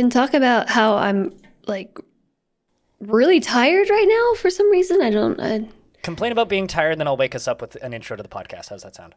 [0.00, 1.30] can talk about how I'm
[1.66, 1.98] like
[3.00, 5.02] really tired right now for some reason.
[5.02, 5.38] I don't.
[5.38, 5.68] I,
[6.02, 8.70] Complain about being tired, then I'll wake us up with an intro to the podcast.
[8.70, 9.14] How's that sound?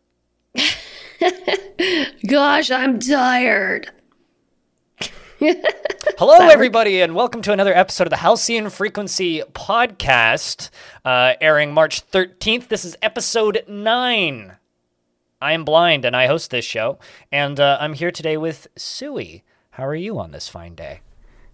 [2.27, 3.91] gosh, I'm tired.
[5.39, 10.69] Hello, everybody, and welcome to another episode of the Halcyon Frequency podcast,
[11.05, 12.67] uh, airing March 13th.
[12.67, 14.57] This is episode 9.
[15.41, 16.99] I am blind, and I host this show,
[17.31, 19.43] and uh, I'm here today with Suwey.
[19.73, 21.01] How are you on this fine day?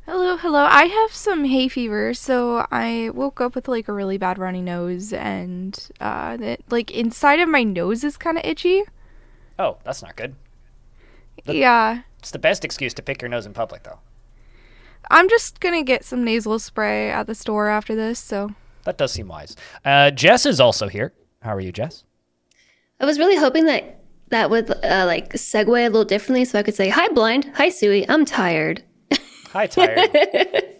[0.05, 0.59] Hello, hello.
[0.59, 4.61] I have some hay fever, so I woke up with like a really bad runny
[4.61, 8.83] nose, and uh, that like inside of my nose is kind of itchy.
[9.57, 10.35] Oh, that's not good.
[11.45, 13.99] yeah, It's the best excuse to pick your nose in public, though.
[15.09, 18.19] I'm just gonna get some nasal spray at the store after this.
[18.19, 19.55] So That does seem wise.
[19.85, 21.13] Uh, Jess is also here.
[21.41, 22.03] How are you, Jess?
[22.99, 23.98] I was really hoping that
[24.29, 27.51] that would uh, like segue a little differently, so I could say, "Hi, blind.
[27.55, 28.05] Hi, Suwey.
[28.09, 28.83] I'm tired."
[29.51, 30.09] Hi, tired.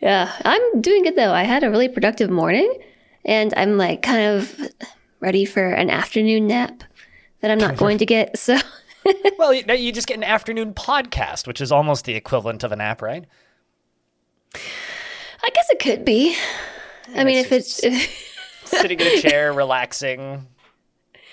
[0.00, 1.32] Yeah, I'm doing good though.
[1.32, 2.72] I had a really productive morning,
[3.24, 4.60] and I'm like kind of
[5.20, 6.84] ready for an afternoon nap
[7.40, 8.38] that I'm not going to get.
[8.38, 8.56] So.
[9.38, 12.76] well, you, you just get an afternoon podcast, which is almost the equivalent of a
[12.76, 13.24] nap, right?
[14.54, 16.36] I guess it could be.
[17.14, 17.80] I mean, if it's
[18.64, 20.46] Sitting in a chair, relaxing,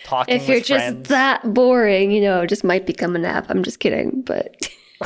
[0.06, 1.09] talking if you're with just friends.
[1.09, 3.48] that boring, you know, just might become a nap.
[3.50, 4.70] I'm just kidding, but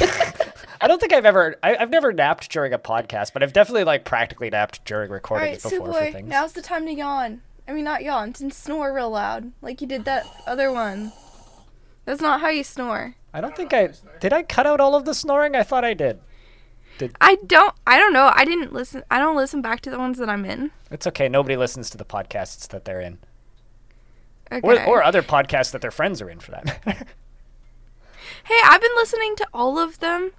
[0.82, 3.86] I don't think I've ever, I, I've never napped during a podcast, but I've definitely
[3.86, 6.30] like practically napped during all recordings right, before Sue for boy, things.
[6.30, 7.42] now's the time to yawn.
[7.68, 11.12] I mean, not yawn, to snore real loud, like you did that other one.
[12.06, 13.16] That's not how you snore.
[13.34, 13.90] I don't think I
[14.20, 14.34] did.
[14.34, 15.56] I cut out all of the snoring.
[15.56, 16.20] I thought I did.
[17.22, 17.74] I don't.
[17.86, 18.32] I don't know.
[18.34, 19.04] I didn't listen.
[19.10, 20.72] I don't listen back to the ones that I'm in.
[20.92, 21.30] It's okay.
[21.30, 23.20] Nobody listens to the podcasts that they're in,
[24.52, 24.68] Okay.
[24.68, 26.82] or, or other podcasts that their friends are in, for that matter.
[28.44, 30.32] hey, I've been listening to all of them.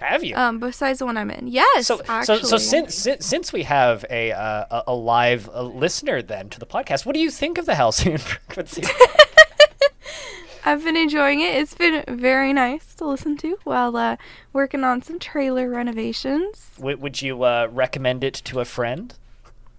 [0.00, 0.36] Have you?
[0.36, 1.48] Um, besides the one I'm in.
[1.48, 1.86] Yes.
[1.86, 2.40] so, actually.
[2.40, 6.58] so, so since, since since we have a uh, a, live uh, listener then to
[6.58, 8.82] the podcast, what do you think of the Halcyon frequency?
[10.66, 11.54] I've been enjoying it.
[11.54, 14.16] It's been very nice to listen to while uh,
[14.52, 16.72] working on some trailer renovations.
[16.78, 19.14] would, would you uh, recommend it to a friend?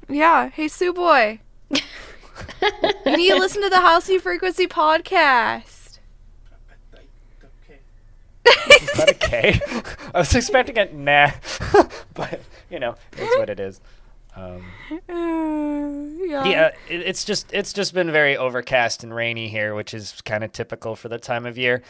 [0.07, 0.49] Yeah.
[0.49, 1.41] Hey, Sue Boy.
[3.05, 5.99] you need to listen to the Halcyon Frequency podcast.
[8.69, 9.59] Is that okay?
[10.13, 10.93] I was expecting it.
[10.93, 11.31] nah,
[12.13, 13.81] but you know, it's what it is.
[14.35, 16.45] Um, Uh, yeah.
[16.45, 20.43] yeah, it, it's just it's just been very overcast and rainy here, which is kind
[20.43, 21.81] of typical for the time of year.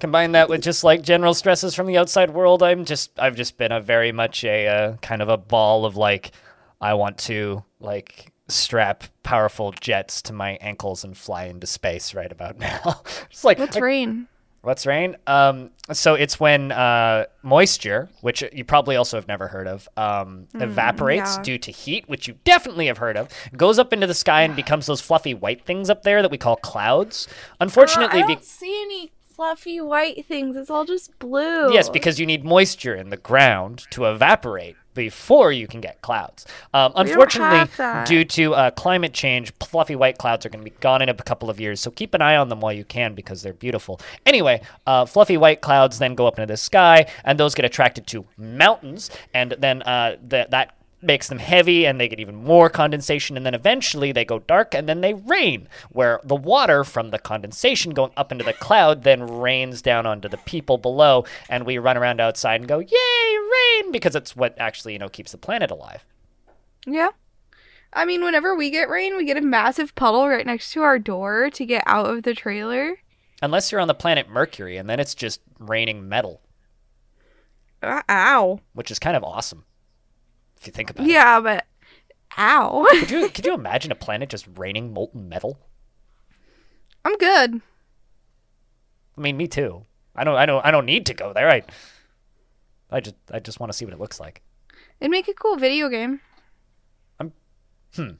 [0.00, 3.56] Combine that with just like general stresses from the outside world, I'm just I've just
[3.56, 6.32] been a very much a uh, kind of a ball of like
[6.80, 12.30] I want to like strap powerful jets to my ankles and fly into space right
[12.30, 13.02] about now.
[13.30, 14.28] it's like What's like, rain?
[14.62, 15.16] What's rain?
[15.26, 20.48] Um, so it's when uh, moisture, which you probably also have never heard of, um,
[20.54, 21.42] evaporates yeah.
[21.42, 24.56] due to heat, which you definitely have heard of, goes up into the sky and
[24.56, 27.28] becomes those fluffy white things up there that we call clouds.
[27.60, 30.56] Unfortunately, I be- don't see any fluffy white things.
[30.56, 31.72] It's all just blue.
[31.72, 36.46] yes, because you need moisture in the ground to evaporate before you can get clouds.
[36.72, 37.68] Um, unfortunately,
[38.06, 41.14] due to uh, climate change, fluffy white clouds are going to be gone in a
[41.14, 41.80] couple of years.
[41.80, 44.00] So keep an eye on them while you can because they're beautiful.
[44.24, 48.06] Anyway, uh, fluffy white clouds then go up into the sky, and those get attracted
[48.08, 52.68] to mountains, and then uh, th- that makes them heavy and they get even more
[52.70, 57.10] condensation and then eventually they go dark and then they rain where the water from
[57.10, 61.64] the condensation going up into the cloud then rains down onto the people below and
[61.66, 65.32] we run around outside and go yay rain because it's what actually you know keeps
[65.32, 66.04] the planet alive
[66.86, 67.10] Yeah.
[67.96, 70.98] I mean, whenever we get rain, we get a massive puddle right next to our
[70.98, 72.96] door to get out of the trailer.
[73.40, 76.40] unless you're on the planet mercury and then it's just raining metal
[77.82, 78.60] Uh, ow.
[78.72, 79.64] which is kind of awesome
[80.64, 81.66] if you think about it Yeah, but
[82.38, 82.86] ow.
[82.90, 85.58] could you could you imagine a planet just raining molten metal
[87.04, 87.60] I'm good.
[89.16, 89.84] i mean me too
[90.16, 91.62] i don't i don't i don't need to go there i
[92.90, 94.42] i just i just want to see what it looks like
[95.00, 96.20] It'd make a cool video game.
[97.20, 97.32] I'm-
[97.94, 98.10] hmm.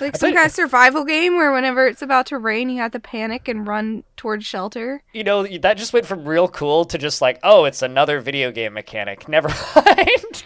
[0.00, 2.78] Like I some bet- kind of survival game where whenever it's about to rain, you
[2.78, 5.02] have to panic and run towards shelter.
[5.12, 8.50] you know that just went from real cool to just like oh it's another video
[8.50, 10.44] game mechanic never mind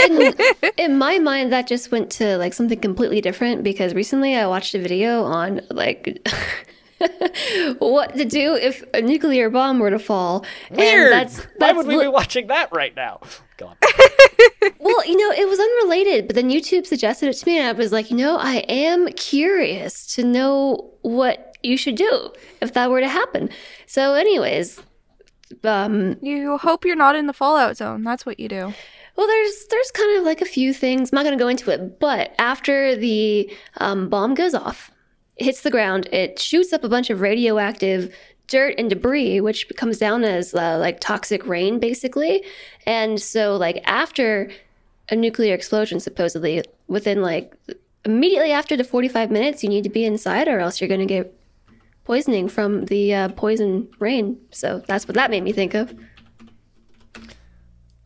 [0.00, 0.34] in,
[0.76, 4.74] in my mind, that just went to like something completely different because recently I watched
[4.74, 6.18] a video on like
[7.78, 10.44] what to do if a nuclear bomb were to fall.
[10.70, 13.20] weird And that's, why would we li- be watching that right now
[13.56, 13.76] go on
[14.80, 17.72] well, you know, it was unrelated, but then YouTube suggested it to me, and I
[17.72, 22.90] was like, you know, I am curious to know what you should do if that
[22.90, 23.50] were to happen.
[23.86, 24.80] So, anyways,
[25.62, 28.02] um, You hope you're not in the fallout zone.
[28.02, 28.72] That's what you do.
[29.16, 31.12] Well, there's there's kind of like a few things.
[31.12, 34.93] I'm not going to go into it, but after the um, bomb goes off, it
[35.36, 38.14] hits the ground, it shoots up a bunch of radioactive
[38.46, 42.44] dirt and debris, which comes down as uh, like toxic rain, basically.
[42.86, 44.50] And so, like after
[45.10, 47.54] a nuclear explosion, supposedly within like
[48.04, 51.06] immediately after the 45 minutes, you need to be inside, or else you're going to
[51.06, 51.34] get
[52.04, 54.38] poisoning from the uh, poison rain.
[54.50, 55.94] So that's what that made me think of.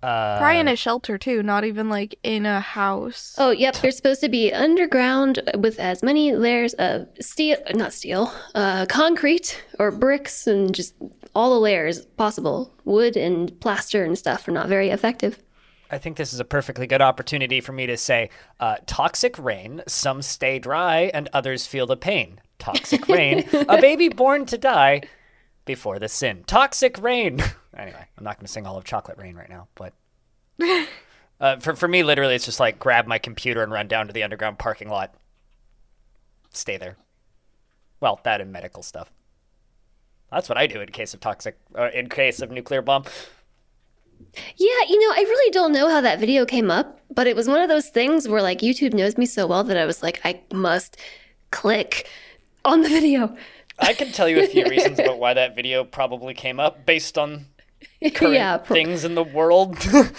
[0.02, 3.34] Uh, Probably in a shelter too, not even like in a house.
[3.38, 3.76] Oh, yep.
[3.76, 9.62] They're supposed to be underground with as many layers of steel, not steel, uh, concrete
[9.78, 10.94] or bricks and just
[11.34, 12.72] all the layers possible.
[12.84, 15.42] Wood and plaster and stuff are not very effective.
[15.90, 18.30] I think this is a perfectly good opportunity for me to say
[18.60, 22.40] uh, toxic rain, some stay dry and others feel the pain.
[22.58, 25.02] Toxic rain, a baby born to die
[25.68, 26.42] before the sin.
[26.48, 27.40] Toxic rain.
[27.76, 29.92] anyway, I'm not going to sing all of Chocolate Rain right now, but
[31.40, 34.12] uh, for, for me, literally, it's just like grab my computer and run down to
[34.12, 35.14] the underground parking lot.
[36.50, 36.96] Stay there.
[38.00, 39.12] Well, that and medical stuff.
[40.32, 43.04] That's what I do in case of toxic, uh, in case of nuclear bomb.
[44.56, 47.46] Yeah, you know, I really don't know how that video came up, but it was
[47.46, 50.20] one of those things where like YouTube knows me so well that I was like,
[50.24, 50.96] I must
[51.50, 52.08] click
[52.64, 53.36] on the video.
[53.78, 57.16] I can tell you a few reasons about why that video probably came up based
[57.18, 57.46] on
[58.14, 58.58] current yeah.
[58.58, 59.76] pro- things in the world.
[59.94, 60.10] um,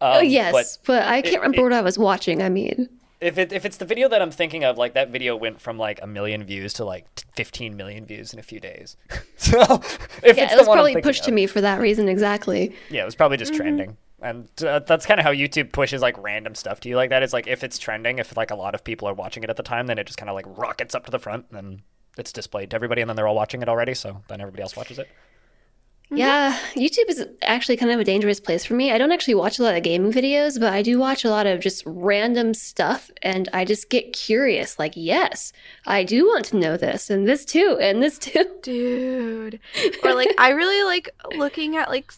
[0.00, 2.42] Oh, yes, But but, I can't it- remember it- what I was watching.
[2.42, 2.88] I mean,
[3.20, 5.78] if it if it's the video that I'm thinking of, like that video went from
[5.78, 7.06] like a million views to like
[7.36, 8.96] 15 million views in a few days.
[9.36, 9.60] so
[10.24, 12.74] if yeah, it's it was probably pushed to me for that reason exactly.
[12.90, 13.46] Yeah, it was probably Mm-hmm.
[13.46, 13.96] just trending.
[14.20, 17.22] And uh, that's kind of how YouTube pushes like random stuff to you like that.
[17.24, 19.56] It's like if it's trending, if like a lot of people are watching it at
[19.56, 21.82] the time, then it just kind of like rockets up to the front and then
[22.18, 24.76] it's displayed to everybody and then they're all watching it already, so then everybody else
[24.76, 25.08] watches it.
[26.06, 26.18] Mm-hmm.
[26.18, 28.92] Yeah, YouTube is actually kind of a dangerous place for me.
[28.92, 31.46] I don't actually watch a lot of gaming videos, but I do watch a lot
[31.46, 34.78] of just random stuff and I just get curious.
[34.78, 35.54] Like, yes,
[35.86, 38.44] I do want to know this and this too and this too.
[38.62, 39.60] Dude.
[40.04, 42.12] Or like I really like looking at like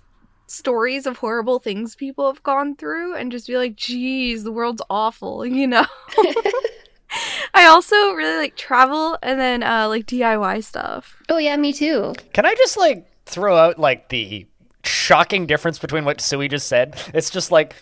[0.46, 4.82] stories of horrible things people have gone through and just be like, geez, the world's
[4.90, 5.86] awful, you know?
[7.54, 11.22] I also really like travel and then uh like DIY stuff.
[11.28, 12.12] Oh, yeah, me too.
[12.32, 14.46] Can I just like throw out like the
[14.82, 17.00] shocking difference between what Suwey just said?
[17.14, 17.76] It's just like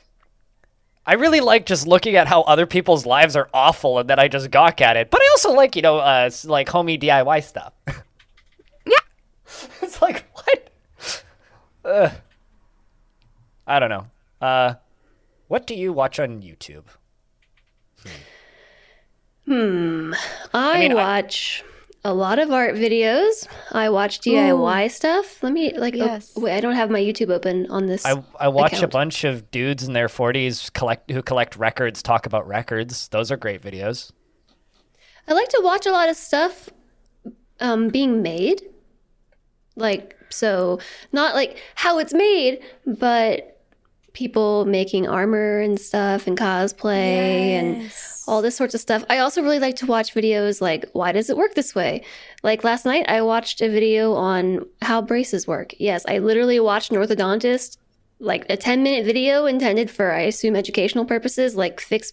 [1.06, 4.28] I really like just looking at how other people's lives are awful and then I
[4.28, 5.10] just gawk at it.
[5.10, 7.72] But I also like, you know, uh like homey DIY stuff.
[8.84, 8.96] Yeah.
[9.80, 10.70] it's like what?
[11.84, 12.12] Ugh.
[13.66, 14.06] I don't know.
[14.40, 14.74] Uh
[15.48, 16.84] what do you watch on YouTube?
[19.48, 21.64] I, mean, I- watch
[22.04, 23.46] a lot of art videos.
[23.70, 25.42] I watch DIY stuff.
[25.42, 26.32] Let me, like, op- Yes.
[26.36, 28.04] wait, I don't have my YouTube open on this.
[28.04, 32.26] I I watch a bunch of dudes in their 40s collect who collect records talk
[32.26, 33.08] about records.
[33.08, 34.10] Those are great videos.
[35.28, 36.68] I like to watch a lot of stuff
[37.60, 38.62] um, being made.
[39.76, 40.80] Like, so
[41.12, 43.61] not like how it's made, but
[44.12, 47.92] people making armor and stuff and cosplay and
[48.28, 49.04] all this sorts of stuff.
[49.08, 52.04] I also really like to watch videos like, why does it work this way?
[52.42, 55.74] Like last night, I watched a video on how braces work.
[55.78, 57.78] Yes, I literally watched an orthodontist,
[58.20, 62.12] like a 10 minute video intended for, I assume, educational purposes, like fix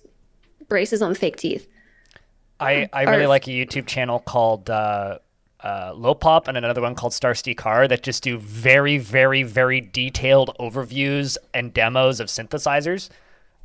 [0.67, 1.67] braces on fake teeth.
[2.59, 5.19] I, I really Or- like a YouTube channel called uh,
[5.61, 10.55] uh, Loopop and another one called Starsky Carr that just do very, very, very detailed
[10.59, 13.09] overviews and demos of synthesizers.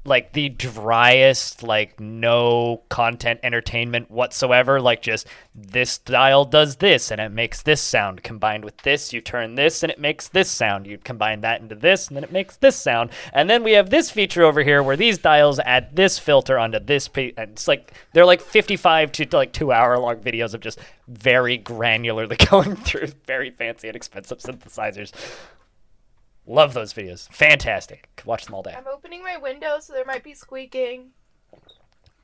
[0.04, 4.80] Like the driest, like no content entertainment whatsoever.
[4.80, 8.22] Like just this dial does this and it makes this sound.
[8.22, 10.86] Combined with this, you turn this and it makes this sound.
[10.86, 13.10] You combine that into this and then it makes this sound.
[13.32, 16.80] And then we have this feature over here where these dials add this filter onto
[16.80, 17.08] this.
[17.14, 22.38] It's like they're like 55 to like two hour long videos of just very granularly
[22.50, 25.12] going through very fancy and expensive synthesizers.
[26.46, 27.28] Love those videos.
[27.32, 28.08] Fantastic.
[28.16, 28.74] Could watch them all day.
[28.76, 31.10] I'm opening my window so there might be squeaking.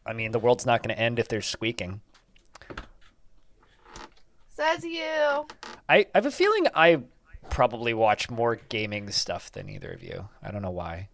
[0.04, 2.00] I mean, the world's not going to end if there's squeaking.
[4.50, 5.46] Says you.
[5.88, 7.02] I, I have a feeling I
[7.48, 10.28] probably watch more gaming stuff than either of you.
[10.42, 11.08] I don't know why.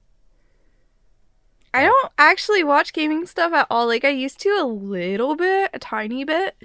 [1.72, 3.86] I don't actually watch gaming stuff at all.
[3.86, 6.56] Like I used to a little bit, a tiny bit.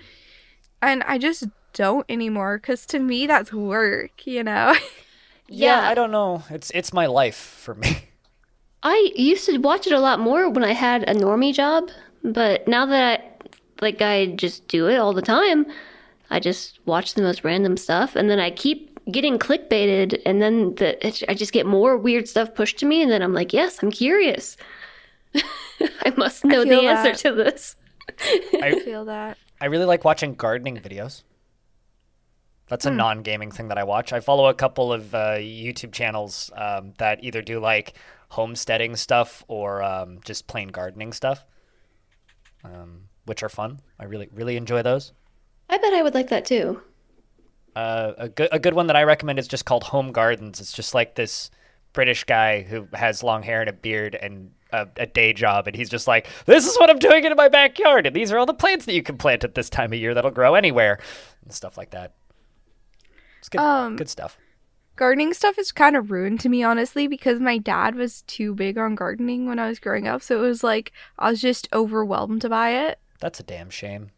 [0.81, 4.73] And I just don't anymore cuz to me that's work, you know.
[5.51, 5.87] Yeah.
[5.87, 6.43] I don't know.
[6.49, 7.97] It's it's my life for me.
[8.83, 11.89] I used to watch it a lot more when I had a normie job,
[12.23, 13.47] but now that I,
[13.79, 15.67] like I just do it all the time,
[16.31, 20.75] I just watch the most random stuff and then I keep getting clickbaited, and then
[20.75, 23.53] the it, I just get more weird stuff pushed to me, and then I'm like,
[23.53, 24.57] yes, I'm curious.
[25.35, 27.75] I must know the feel answer to this.
[28.61, 29.37] I feel that.
[29.59, 31.23] I really like watching gardening videos.
[32.71, 34.13] That's a non-gaming thing that I watch.
[34.13, 37.95] I follow a couple of uh, YouTube channels um, that either do like
[38.29, 41.43] homesteading stuff or um, just plain gardening stuff,
[42.63, 43.81] um, which are fun.
[43.99, 45.11] I really really enjoy those.
[45.69, 46.81] I bet I would like that too.
[47.75, 50.61] Uh, a good a good one that I recommend is just called Home Gardens.
[50.61, 51.51] It's just like this
[51.91, 55.75] British guy who has long hair and a beard and a, a day job, and
[55.75, 58.45] he's just like, "This is what I'm doing in my backyard, and these are all
[58.45, 60.99] the plants that you can plant at this time of year that'll grow anywhere,
[61.43, 62.13] and stuff like that."
[63.41, 64.37] It's good, Um, good stuff.
[64.95, 68.77] Gardening stuff is kind of ruined to me, honestly, because my dad was too big
[68.77, 70.21] on gardening when I was growing up.
[70.21, 72.99] So it was like I was just overwhelmed by it.
[73.19, 74.11] That's a damn shame.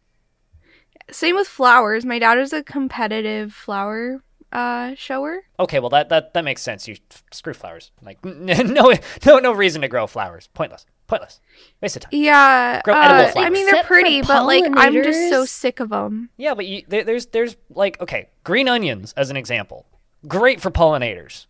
[1.09, 2.03] Same with flowers.
[2.05, 5.43] My dad was a competitive flower uh, shower.
[5.57, 6.87] Okay, well that that that makes sense.
[6.87, 6.97] You
[7.31, 7.91] screw flowers.
[8.01, 8.93] Like no
[9.25, 10.49] no no reason to grow flowers.
[10.53, 10.85] Pointless.
[11.07, 11.39] Pointless.
[11.81, 12.09] Waste of time.
[12.13, 12.81] Yeah.
[12.83, 15.89] Grow edible uh, I mean, they're Except pretty, but like I'm just so sick of
[15.89, 16.29] them.
[16.37, 19.85] Yeah, but you, there, there's there's like okay, green onions as an example.
[20.27, 21.45] Great for pollinators.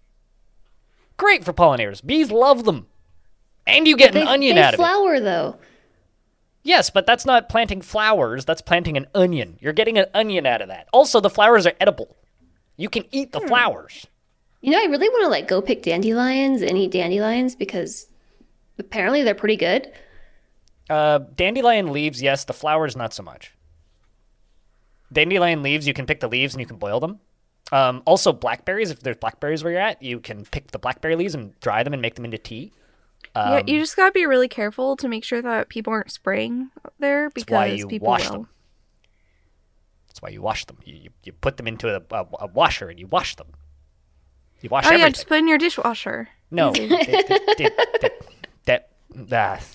[1.17, 2.03] Great for pollinators.
[2.05, 2.87] Bees love them.
[3.67, 4.83] And you get They, an onion they out of it.
[4.83, 5.57] flower though.
[6.63, 9.57] Yes, but that's not planting flowers, that's planting an onion.
[9.61, 10.87] You're getting an onion out of that.
[10.93, 12.15] Also, the flowers are edible.
[12.77, 13.39] You can eat Hmm.
[13.41, 14.07] the flowers.
[14.61, 18.07] You know, I really want to like go pick dandelions and eat dandelions because
[18.79, 19.91] apparently they're pretty good.
[20.89, 22.45] Uh, dandelion leaves, yes.
[22.45, 23.53] The flowers, not so much.
[25.11, 27.19] Dandelion leaves, you can pick the leaves and you can boil them.
[27.71, 28.91] Um, also, blackberries.
[28.91, 31.93] If there's blackberries where you're at, you can pick the blackberry leaves and dry them
[31.93, 32.71] and make them into tea.
[33.35, 36.69] yeah, Um, you just gotta be really careful to make sure that people aren't spraying
[36.99, 38.31] there That's why because you people wash will.
[38.39, 38.49] them.
[40.07, 40.77] That's why you wash them.
[40.83, 43.47] You, you, you put them into a, a, a washer and you wash them.
[44.61, 45.13] You wash Oh yeah, everything.
[45.13, 46.29] just put in your dishwasher.
[46.51, 46.71] No.
[46.71, 46.87] that,
[47.57, 48.11] that, that,
[49.15, 49.65] that.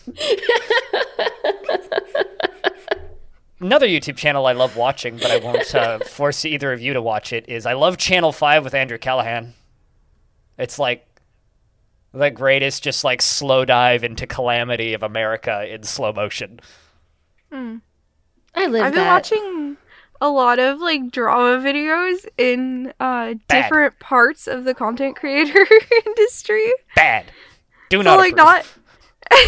[3.61, 7.03] Another YouTube channel I love watching, but I won't uh, force either of you to
[7.03, 9.53] watch it, is I love Channel 5 with Andrew Callaghan.
[10.57, 11.05] It's like
[12.13, 16.61] the greatest, just like slow dive into calamity of America in slow motion.
[17.51, 19.13] I live I've been that.
[19.13, 19.77] watching
[20.21, 25.67] a lot of like drama videos in uh different parts of the content creator
[26.07, 26.73] industry.
[26.95, 27.31] Bad.
[27.89, 28.47] Do So not like approve.
[28.47, 28.67] not
[29.31, 29.41] and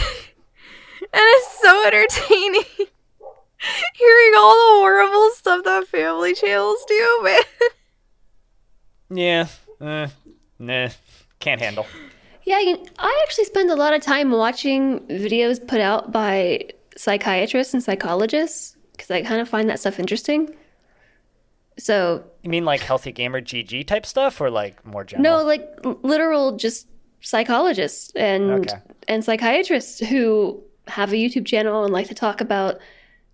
[1.13, 2.63] it's so entertaining
[3.95, 7.41] hearing all the horrible stuff that family channels do, man.
[9.13, 9.47] Yeah.
[9.81, 10.09] Uh,
[10.59, 10.89] nah.
[11.41, 11.87] Can't handle.
[12.45, 16.71] Yeah, I, can- I actually spend a lot of time watching videos put out by
[16.97, 20.55] psychiatrists and psychologists because I kind of find that stuff interesting.
[21.79, 25.39] So, You mean like healthy gamer GG type stuff or like more general?
[25.41, 25.67] no, like
[26.03, 26.87] literal just
[27.21, 28.79] psychologists and Okay.
[29.09, 32.79] and psychiatrists who have a YouTube channel and like to talk about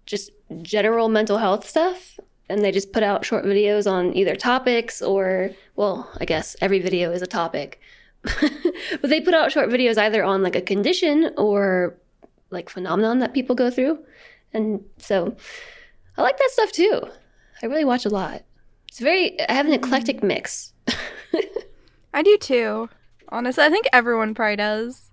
[0.07, 0.31] just
[0.63, 2.19] general mental health stuff.
[2.49, 6.79] And they just put out short videos on either topics or, well, I guess every
[6.79, 7.81] video is a topic.
[8.23, 11.97] but they put out short videos either on like a condition or
[12.51, 13.99] like phenomenon that people go through.
[14.53, 15.37] And so
[16.17, 17.03] I like that stuff too.
[17.63, 18.43] I really watch a lot.
[18.89, 20.73] It's very, I have an eclectic mix.
[22.15, 22.89] I do too.
[23.29, 25.11] Honestly, I think everyone probably does.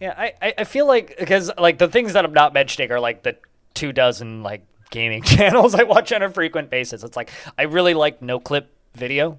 [0.00, 3.22] Yeah, I, I, feel like because like the things that I'm not mentioning are like
[3.22, 3.36] the
[3.72, 7.02] two dozen like gaming channels I watch on a frequent basis.
[7.02, 9.38] It's like I really like No Clip Video.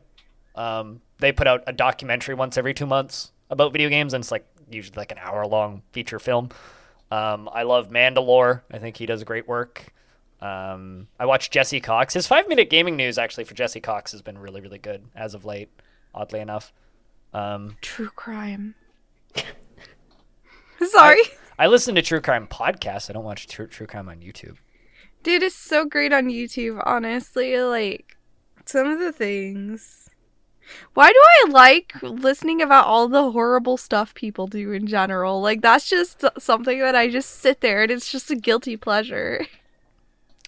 [0.56, 4.32] Um, they put out a documentary once every two months about video games, and it's
[4.32, 6.50] like usually like an hour long feature film.
[7.12, 8.62] Um, I love Mandalore.
[8.72, 9.94] I think he does great work.
[10.42, 12.16] Um, I watch Jesse Cox.
[12.16, 15.36] His five minute gaming news actually for Jesse Cox has been really really good as
[15.36, 15.70] of late.
[16.14, 16.74] Oddly enough.
[17.34, 18.76] Um, True crime.
[20.90, 21.22] Sorry.
[21.60, 23.10] I listen to true crime podcasts.
[23.10, 24.58] I don't watch true, true crime on YouTube.
[25.24, 27.58] Dude, it's so great on YouTube, honestly.
[27.60, 28.18] Like,
[28.66, 30.10] some of the things.
[30.94, 35.42] Why do I like listening about all the horrible stuff people do in general?
[35.42, 39.48] Like, that's just something that I just sit there and it's just a guilty pleasure.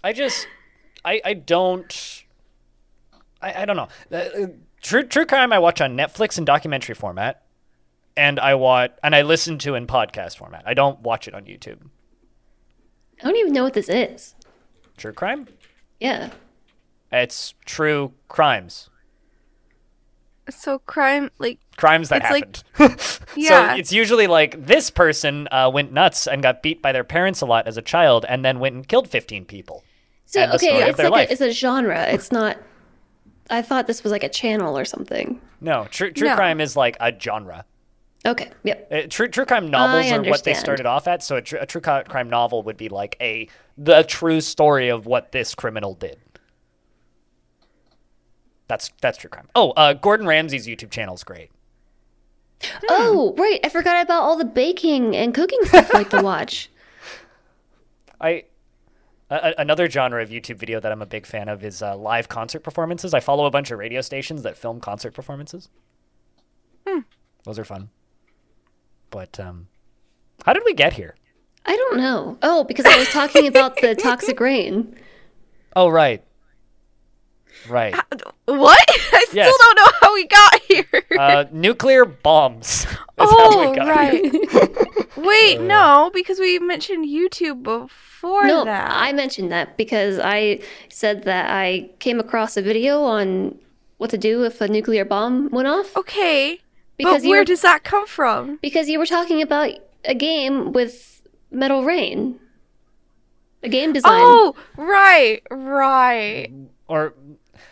[0.04, 0.48] I just,
[1.04, 2.24] I, I don't,
[3.42, 3.88] I, I don't know.
[4.82, 7.44] True, true crime I watch on Netflix in documentary format,
[8.16, 10.64] and I watch and I listen to in podcast format.
[10.66, 11.80] I don't watch it on YouTube.
[13.22, 14.36] I don't even know what this is.
[14.98, 15.48] True crime?
[16.00, 16.30] Yeah.
[17.12, 18.90] It's true crimes.
[20.50, 23.20] So, crime, like, Crimes that It's like- happened.
[23.36, 23.74] yeah.
[23.74, 27.42] So it's usually like this person uh, went nuts and got beat by their parents
[27.42, 29.84] a lot as a child, and then went and killed fifteen people.
[30.26, 32.04] So okay, it's like a, it's a genre.
[32.08, 32.58] It's not
[33.50, 35.42] I thought this was like a channel or something.
[35.62, 36.36] No, true true No.
[36.36, 37.66] crime is like a genre.
[38.26, 38.52] Okay.
[38.64, 38.88] Yep.
[38.92, 41.24] Uh, true true crime novels are what they started off at.
[41.24, 45.06] So a, tr- a true crime novel would be like a the true story of
[45.06, 46.20] what this criminal did.
[48.68, 49.48] That's that's true crime.
[49.56, 51.50] Oh, uh, Gordon Ramsay's YouTube channel is great.
[52.90, 53.62] Oh, right.
[53.64, 56.70] I forgot about all the baking and cooking stuff like to watch.
[58.20, 58.44] I
[59.30, 61.96] a- a- another genre of YouTube video that I'm a big fan of is uh,
[61.96, 63.14] live concert performances.
[63.14, 65.70] I follow a bunch of radio stations that film concert performances.
[67.46, 67.90] Those are fun.
[69.12, 69.68] But um,
[70.46, 71.16] how did we get here?
[71.66, 72.38] I don't know.
[72.42, 74.96] Oh, because I was talking about the toxic rain.
[75.76, 76.24] Oh, right,
[77.68, 77.94] right.
[78.46, 78.86] What?
[78.90, 79.58] I still Yes.
[79.60, 81.04] don't know how we got here.
[81.20, 82.86] Uh, nuclear bombs.
[82.86, 82.88] is
[83.18, 84.32] how oh, we got right.
[84.32, 85.08] here.
[85.18, 88.90] Wait, no, because we mentioned YouTube before No, that.
[88.92, 93.58] I mentioned that because I said that I came across a video on
[93.98, 95.96] what to do if a nuclear bomb went off.
[95.98, 96.60] okay,
[96.98, 98.58] Because but where were, does that come from?
[98.62, 99.72] because you were talking about
[100.06, 102.40] a game with metal rain.
[103.62, 106.50] A game design Oh, right, right.
[106.88, 107.14] Or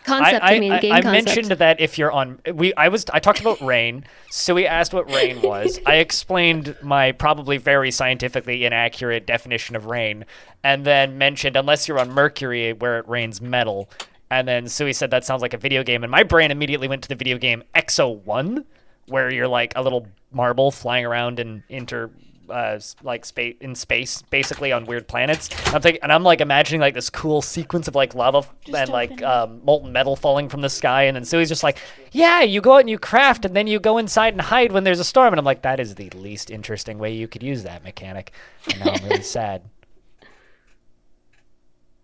[0.07, 0.43] concept.
[0.43, 1.25] I, mean, game I concept.
[1.25, 4.05] mentioned that if you're on, we I was I talked about rain.
[4.29, 5.79] So we asked what rain was.
[5.85, 10.25] I explained my probably very scientifically inaccurate definition of rain,
[10.63, 13.89] and then mentioned unless you're on Mercury where it rains metal.
[14.29, 17.03] And then Suwey said that sounds like a video game, and my brain immediately went
[17.03, 18.65] to the video game Exo oh One,
[19.07, 22.09] where you're like a little marble flying around and inter.
[22.50, 25.50] Uh, like space in space, basically on weird planets.
[25.74, 28.89] I'm thinking, and I'm like imagining like this cool sequence of like lava f- and
[28.89, 31.77] like um, molten metal falling from the sky, and then Suwey's just like,
[32.12, 34.84] "Yeah, you go out and you craft, and then you go inside and hide when
[34.84, 37.63] there's a storm." And I'm like, "That is the least interesting way you could use
[37.63, 38.32] that mechanic."
[38.72, 39.63] And now I'm really sad.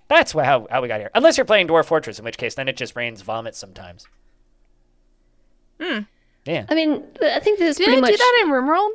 [0.09, 1.09] That's how how we got here.
[1.15, 4.07] Unless you're playing Dwarf Fortress, in which case then it just rains vomit sometimes.
[5.81, 5.99] Hmm.
[6.45, 6.65] Yeah.
[6.69, 8.11] I mean, I think this is Didn't pretty it much.
[8.11, 8.89] do that in RimWorld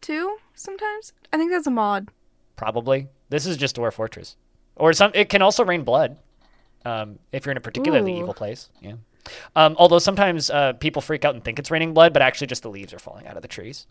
[0.00, 0.38] too?
[0.56, 2.08] Sometimes I think that's a mod.
[2.56, 3.08] Probably.
[3.28, 4.36] This is just Dwarf Fortress,
[4.74, 5.10] or some.
[5.14, 6.16] It can also rain blood,
[6.84, 8.18] um, if you're in a particularly Ooh.
[8.20, 8.70] evil place.
[8.80, 8.94] Yeah.
[9.54, 12.62] Um, although sometimes uh, people freak out and think it's raining blood, but actually just
[12.62, 13.86] the leaves are falling out of the trees.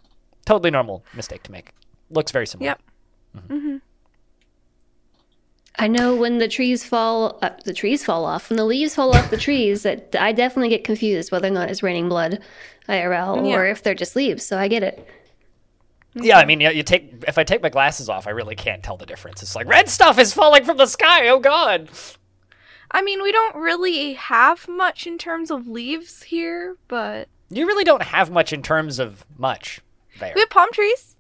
[0.46, 1.72] Totally normal mistake to make.
[2.10, 2.76] Looks very similar.
[3.50, 3.82] Yep.
[5.78, 8.50] I know when the trees fall, uh, the trees fall off.
[8.50, 11.70] When the leaves fall off the trees, that I definitely get confused whether or not
[11.70, 12.40] it's raining blood,
[12.88, 13.56] IRL, Yeah.
[13.58, 14.46] or if they're just leaves.
[14.46, 15.06] So I get it.
[16.16, 18.96] Yeah, I mean, you take if I take my glasses off, I really can't tell
[18.98, 19.42] the difference.
[19.44, 21.28] It's like red stuff is falling from the sky.
[21.28, 21.90] Oh God.
[22.92, 27.84] I mean, we don't really have much in terms of leaves here, but You really
[27.84, 29.82] don't have much in terms of much
[30.20, 30.32] there.
[30.34, 31.16] we have palm trees.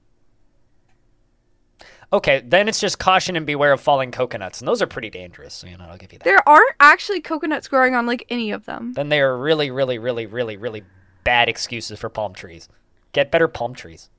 [2.13, 5.53] Okay, then it's just caution and beware of falling coconuts, and those are pretty dangerous.
[5.53, 6.23] So you know, I'll give you that.
[6.23, 8.93] There aren't actually coconuts growing on like any of them.
[8.93, 10.83] then they are really, really, really, really, really
[11.25, 12.69] bad excuses for palm trees.
[13.11, 14.09] Get better palm trees.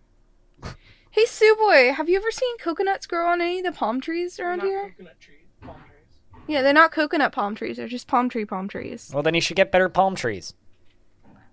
[1.11, 4.39] Hey, Sue Boy, have you ever seen coconuts grow on any of the palm trees
[4.39, 4.91] around here?
[4.91, 6.43] coconut tree, palm trees.
[6.47, 7.79] Yeah, they're not coconut palm trees.
[7.79, 9.11] They're just palm tree palm trees.
[9.15, 10.53] Well, then you should get better palm trees.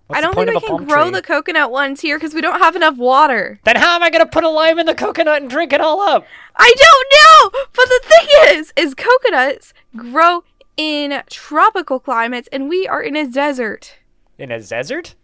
[0.06, 1.12] What's I don't point think we can grow tree?
[1.12, 3.58] the coconut ones here because we don't have enough water.
[3.64, 6.02] Then how am I gonna put a lime in the coconut and drink it all
[6.02, 6.26] up?
[6.56, 7.66] I don't know.
[7.74, 10.44] But the thing is, is coconuts grow
[10.76, 13.96] in tropical climates, and we are in a desert.
[14.36, 15.14] In a desert?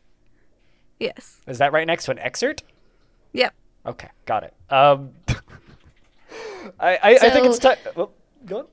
[0.99, 1.43] Yes.
[1.47, 2.63] Is that right next to an excerpt?
[3.35, 3.53] Yep.
[3.87, 4.55] Okay, got it.
[4.69, 5.11] Um,
[6.79, 7.77] I, I, I think it's time.
[7.97, 8.13] Well,
[8.45, 8.67] go on.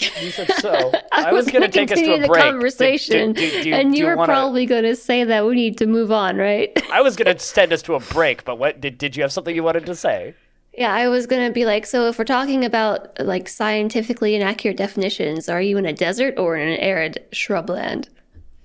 [0.00, 0.92] You said so.
[1.12, 2.42] I, was, gonna gonna take us to a the break.
[2.42, 5.46] Do- do- conversation, do- do- do and you were wanna- probably going to say that
[5.46, 6.70] we need to move on, right?
[6.92, 9.54] I was gonna send us to a break, but what did did you have something
[9.54, 10.34] you wanted to say?
[10.76, 14.76] yeah, I was going to be like, so if we're talking about like scientifically inaccurate
[14.76, 18.08] definitions, are you in a desert or in an arid shrubland?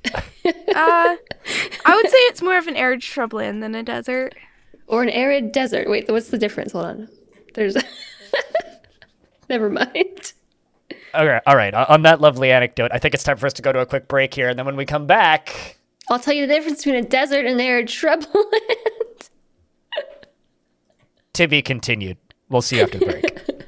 [0.06, 0.15] Uh,
[0.75, 1.15] I
[1.95, 4.34] would say it's more of an arid shrubland than a desert.
[4.89, 5.89] Or an arid desert?
[5.89, 6.73] Wait, what's the difference?
[6.73, 7.10] Hold on.
[7.54, 7.78] There's.
[9.49, 10.34] Never mind.
[11.15, 11.73] Okay, all right.
[11.73, 14.08] On that lovely anecdote, I think it's time for us to go to a quick
[14.08, 15.78] break here, and then when we come back,
[16.10, 18.28] I'll tell you the difference between a desert and an arid shrubland.
[21.34, 22.17] to be continued.
[22.49, 23.65] We'll see you after the break.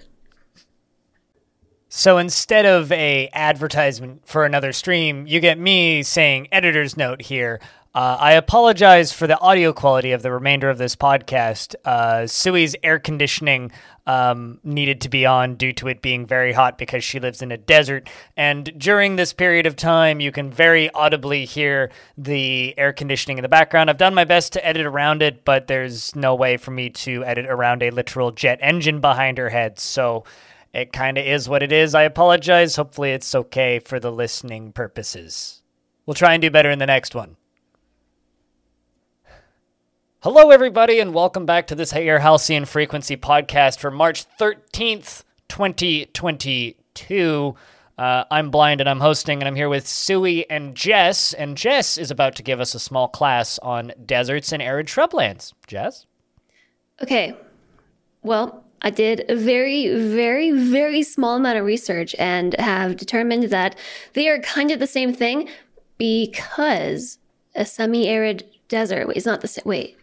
[1.89, 7.61] so instead of a advertisement for another stream, you get me saying editor's note here.
[7.93, 11.75] Uh, I apologize for the audio quality of the remainder of this podcast.
[11.83, 12.25] Uh,
[12.83, 13.69] air conditioning
[14.07, 17.51] um, needed to be on due to it being very hot because she lives in
[17.51, 18.09] a desert.
[18.37, 23.41] And during this period of time, you can very audibly hear the air conditioning in
[23.41, 23.89] the background.
[23.89, 27.25] I've done my best to edit around it, but there's no way for me to
[27.25, 29.79] edit around a literal jet engine behind her head.
[29.79, 30.23] So
[30.73, 31.93] it kind of is what it is.
[31.93, 32.77] I apologize.
[32.77, 35.61] Hopefully, it's okay for the listening purposes.
[36.05, 37.35] We'll try and do better in the next one.
[40.23, 47.55] Hello, everybody, and welcome back to this Air Halcyon Frequency podcast for March 13th, 2022.
[47.97, 51.33] Uh, I'm blind and I'm hosting, and I'm here with Suwey and Jess.
[51.33, 55.53] And Jess is about to give us a small class on deserts and arid shrublands.
[55.65, 56.05] Jess?
[57.01, 57.35] Okay.
[58.21, 63.75] Well, I did a very, very, very small amount of research and have determined that
[64.13, 65.49] they are kind of the same thing
[65.97, 67.17] because
[67.55, 69.09] a semi arid desert.
[69.15, 69.63] It's not the same.
[69.65, 69.97] Wait.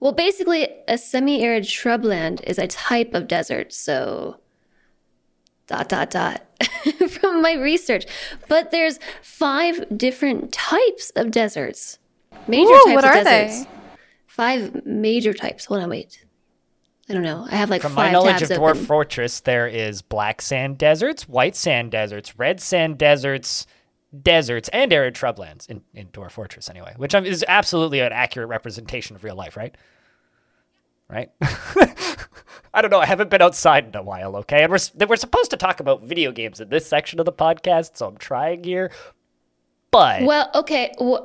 [0.00, 3.72] Well, basically, a semi arid shrubland is a type of desert.
[3.72, 4.40] So,
[5.66, 6.44] dot, dot, dot,
[7.08, 8.06] from my research.
[8.48, 11.98] But there's five different types of deserts.
[12.46, 13.64] Major Ooh, types what of are deserts.
[13.64, 13.70] they?
[14.26, 15.64] Five major types.
[15.64, 16.24] Hold on, wait.
[17.08, 17.46] I don't know.
[17.50, 18.84] I have like From my knowledge tabs of Dwarf open.
[18.84, 23.66] Fortress, there is black sand deserts, white sand deserts, red sand deserts,
[24.22, 29.16] deserts, and arid shrublands in, in Dwarf Fortress, anyway, which is absolutely an accurate representation
[29.16, 29.74] of real life, right?
[31.08, 31.30] Right?
[32.74, 33.00] I don't know.
[33.00, 34.62] I haven't been outside in a while, okay?
[34.62, 37.96] And we're, we're supposed to talk about video games in this section of the podcast,
[37.96, 38.90] so I'm trying here.
[39.90, 40.92] But Well, okay.
[40.98, 41.24] w-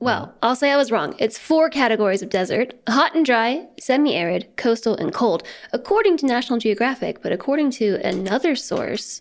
[0.00, 0.38] Well, mm-hmm.
[0.42, 1.14] I'll say I was wrong.
[1.18, 6.26] It's four categories of desert hot and dry, semi arid, coastal, and cold, according to
[6.26, 7.22] National Geographic.
[7.22, 9.20] But according to another source,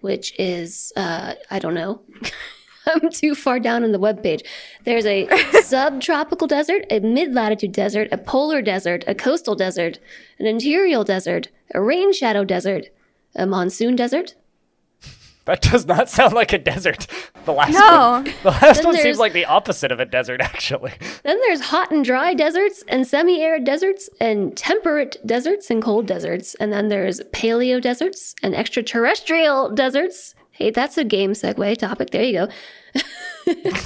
[0.00, 2.00] which is, uh, I don't know.
[2.86, 4.44] I'm too far down in the webpage.
[4.84, 5.28] There's a
[5.62, 9.98] subtropical desert, a mid latitude desert, a polar desert, a coastal desert,
[10.38, 12.86] an interior desert, a rain shadow desert,
[13.36, 14.34] a monsoon desert,
[15.50, 17.06] that does not sound like a desert.
[17.46, 18.10] The last No.
[18.10, 20.92] one, the last Then one seems like the opposite of a desert, actually.
[21.24, 26.06] Then there's hot and dry deserts and semi arid deserts and temperate deserts and cold
[26.06, 26.54] deserts.
[26.56, 30.34] And then there's paleo deserts and extraterrestrial deserts.
[30.50, 32.10] Hey, that's a game segue topic.
[32.10, 32.48] There you go.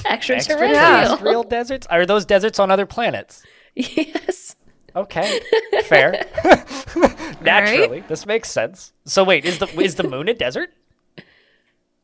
[0.04, 0.72] extraterrestrial.
[0.74, 1.86] Extraterrestrial deserts?
[1.86, 3.42] Are those deserts on other planets?
[3.74, 4.56] yes.
[4.96, 5.40] Okay,
[5.84, 6.24] fair.
[7.40, 8.92] Naturally, this makes sense.
[9.06, 10.70] So wait, is the is the moon a desert?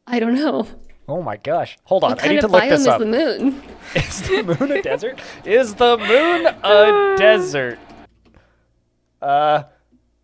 [0.07, 0.67] I don't know.
[1.09, 1.77] Oh my gosh!
[1.85, 3.01] Hold on, What I need to of look biome this is up.
[3.01, 3.63] the moon?
[3.97, 5.21] Is the moon a desert?
[5.45, 7.79] Is the moon a desert?
[9.21, 9.65] Uh,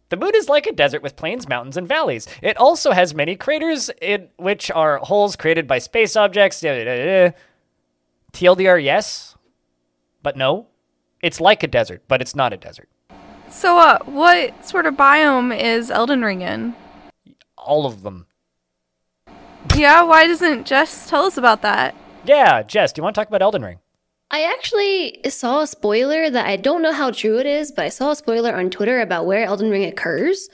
[0.09, 2.29] the moon is like a desert with plains, mountains, and valleys.
[2.41, 6.61] It also has many craters, in which are holes created by space objects.
[6.63, 7.35] TLDR,
[8.83, 9.37] yes,
[10.23, 10.69] but no.
[11.23, 12.89] It's like a desert, but it's not a desert.
[13.51, 16.75] So, uh, what sort of biome is Elden Ring in?
[17.59, 18.27] All of them.
[19.75, 21.95] Yeah, why doesn't Jess tell us about that?
[22.25, 23.79] Yeah, Jess, do you want to talk about Elden Ring?
[24.31, 27.89] I actually saw a spoiler that I don't know how true it is, but I
[27.89, 30.49] saw a spoiler on Twitter about where Elden Ring occurs.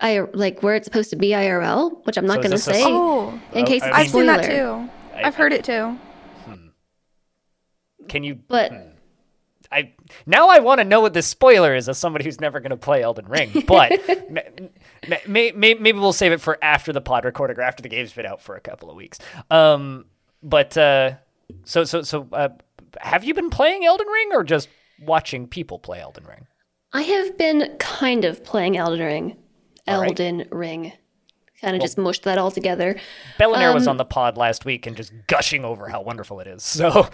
[0.00, 2.66] I like where it's supposed to be IRL, which I'm not is going to this
[2.66, 4.88] a say oh, oh, in Oh, case I it's a I've seen that too.
[5.14, 5.96] I've heard it too.
[6.44, 6.66] Hmm.
[8.08, 8.34] Can you?
[8.48, 8.88] But hmm.
[9.70, 9.92] I
[10.26, 12.76] now I want to know what this spoiler is as somebody who's never going to
[12.76, 13.62] play Elden Ring.
[13.66, 14.70] But m- m-
[15.26, 18.12] may, may, maybe we'll save it for after the pod recording or after the game's
[18.12, 19.18] been out for a couple of weeks.
[19.50, 20.06] Um,
[20.42, 21.14] but uh,
[21.64, 22.48] so so so uh,
[23.00, 24.68] have you been playing Elden Ring or just
[25.00, 26.46] watching people play Elden Ring?
[26.92, 29.36] I have been kind of playing Elden Ring.
[29.88, 30.08] All right.
[30.10, 30.92] Elden Ring.
[31.60, 32.96] Kind of just mushed that all together.
[33.38, 36.46] Belannaer was Um, on the pod last week and just gushing over how wonderful it
[36.48, 36.62] is.
[36.82, 37.08] So.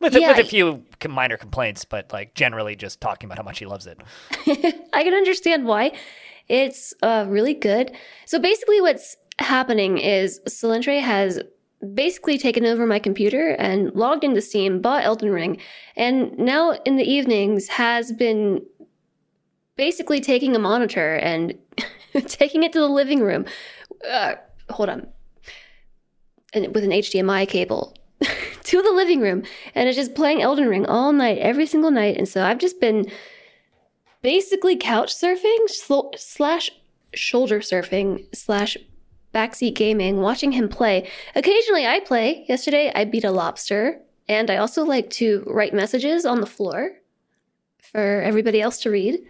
[0.00, 3.58] With, a- with a few minor complaints, but like generally just talking about how much
[3.58, 3.98] he loves it.
[4.92, 5.90] I can understand why.
[6.48, 7.92] It's uh, really good.
[8.26, 11.40] So basically, what's happening is Solentre has
[11.94, 15.58] basically taken over my computer and logged into Steam, bought Elden Ring,
[15.96, 18.62] and now in the evenings has been
[19.76, 21.56] basically taking a monitor and
[22.26, 23.44] taking it to the living room.
[24.08, 24.34] Uh,
[24.70, 25.06] hold on.
[26.52, 27.94] And with an HDMI cable
[28.64, 32.16] to the living room, and it's just playing Elden Ring all night, every single night.
[32.16, 33.06] And so I've just been
[34.28, 36.70] basically couch surfing sl- slash
[37.14, 38.76] shoulder surfing slash
[39.34, 41.08] backseat gaming, watching him play.
[41.34, 42.44] Occasionally I play.
[42.46, 46.90] Yesterday I beat a lobster, and I also like to write messages on the floor
[47.80, 49.20] for everybody else to read.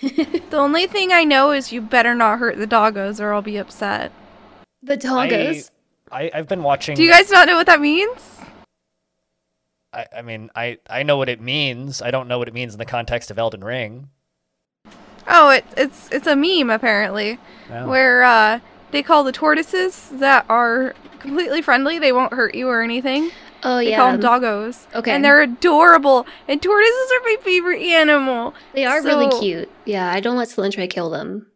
[0.50, 3.56] The only thing I know is you better not hurt the doggos or I'll be
[3.56, 4.12] upset.
[4.80, 5.72] The doggos.
[6.12, 6.94] I, I've been watching.
[6.94, 8.38] Do you guys not know what that means?
[9.92, 12.00] I, I mean, I, I know what it means.
[12.00, 14.10] I don't know what it means in the context of Elden Ring.
[15.28, 17.38] Oh, it, it's it's a meme apparently,
[17.70, 17.88] Oh.
[17.88, 18.60] where uh,
[18.92, 21.98] they call the tortoises that are completely friendly.
[21.98, 23.30] They won't hurt you or anything.
[23.64, 24.86] oh They yeah, call them doggos.
[24.94, 25.10] Okay.
[25.10, 26.26] And they're adorable.
[26.46, 28.54] And tortoises are my favorite animal.
[28.72, 29.68] they are really cute.
[29.84, 31.48] Yeah, I don't let Solentre kill them.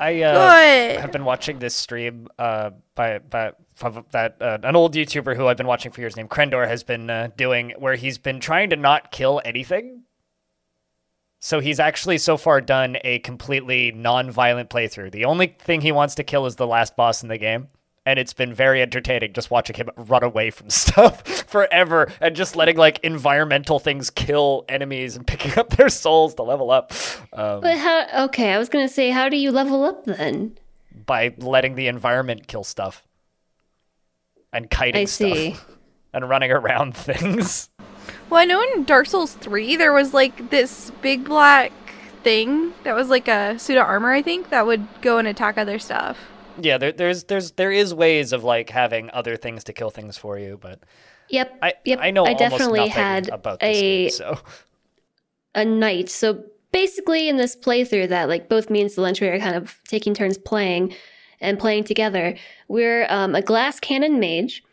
[0.00, 4.94] I uh, have been watching this stream uh, by by from that uh, an old
[4.94, 8.16] YouTuber who I've been watching for years named Krendor has been uh, doing where he's
[8.18, 10.02] been trying to not kill anything.
[11.40, 15.12] So he's actually so far done a completely non-violent playthrough.
[15.12, 17.68] The only thing he wants to kill is the last boss in the game.
[18.04, 22.56] And it's been very entertaining just watching him run away from stuff forever and just
[22.56, 26.92] letting like environmental things kill enemies and picking up their souls to level up.
[27.34, 28.24] Um, But how?
[28.24, 30.58] Okay, I was gonna say, how do you level up then?
[31.06, 33.06] by letting the environment kill stuff
[34.52, 35.50] and kiting I see.
[35.54, 35.66] stuff
[36.12, 37.68] and running around things.
[38.30, 41.72] Well, I know in Dark Souls 3 there was like this big black
[42.22, 45.56] thing that was like a suit of armor, I think, that would go and attack
[45.56, 46.18] other stuff.
[46.60, 50.16] Yeah, there, there's there's there is ways of like having other things to kill things
[50.16, 50.80] for you, but
[51.30, 51.58] Yep.
[51.62, 51.98] I yep.
[52.00, 54.38] I know I definitely had about this a game, so
[55.54, 56.08] a knight.
[56.08, 60.14] So basically, in this playthrough that like both me and Celentry are kind of taking
[60.14, 60.94] turns playing
[61.40, 62.36] and playing together,
[62.68, 64.64] we're um, a glass cannon mage.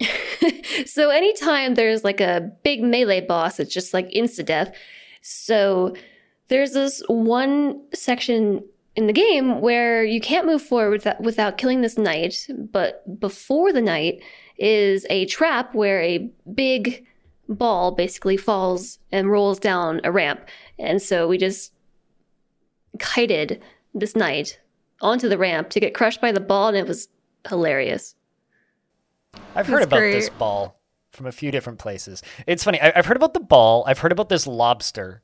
[0.86, 4.74] so anytime there's like a big melee boss, it's just like insta death.
[5.22, 5.94] So
[6.48, 8.64] there's this one section
[8.96, 13.72] in the game where you can't move forward without, without killing this knight, but before
[13.72, 14.22] the knight
[14.58, 17.04] is a trap where a big
[17.48, 20.40] ball basically falls and rolls down a ramp.
[20.78, 21.72] And so we just
[22.98, 23.62] kited
[23.94, 24.58] this knight
[25.00, 27.08] onto the ramp to get crushed by the ball, and it was
[27.48, 28.14] hilarious.
[29.54, 30.80] I've heard That's about this ball
[31.12, 32.22] from a few different places.
[32.46, 32.80] It's funny.
[32.80, 33.84] I, I've heard about the ball.
[33.86, 35.22] I've heard about this lobster.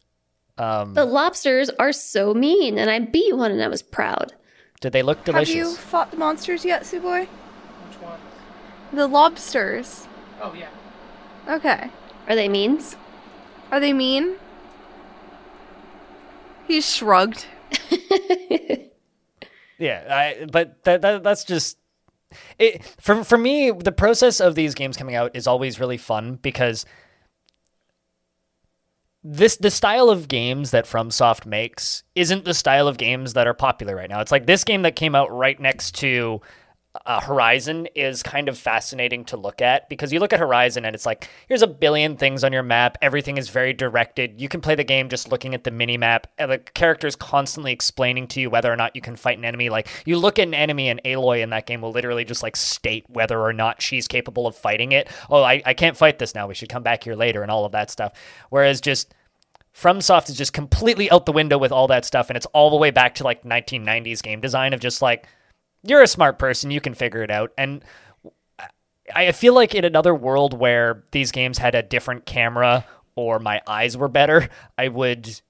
[0.59, 4.33] Um, The lobsters are so mean, and I beat one, and I was proud.
[4.81, 5.55] did they look delicious?
[5.55, 7.21] Have you fought the monsters yet, Suboy?
[7.21, 8.19] Which one?
[8.92, 10.07] The lobsters.
[10.40, 10.69] Oh yeah.
[11.49, 11.90] Okay.
[12.29, 12.97] Are they means?
[13.71, 14.37] Are they mean?
[16.66, 17.47] He shrugged.
[19.79, 21.77] Yeah, I, but that, that that's just
[22.59, 23.71] it for for me.
[23.71, 26.85] The process of these games coming out is always really fun because
[29.23, 33.55] this the style of games that FromSoft makes isn't the style of games that are
[33.55, 34.21] popular right now.
[34.21, 36.41] It's like this game that came out right next to
[37.05, 40.95] uh, Horizon is kind of fascinating to look at because you look at Horizon and
[40.95, 42.97] it's like here's a billion things on your map.
[43.03, 44.41] Everything is very directed.
[44.41, 46.27] You can play the game just looking at the mini map.
[46.39, 49.69] The character is constantly explaining to you whether or not you can fight an enemy.
[49.69, 52.57] Like you look at an enemy and Aloy in that game will literally just like
[52.57, 55.09] state whether or not she's capable of fighting it.
[55.29, 56.47] Oh, I, I can't fight this now.
[56.47, 58.13] We should come back here later and all of that stuff.
[58.51, 59.15] Whereas just
[59.77, 62.77] FromSoft is just completely out the window with all that stuff, and it's all the
[62.77, 65.27] way back to like 1990s game design of just like
[65.88, 67.53] you're a smart person, you can figure it out.
[67.57, 67.83] And
[69.14, 73.61] I feel like in another world where these games had a different camera or my
[73.66, 75.40] eyes were better, I would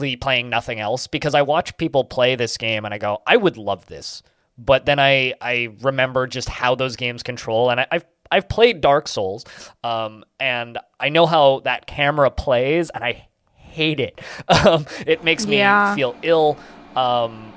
[0.00, 3.36] be playing nothing else because I watch people play this game and I go, I
[3.36, 4.22] would love this.
[4.58, 8.80] But then I I remember just how those games control, and I, I've I've played
[8.80, 9.44] Dark Souls,
[9.82, 13.26] um, and I know how that camera plays, and I
[13.56, 14.20] hate it.
[14.48, 15.92] Um, it makes me Yeah.
[15.96, 16.56] feel ill.
[16.94, 17.52] Um,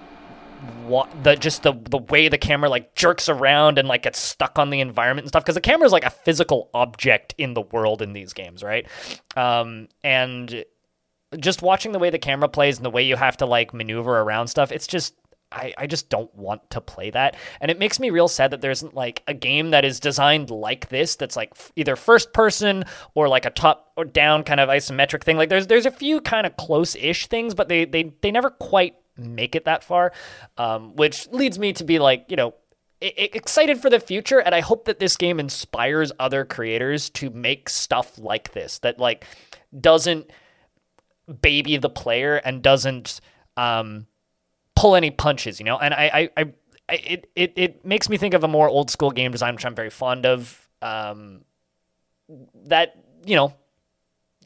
[0.86, 4.58] what the just the the way the camera like jerks around and like gets stuck
[4.58, 7.62] on the environment and stuff because the camera is like a physical object in the
[7.62, 8.88] world in these games, right?
[9.36, 10.64] Um, and
[11.40, 14.20] just watching the way the camera plays and the way you have to like maneuver
[14.20, 15.14] around stuff, it's just
[15.52, 17.36] I, I just don't want to play that.
[17.62, 20.50] And it makes me real sad that there isn't like a game that is designed
[20.50, 22.84] like this that's like f- either first person
[23.16, 25.38] or like a top or down kind of isometric thing.
[25.38, 28.96] Like there's there's a few kind of close-ish things, but they they they never quite
[29.18, 30.14] make it that far.
[30.58, 32.54] Um, which leads me to be like, you know,
[33.00, 37.70] excited for the future and I hope that this game inspires other creators to make
[37.70, 39.24] stuff like this that like
[39.80, 40.32] doesn't
[41.42, 43.22] baby the player and doesn't
[43.56, 44.08] um,
[44.76, 45.78] pull any punches, you know.
[45.78, 46.46] And I, I, I,
[46.90, 49.66] I it, it, it makes me think of a more old school game design, which
[49.66, 50.64] I'm very fond of.
[50.82, 51.42] Um,
[52.66, 53.54] that you know,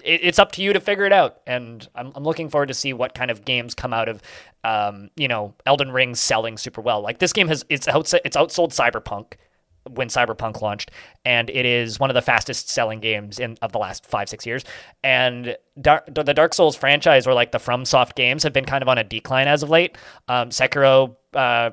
[0.03, 2.73] it, it's up to you to figure it out, and I'm, I'm looking forward to
[2.73, 4.21] see what kind of games come out of,
[4.63, 7.01] um, you know, Elden Ring selling super well.
[7.01, 9.33] Like this game has it's outs it's outsold Cyberpunk
[9.89, 10.91] when Cyberpunk launched,
[11.25, 14.45] and it is one of the fastest selling games in of the last five six
[14.45, 14.63] years.
[15.03, 18.87] And Dar- the Dark Souls franchise or like the FromSoft games have been kind of
[18.87, 19.97] on a decline as of late.
[20.27, 21.71] Um, Sekiro, uh,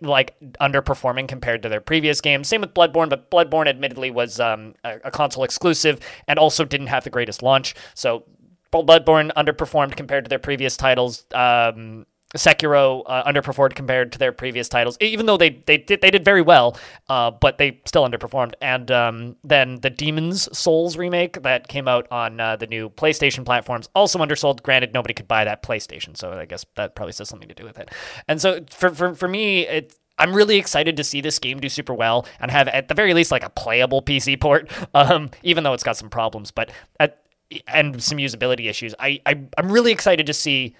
[0.00, 2.48] like underperforming compared to their previous games.
[2.48, 6.88] Same with Bloodborne, but Bloodborne admittedly was um, a, a console exclusive and also didn't
[6.88, 7.74] have the greatest launch.
[7.94, 8.24] So
[8.72, 11.26] Bloodborne underperformed compared to their previous titles.
[11.34, 16.10] Um, Sekiro uh, underperformed compared to their previous titles, even though they they did they
[16.10, 16.76] did very well,
[17.08, 18.54] uh, but they still underperformed.
[18.60, 23.44] And um, then the Demon's Souls remake that came out on uh, the new PlayStation
[23.44, 24.62] platforms also undersold.
[24.62, 27.64] Granted, nobody could buy that PlayStation, so I guess that probably has something to do
[27.64, 27.90] with it.
[28.28, 29.94] And so for for for me, it.
[30.18, 33.14] I'm really excited to see this game do super well and have at the very
[33.14, 37.22] least like a playable PC port, um, even though it's got some problems, but at,
[37.66, 38.94] and some usability issues.
[38.98, 40.76] I, I I'm really excited to see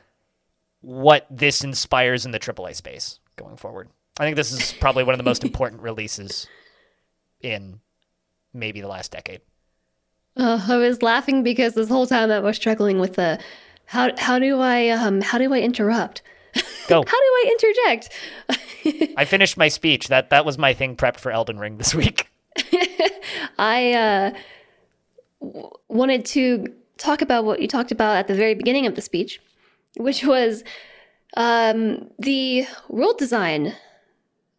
[0.83, 3.89] what this inspires in the AAA space going forward.
[4.21, 6.47] I think this is probably one of the most important releases
[7.41, 7.81] in
[8.53, 9.41] maybe the last decade.
[10.37, 13.39] Uh, I was laughing because this whole time I was struggling with the
[13.87, 16.23] how how do I um how do I interrupt?
[16.89, 17.03] Go.
[17.07, 18.11] How do I interject?
[19.17, 20.09] I finished my speech.
[20.09, 22.29] That that was my thing prepped for Elden Ring this week.
[23.59, 24.33] I uh,
[25.41, 26.67] w- wanted to
[26.99, 29.41] talk about what you talked about at the very beginning of the speech,
[29.97, 30.65] which was
[31.37, 33.75] um, the world design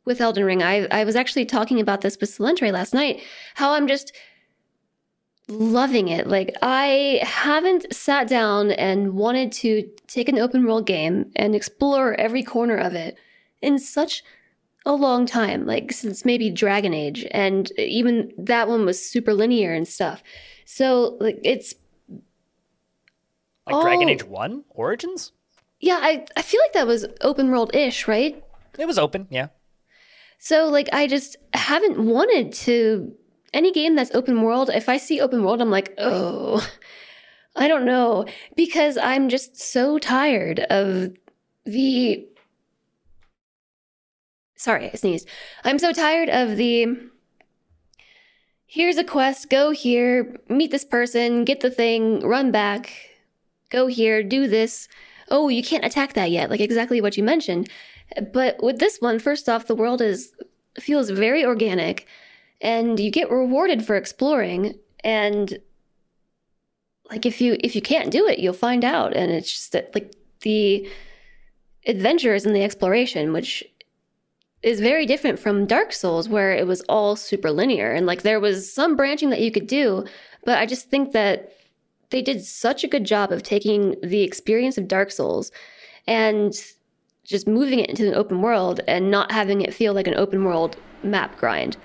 [0.05, 0.61] with Elden Ring.
[0.61, 3.21] I, I was actually talking about this with Solentre last night,
[3.55, 4.13] how I'm just
[5.47, 6.27] loving it.
[6.27, 12.13] Like, I haven't sat down and wanted to take an open world game and explore
[12.15, 13.17] every corner of it
[13.61, 14.23] in such
[14.85, 19.73] a long time, like since maybe Dragon Age, and even that one was super linear
[19.73, 20.21] and stuff.
[20.65, 21.73] So like it's
[23.67, 24.11] Like Dragon Oh.
[24.11, 25.31] Age 1 Origins?
[25.79, 28.41] yeah, I I feel like that was open world ish, right?
[28.77, 29.47] It was open, yeah.
[30.39, 33.13] So like I just haven't wanted to
[33.53, 34.69] any game that's open world.
[34.69, 36.67] If I see open world, I'm like, oh,
[37.55, 41.11] I don't know, because I'm just so tired of
[41.65, 42.25] the.
[44.55, 45.27] Sorry, I sneezed.
[45.63, 46.87] I'm so tired of the.
[48.65, 49.49] Here's a quest.
[49.49, 52.91] Go here, meet this person, get the thing, run back,
[53.73, 54.87] go here, do this.
[55.29, 56.49] Oh, you can't attack that yet.
[56.49, 57.69] Like exactly what you mentioned.
[58.31, 60.31] But with this one, first off, the world is
[60.79, 62.07] feels very organic
[62.61, 65.59] and you get rewarded for exploring and
[67.11, 69.93] like if you if you can't do it, you'll find out and it's just that
[69.93, 70.87] like the
[71.85, 73.63] adventure is in the exploration, which
[74.61, 78.39] is very different from Dark Souls where it was all super linear and like there
[78.39, 80.05] was some branching that you could do,
[80.45, 81.53] but I just think that
[82.13, 85.51] they did such a good job of taking the experience of Dark Souls
[86.05, 86.53] and
[87.23, 90.45] just moving it into an open world and not having it feel like an open
[90.45, 91.75] world map grind.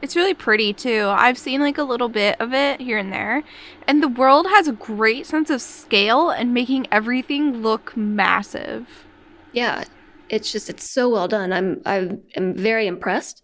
[0.00, 1.08] It's really pretty too.
[1.08, 3.42] I've seen like a little bit of it here and there.
[3.88, 9.04] And the world has a great sense of scale and making everything look massive.
[9.52, 9.84] Yeah,
[10.28, 11.52] it's just it's so well done.
[11.52, 13.42] I'm I am very impressed.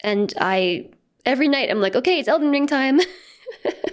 [0.00, 0.90] And I
[1.24, 2.98] every night I'm like, okay, it's Elden Ring time.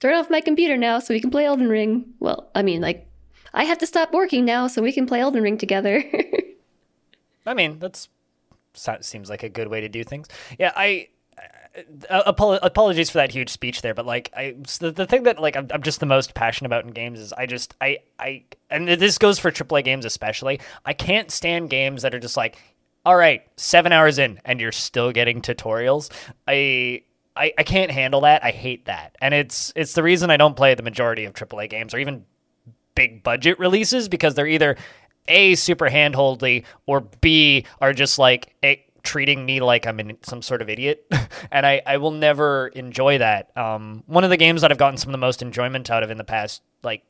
[0.00, 2.14] Turn off my computer now so we can play Elden Ring.
[2.20, 3.08] Well, I mean, like,
[3.54, 6.04] I have to stop working now so we can play Elden Ring together.
[7.46, 8.08] I mean, that's
[9.00, 10.28] seems like a good way to do things.
[10.58, 11.08] Yeah, I
[12.10, 15.40] uh, apol- apologies for that huge speech there, but like I the, the thing that
[15.40, 18.44] like I'm, I'm just the most passionate about in games is I just I I
[18.70, 20.60] and this goes for AAA games especially.
[20.84, 22.58] I can't stand games that are just like,
[23.04, 26.10] all right, seven hours in and you're still getting tutorials.
[26.46, 27.02] I
[27.36, 28.42] I, I can't handle that.
[28.44, 31.68] I hate that, and it's it's the reason I don't play the majority of AAA
[31.70, 32.24] games or even
[32.94, 34.76] big budget releases because they're either
[35.28, 40.42] a super handholdly or b are just like eh, treating me like i'm in some
[40.42, 41.06] sort of idiot.
[41.52, 43.56] And I, I will never enjoy that.
[43.56, 46.10] Um, one of the games that i've gotten some of the most enjoyment out of
[46.10, 47.04] in the past like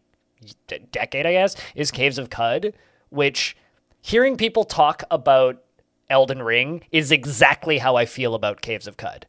[0.67, 2.73] d- decade i guess is caves of Qud
[3.11, 3.57] which
[4.03, 5.62] hearing people talk about
[6.11, 9.23] elden ring is exactly how i feel about caves of Qud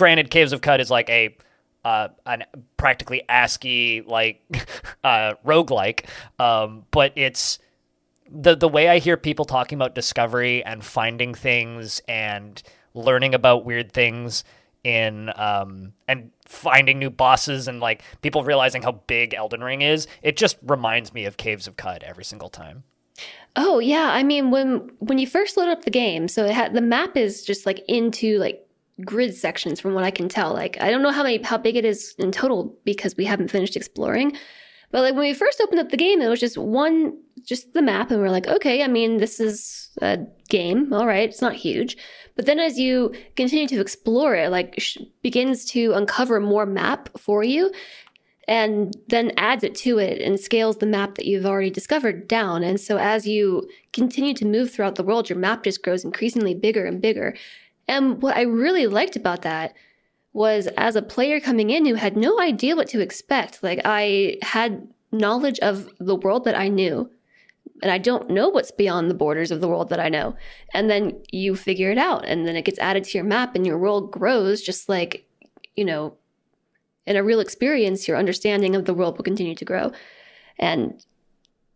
[0.00, 1.36] granted caves of Qud is like a
[1.84, 2.44] uh, an
[2.78, 4.40] practically ASCII like
[5.04, 6.06] uh, roguelike,
[6.38, 7.58] um, but it's
[8.30, 12.62] the the way I hear people talking about discovery and finding things and
[12.94, 14.42] learning about weird things
[14.84, 20.06] in um, and finding new bosses and like people realizing how big Elden Ring is.
[20.22, 22.84] It just reminds me of Caves of Qud every single time.
[23.54, 26.72] Oh yeah, I mean when when you first load up the game, so it had
[26.72, 28.66] the map is just like into like
[29.04, 30.52] grid sections from what I can tell.
[30.52, 33.50] Like I don't know how many how big it is in total because we haven't
[33.50, 34.36] finished exploring.
[34.92, 37.82] But like when we first opened up the game, it was just one just the
[37.82, 40.18] map and we're like, okay, I mean, this is a
[40.48, 40.92] game.
[40.92, 41.96] All right, it's not huge.
[42.36, 47.08] But then as you continue to explore it, like sh- begins to uncover more map
[47.18, 47.72] for you
[48.48, 52.64] and then adds it to it and scales the map that you've already discovered down.
[52.64, 56.54] And so as you continue to move throughout the world, your map just grows increasingly
[56.54, 57.36] bigger and bigger.
[57.90, 59.74] And what I really liked about that
[60.32, 64.36] was as a player coming in who had no idea what to expect, like I
[64.42, 67.10] had knowledge of the world that I knew.
[67.82, 70.36] And I don't know what's beyond the borders of the world that I know.
[70.72, 73.66] And then you figure it out, and then it gets added to your map, and
[73.66, 75.26] your world grows just like,
[75.74, 76.14] you know,
[77.06, 79.90] in a real experience, your understanding of the world will continue to grow.
[80.58, 81.04] And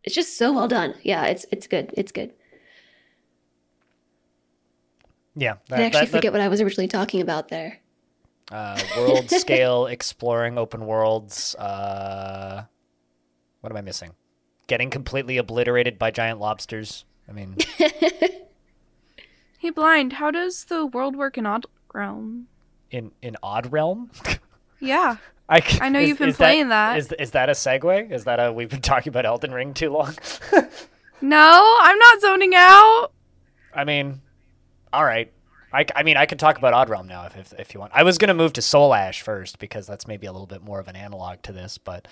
[0.05, 0.95] it's just so well done.
[1.03, 1.93] Yeah, it's it's good.
[1.97, 2.33] It's good.
[5.37, 7.81] Yeah, I actually forget what I was originally talking about there.
[8.53, 11.55] uh, world scale exploring open worlds.
[11.57, 12.65] Uh,
[13.61, 14.13] what am I missing?
[14.67, 17.05] Getting completely obliterated by giant lobsters.
[17.29, 17.57] I mean,
[19.59, 20.15] Hey, blind.
[20.15, 22.49] How does the world work in Odd Realm?
[22.91, 24.11] in in Odd Realm.
[24.81, 25.17] Yeah.
[25.49, 26.99] I, I know is- you've been is playing that.
[26.99, 28.11] Is is that a segue?
[28.13, 30.15] Is that a we've been talking about Elden Ring too long?
[31.23, 33.09] No, I'm not zoning out.
[33.73, 34.21] I mean,
[34.95, 35.31] all right.
[35.75, 37.91] I, I mean, I could talk about Odd Realm now if, if, if you want.
[37.95, 40.79] I was going to move to Soulash first because that's maybe a little bit more
[40.79, 41.79] of an analog to this.
[41.79, 42.07] But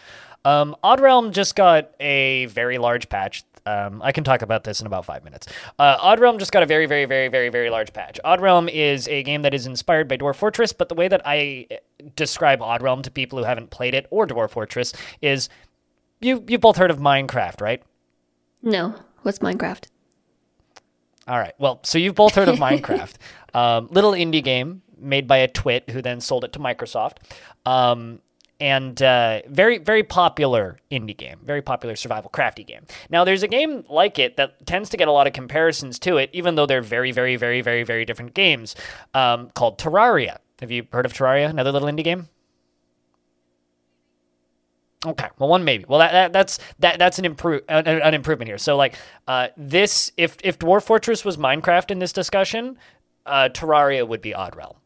[0.44, 3.44] um, Odd Realm just got a very large patch.
[3.64, 5.46] Um, I can talk about this in about five minutes.
[5.78, 8.18] Uh, Odd Realm just got a very, very, very, very, very large patch.
[8.24, 11.22] Odd Realm is a game that is inspired by Dwarf Fortress, but the way that
[11.24, 11.76] I eh,
[12.16, 15.48] describe Odd Realm to people who haven't played it or Dwarf Fortress is
[16.20, 17.80] you, you've both heard of Minecraft, right?
[18.60, 19.84] No, what's Minecraft?
[21.28, 21.54] All right.
[21.58, 23.14] Well, so you've both heard of Minecraft,
[23.54, 27.18] um, little indie game made by a twit who then sold it to Microsoft,
[27.66, 28.20] um,
[28.60, 32.82] and uh, very very popular indie game, very popular survival crafty game.
[33.10, 36.16] Now, there's a game like it that tends to get a lot of comparisons to
[36.16, 38.74] it, even though they're very very very very very different games,
[39.14, 40.38] um, called Terraria.
[40.60, 41.50] Have you heard of Terraria?
[41.50, 42.28] Another little indie game.
[45.04, 45.84] Okay, well, one maybe.
[45.88, 48.58] Well, that, that that's that that's an improve an, an improvement here.
[48.58, 48.94] So like
[49.26, 52.78] uh, this, if if Dwarf Fortress was Minecraft in this discussion,
[53.26, 54.76] uh, Terraria would be Odd Realm.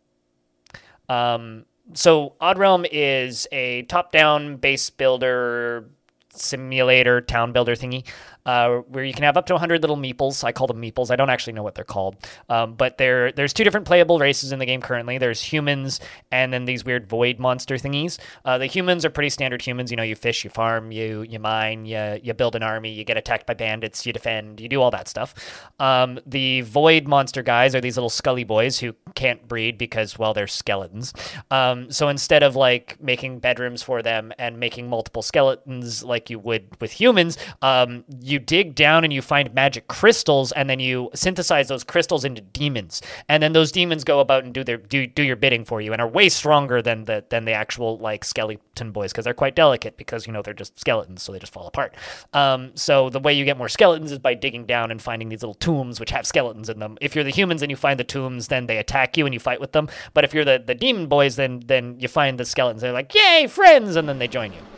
[1.08, 5.88] Um, so Odd Realm is a top-down base builder
[6.30, 8.04] simulator town builder thingy
[8.46, 10.44] uh, where you can have up to 100 little meeples.
[10.44, 11.10] I call them meeples.
[11.10, 12.16] I don't actually know what they're called.
[12.48, 15.18] Um, but there there's two different playable races in the game currently.
[15.18, 18.18] There's humans and then these weird void monster thingies.
[18.44, 19.90] Uh, the humans are pretty standard humans.
[19.90, 23.04] You know you fish you farm you you mine you, you build an army you
[23.04, 25.34] get attacked by bandits you defend you do all that stuff.
[25.80, 30.32] Um, the void monster guys are these little scully boys who can't breed because well
[30.32, 31.12] they're skeletons.
[31.50, 36.38] Um, so instead of like making bedrooms for them and making multiple skeletons like you
[36.38, 38.04] would with humans um,
[38.36, 42.42] you dig down and you find magic crystals and then you synthesize those crystals into
[42.42, 43.00] demons.
[43.30, 45.92] And then those demons go about and do their do, do your bidding for you
[45.92, 49.56] and are way stronger than the than the actual like skeleton boys because they're quite
[49.56, 51.94] delicate because you know they're just skeletons so they just fall apart.
[52.34, 55.42] Um, so the way you get more skeletons is by digging down and finding these
[55.42, 56.98] little tombs which have skeletons in them.
[57.00, 59.40] If you're the humans and you find the tombs then they attack you and you
[59.40, 59.88] fight with them.
[60.12, 63.14] But if you're the, the demon boys then then you find the skeletons they're like
[63.14, 63.96] yay friends!
[63.96, 64.75] and then they join you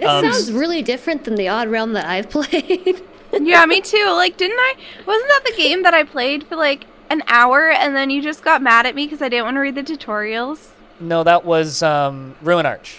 [0.00, 3.02] This Um, sounds really different than the Odd Realm that I've played.
[3.32, 4.06] yeah, me too.
[4.10, 4.74] Like, didn't I?
[5.06, 8.42] Wasn't that the game that I played for like an hour and then you just
[8.42, 10.68] got mad at me because I didn't want to read the tutorials?
[11.02, 12.98] no that was um, Ruinarch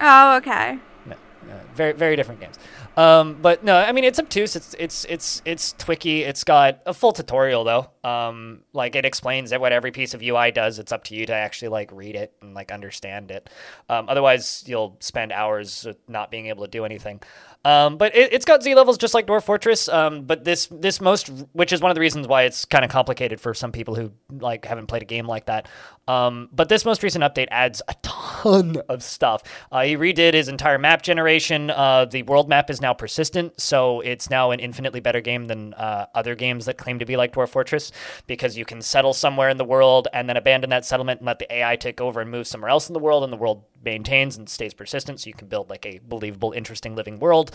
[0.00, 0.78] Oh, okay.
[1.04, 1.14] No,
[1.46, 2.58] no, very very different games.
[3.00, 4.54] Um, but no, I mean it's obtuse.
[4.56, 6.20] It's it's it's it's twicky.
[6.20, 7.88] It's got a full tutorial though.
[8.04, 10.78] Um, like it explains what every piece of UI does.
[10.78, 13.48] It's up to you to actually like read it and like understand it.
[13.88, 17.22] Um, otherwise, you'll spend hours not being able to do anything.
[17.64, 19.88] Um, but it, it's got Z levels just like Dwarf Fortress.
[19.88, 22.90] Um, but this this most, which is one of the reasons why it's kind of
[22.90, 25.68] complicated for some people who like haven't played a game like that.
[26.10, 29.42] Um, but this most recent update adds a ton of stuff.
[29.70, 31.70] Uh, he redid his entire map generation.
[31.70, 35.72] Uh, the world map is now persistent, so it's now an infinitely better game than
[35.74, 37.92] uh, other games that claim to be like Dwarf Fortress
[38.26, 41.38] because you can settle somewhere in the world and then abandon that settlement and let
[41.38, 44.36] the AI take over and move somewhere else in the world, and the world maintains
[44.36, 47.52] and stays persistent, so you can build like a believable, interesting living world.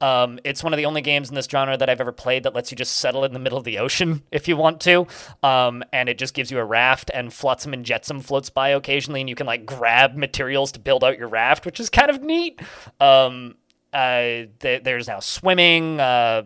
[0.00, 2.54] Um, it's one of the only games in this genre that I've ever played that
[2.54, 5.06] lets you just settle in the middle of the ocean if you want to,
[5.42, 9.20] um, and it just gives you a raft and Flotsam and Jetsam floats by occasionally,
[9.20, 12.22] and you can like grab materials to build out your raft, which is kind of
[12.22, 12.60] neat.
[13.00, 13.56] Um,
[13.92, 16.00] uh, th- there's now swimming.
[16.00, 16.42] Uh,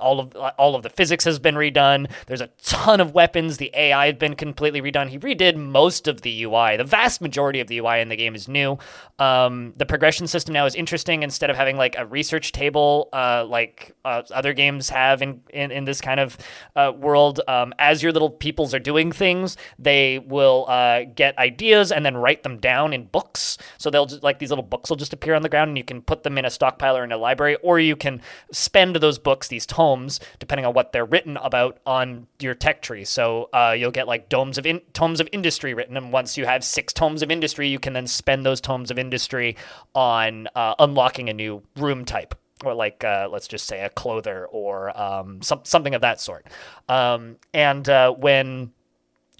[0.00, 2.10] all of all of the physics has been redone.
[2.26, 3.56] There's a ton of weapons.
[3.56, 5.08] The AI has been completely redone.
[5.08, 6.76] He redid most of the UI.
[6.76, 8.78] The vast majority of the UI in the game is new.
[9.18, 11.22] Um, the progression system now is interesting.
[11.22, 15.70] Instead of having like a research table, uh, like uh, other games have in, in,
[15.70, 16.36] in this kind of
[16.74, 21.90] uh, world, um, as your little peoples are doing things, they will uh, get ideas
[21.92, 23.58] and then write them down in books.
[23.78, 25.84] So they'll just like these little books will just appear on the ground, and you
[25.84, 28.20] can put them in a stockpile or in a library, or you can
[28.52, 32.82] spend those books, these tomes tomes depending on what they're written about on your tech
[32.82, 33.04] tree.
[33.04, 36.46] So uh, you'll get like tomes of in- tomes of industry written, and once you
[36.46, 39.56] have six tomes of industry, you can then spend those tomes of industry
[39.94, 42.34] on uh, unlocking a new room type.
[42.64, 46.46] Or like, uh, let's just say a clother or um, some, something of that sort.
[46.88, 48.72] Um, and uh, when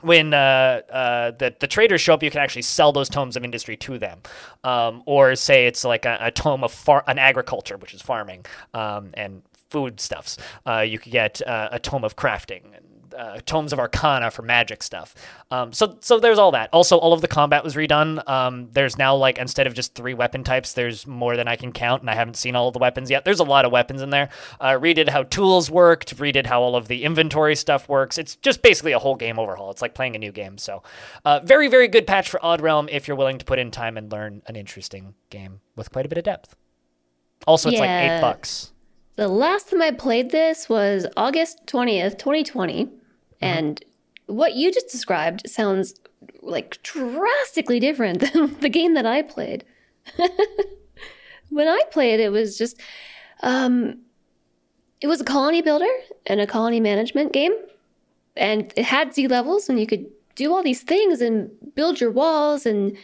[0.03, 3.43] when uh, uh, the the traders show up, you can actually sell those tomes of
[3.43, 4.21] industry to them,
[4.65, 8.45] um, or say it's like a, a tome of far- an agriculture, which is farming
[8.75, 10.39] um, and foodstuffs.
[10.67, 12.87] Uh, you could get uh, a tome of crafting and
[13.17, 15.15] uh, tomes of arcana for magic stuff.
[15.51, 16.71] Um, so so there's all that.
[16.73, 18.27] Also, all of the combat was redone.
[18.29, 21.73] Um, there's now like instead of just three weapon types, there's more than I can
[21.73, 23.25] count, and I haven't seen all of the weapons yet.
[23.25, 24.29] There's a lot of weapons in there.
[24.61, 26.17] Uh, redid how tools worked.
[26.17, 28.19] Redid how all of the inventory stuff works.
[28.19, 29.71] It's just basically a whole game overhaul.
[29.71, 30.59] It's like playing a new game.
[30.59, 30.83] So
[31.25, 33.97] uh, very very good patch for Odd Realm if you're willing to put in time
[33.97, 36.55] and learn an interesting game with quite a bit of depth.
[37.47, 38.73] Also, it's like eight bucks.
[39.17, 42.91] The last time I played this was August 20th, 2020.
[43.41, 43.83] And
[44.27, 45.95] what you just described sounds
[46.43, 49.65] like drastically different than the game that I played.
[51.49, 52.79] when I played, it was just,
[53.43, 54.03] um,
[55.01, 55.93] it was a colony builder
[56.27, 57.55] and a colony management game.
[58.37, 62.11] And it had Z levels, and you could do all these things and build your
[62.11, 62.67] walls.
[62.67, 62.95] And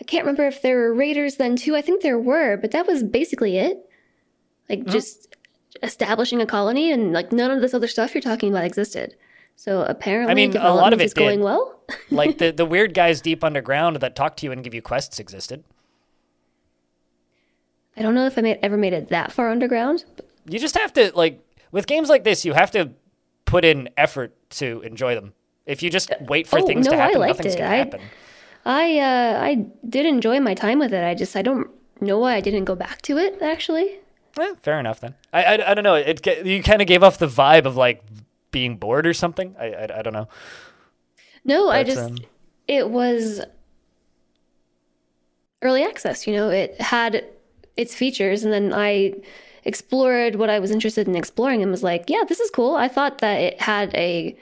[0.00, 1.76] I can't remember if there were raiders then too.
[1.76, 3.86] I think there were, but that was basically it.
[4.70, 5.32] Like just
[5.82, 9.14] establishing a colony and like none of this other stuff you're talking about existed.
[9.56, 11.44] So apparently, I mean, a lot of it is going did.
[11.44, 11.78] well.
[12.10, 15.18] like the the weird guys deep underground that talk to you and give you quests
[15.18, 15.62] existed.
[17.96, 20.04] I don't know if I made, ever made it that far underground.
[20.16, 22.90] But You just have to like with games like this, you have to
[23.44, 25.34] put in effort to enjoy them.
[25.66, 27.58] If you just wait for Oh, things to no, I happen, liked nothing's it.
[27.58, 28.00] gonna I- happen.
[28.64, 31.04] I uh, I did enjoy my time with it.
[31.04, 31.68] I just I don't
[32.00, 33.98] know why I didn't go back to it actually.
[34.38, 35.14] Eh, fair enough then.
[35.32, 35.94] I I, I don't know.
[35.94, 38.02] It ga- you kind of gave off the vibe of like
[38.50, 39.54] being bored or something.
[39.58, 40.28] I I, I don't know.
[41.44, 42.18] No, I just um,
[42.68, 43.40] it was
[45.62, 46.26] early access.
[46.26, 47.24] You know, it had
[47.76, 49.14] its features, and then I
[49.64, 52.74] explored what I was interested in exploring, and was like, yeah, this is cool.
[52.76, 54.36] I thought that it had a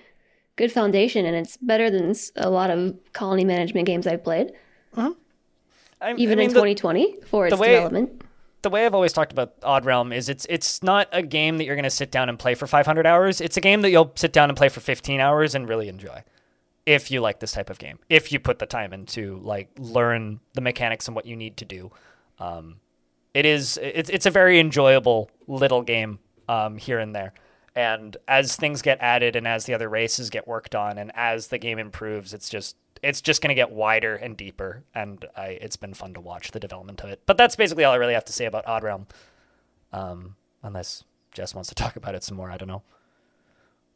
[0.57, 4.53] good foundation, and it's better than a lot of colony management games I've played,
[4.97, 5.12] I,
[6.01, 8.22] I even mean, in the- 2020 for its way- development.
[8.63, 11.65] The way I've always talked about Odd Realm is it's it's not a game that
[11.65, 13.41] you're going to sit down and play for 500 hours.
[13.41, 16.23] It's a game that you'll sit down and play for 15 hours and really enjoy.
[16.87, 20.41] If you like this type of game, if you put the time into like learn
[20.55, 21.91] the mechanics and what you need to do,
[22.39, 22.77] um,
[23.35, 27.33] it is it's it's a very enjoyable little game um, here and there.
[27.77, 31.49] And as things get added and as the other races get worked on and as
[31.49, 34.83] the game improves, it's just it's just going to get wider and deeper.
[34.95, 37.21] And I, it's been fun to watch the development of it.
[37.27, 39.07] But that's basically all I really have to say about Odd Realm.
[39.93, 42.83] Um, unless Jess wants to talk about it some more, I don't know.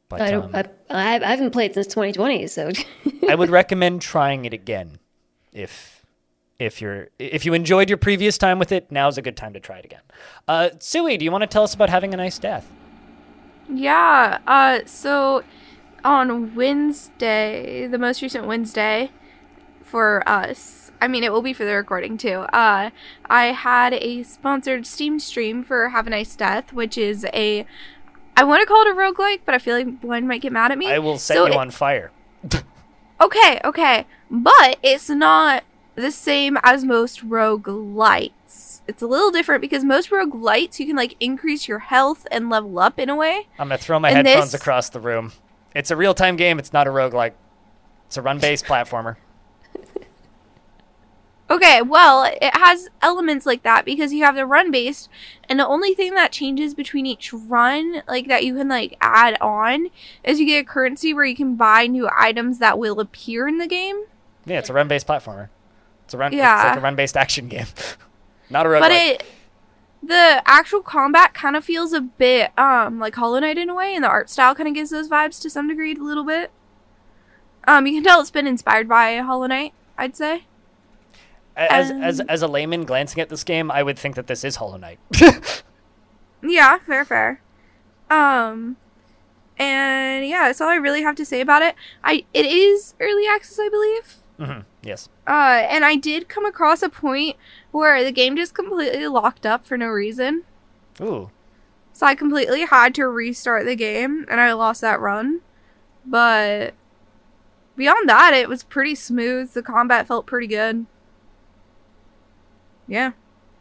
[0.09, 0.71] But I um, don't.
[0.91, 2.71] I, I haven't played since 2020, so
[3.29, 4.99] I would recommend trying it again
[5.53, 6.05] if
[6.59, 8.93] if you're if you enjoyed your previous time with it.
[8.93, 10.03] Now's a good time to try it again.
[10.47, 12.71] Uh, Suwey, do you want to tell us about having a nice death?
[13.69, 14.39] Yeah.
[14.47, 14.81] Uh.
[14.85, 15.43] So
[16.05, 19.11] on Wednesday, the most recent Wednesday
[19.83, 20.91] for us.
[21.01, 22.41] I mean, it will be for the recording too.
[22.53, 22.91] Uh,
[23.27, 27.67] I had a sponsored Steam stream for Have a Nice Death, which is a.
[28.37, 30.73] I want to call it a roguelike, but I feel like one might get mad
[30.73, 30.89] at me.
[30.91, 32.11] I will set So you it- on fire.
[33.21, 34.07] Okay, okay.
[34.29, 35.63] But it's not
[35.95, 38.81] the same as most roguelites.
[38.89, 42.79] It's a little different because most roguelites you can like increase your health and level
[42.81, 43.47] up in a way.
[43.59, 45.33] I'm gonna throw my And headphones this- across the room.
[45.75, 46.59] It's a real time game.
[46.59, 47.33] It's not a roguelike.
[48.07, 49.17] It's a run based platformer.
[51.51, 55.11] Okay, well, it has elements like that because you have the run based,
[55.47, 59.37] and the only thing that changes between each run, like that you can like add
[59.43, 59.89] on,
[60.25, 63.59] is you get a currency where you can buy new items that will appear in
[63.59, 64.05] the game.
[64.47, 65.51] Yeah, it's a run based platformer.
[66.07, 66.33] It's a run.
[66.33, 66.57] Yeah.
[66.61, 67.67] It's like a run based action game.
[68.49, 68.81] not a roguelike.
[68.81, 69.23] But it
[70.07, 73.95] the actual combat kind of feels a bit um like Hollow Knight in a way,
[73.95, 76.51] and the art style kind of gives those vibes to some degree a little bit.
[77.67, 80.45] Um, you can tell it's been inspired by Hollow Knight, I'd say.
[81.57, 84.57] as as as a layman glancing at this game, I would think that this is
[84.57, 84.99] Hollow Knight.
[86.47, 87.41] Yeah, fair, fair.
[88.11, 88.77] Um,
[89.59, 91.75] and yeah, that's all I really have to say about it.
[92.03, 94.17] I it is early access, I believe.
[94.39, 95.09] Hmm Yes.
[95.27, 97.37] Uh, and I did come across a point
[97.71, 100.43] where the game just completely locked up for no reason.
[101.01, 101.31] Ooh.
[101.93, 105.41] So I completely had to restart the game, and I lost that run.
[106.05, 106.75] But
[107.77, 109.53] beyond that, it was pretty smooth.
[109.53, 110.87] The combat felt pretty good.
[112.89, 113.13] Yeah.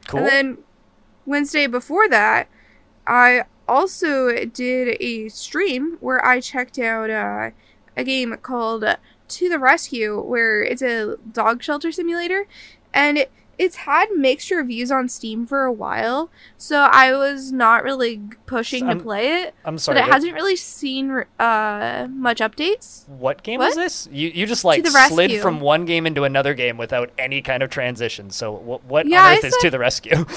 [0.07, 0.21] Cool.
[0.21, 0.57] And then
[1.25, 2.49] Wednesday before that,
[3.07, 7.51] I also did a stream where I checked out uh,
[7.95, 8.97] a game called uh,
[9.29, 12.45] To the Rescue, where it's a dog shelter simulator,
[12.93, 16.29] and it, it's had mixed reviews on Steam for a while.
[16.57, 20.13] So I was not really pushing I'm to play it, I'm sorry, but it what,
[20.13, 23.07] hasn't really seen uh, much updates.
[23.07, 23.69] what game What?
[23.69, 24.09] is this?
[24.11, 27.69] You you just like slid from one game into another game without any kind of
[27.69, 28.29] transition.
[28.29, 30.25] So what what Yeah, on earth is to the rescue?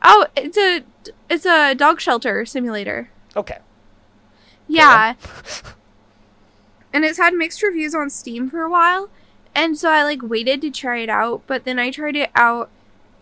[0.00, 0.84] Oh, it's a
[1.28, 3.10] it's a dog shelter simulator.
[3.36, 3.58] okay.
[4.68, 5.14] Yeah.
[6.92, 9.10] and it's had mixed reviews on Steam for a while.
[9.54, 12.70] And so I like waited to try it out, but then I tried it out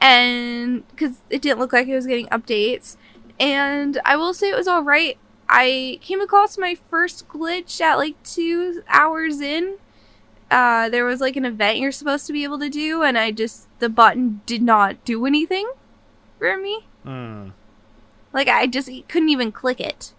[0.01, 2.97] and cuz it didn't look like it was getting updates.
[3.41, 5.19] And I will say it was all right.
[5.49, 9.77] I came across my first glitch at like 2 hours in.
[10.51, 13.31] Uh there was like an event you're supposed to be able to do and I
[13.31, 15.71] just the button did not do anything
[16.39, 16.87] for me.
[17.03, 17.51] Hmm.
[18.33, 20.13] Like I just couldn't even click it.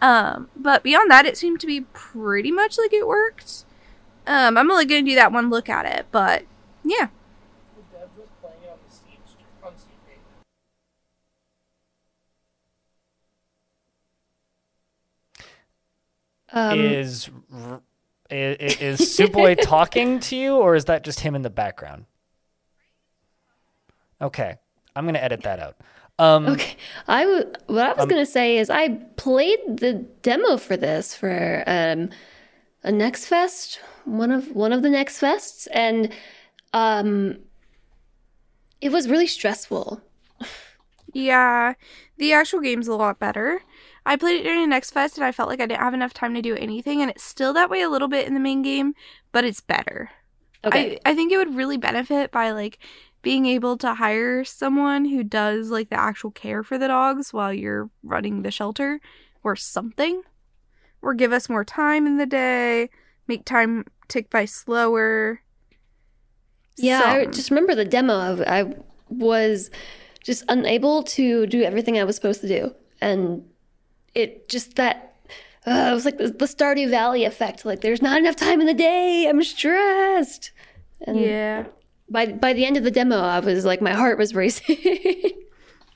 [0.00, 3.64] Um, but beyond that, it seemed to be pretty much like it worked.
[4.26, 6.44] Um, I'm only gonna do that one look at it, but
[6.84, 7.08] yeah.
[7.76, 10.18] The dev was playing it on the Steam str- on Steam page.
[16.52, 17.82] Um, is, r-
[18.30, 22.06] i- i- is Suboy talking to you, or is that just him in the background?
[24.20, 24.56] Okay,
[24.96, 25.76] I'm gonna edit that out.
[26.18, 29.92] Um, Okay, I w- what I was Um, gonna say is I played the
[30.22, 32.10] demo for this for um,
[32.84, 36.12] a Next Fest, one of one of the Next Fests, and
[36.72, 37.38] um,
[38.80, 40.00] it was really stressful.
[41.12, 41.74] Yeah,
[42.18, 43.62] the actual game's a lot better.
[44.04, 46.14] I played it during the next fest and I felt like I didn't have enough
[46.14, 48.62] time to do anything, and it's still that way a little bit in the main
[48.62, 48.94] game,
[49.32, 50.10] but it's better.
[50.64, 52.78] Okay, I, I think it would really benefit by like
[53.22, 57.52] being able to hire someone who does like the actual care for the dogs while
[57.52, 59.00] you're running the shelter
[59.42, 60.22] or something.
[61.02, 62.90] Or give us more time in the day,
[63.28, 65.42] make time tick by slower.
[66.76, 68.14] yeah, I just remember the demo.
[68.32, 68.74] of I
[69.08, 69.70] was
[70.24, 73.44] just unable to do everything I was supposed to do, and
[74.14, 75.04] it just that.
[75.66, 77.64] Uh, it was like the, the Stardew Valley effect.
[77.64, 79.28] Like, there's not enough time in the day.
[79.28, 80.50] I'm stressed.
[81.02, 81.66] And yeah.
[82.10, 84.76] By by the end of the demo, I was like, my heart was racing.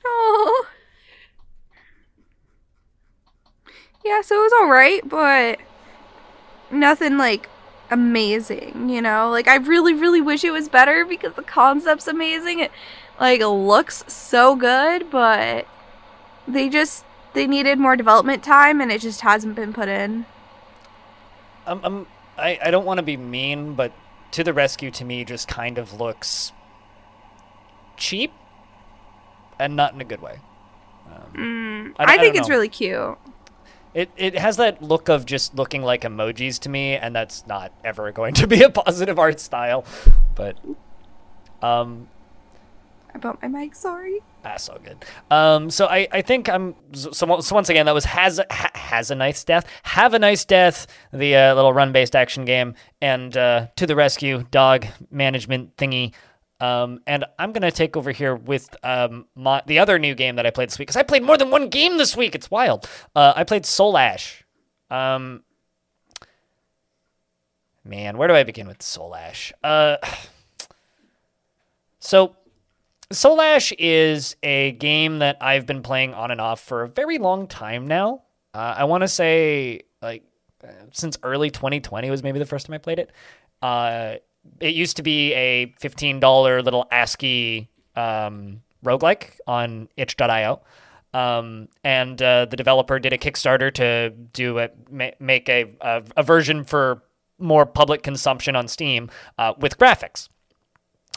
[0.05, 0.65] Oh.
[4.03, 5.59] Yeah, so it was alright, but
[6.69, 7.49] nothing like
[7.89, 9.29] amazing, you know?
[9.29, 12.59] Like I really, really wish it was better because the concept's amazing.
[12.59, 12.71] It
[13.19, 15.67] like looks so good, but
[16.47, 20.25] they just they needed more development time and it just hasn't been put in.
[21.65, 22.07] I'm, I'm,
[22.37, 23.93] I, I don't want to be mean, but
[24.33, 26.51] To the Rescue to me just kind of looks
[27.97, 28.31] cheap
[29.59, 30.39] and not in a good way.
[31.35, 33.17] Um, I, I- I think don't it's really cute.
[33.93, 37.71] It, it has that look of just looking like emojis to me, and that's not
[37.83, 39.85] ever going to be a positive art style.
[40.33, 40.57] But,
[41.61, 42.07] um,
[43.13, 44.19] I bumped my mic, sorry.
[44.41, 45.05] That's all good.
[45.29, 49.11] Um, so I, I think I'm so, so once again that was has ha, has
[49.11, 49.67] a nice death.
[49.83, 50.87] Have a nice death.
[51.11, 56.13] The uh, little run based action game and uh, to the rescue dog management thingy.
[56.59, 60.45] Um, and I'm gonna take over here with um, my, the other new game that
[60.45, 62.35] I played this week because I played more than one game this week.
[62.35, 62.89] It's wild.
[63.15, 64.43] Uh, I played Soulash.
[64.89, 65.43] Um,
[67.85, 69.51] man, where do I begin with Soulash?
[69.63, 69.97] Uh,
[71.99, 72.35] so
[73.13, 77.47] Soulash is a game that I've been playing on and off for a very long
[77.47, 78.23] time now.
[78.53, 80.23] Uh, I want to say like
[80.63, 83.11] uh, since early 2020 was maybe the first time I played it.
[83.61, 84.15] Uh,
[84.59, 90.61] it used to be a $15 little ASCII um, roguelike on itch.io.
[91.13, 96.03] Um, and uh, the developer did a Kickstarter to do a, ma- make a, a,
[96.17, 97.03] a version for
[97.37, 100.29] more public consumption on Steam uh, with graphics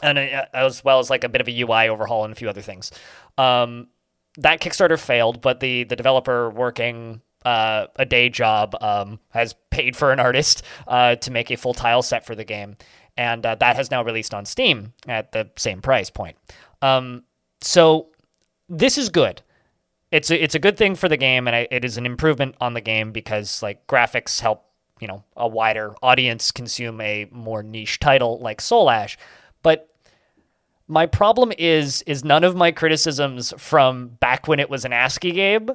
[0.03, 2.61] and as well as like a bit of a UI overhaul and a few other
[2.61, 2.91] things.
[3.37, 3.87] Um,
[4.37, 9.95] that Kickstarter failed, but the the developer working uh, a day job um, has paid
[9.95, 12.77] for an artist uh, to make a full tile set for the game,
[13.15, 16.37] and uh, that has now released on Steam at the same price point.
[16.81, 17.23] Um,
[17.61, 18.09] so
[18.69, 19.41] this is good.
[20.11, 22.55] It's a, it's a good thing for the game, and I, it is an improvement
[22.61, 24.63] on the game because like graphics help
[24.99, 29.17] you know a wider audience consume a more niche title like Soulash.
[29.67, 29.89] But
[30.87, 35.33] my problem is is none of my criticisms from back when it was an ASCII
[35.33, 35.71] game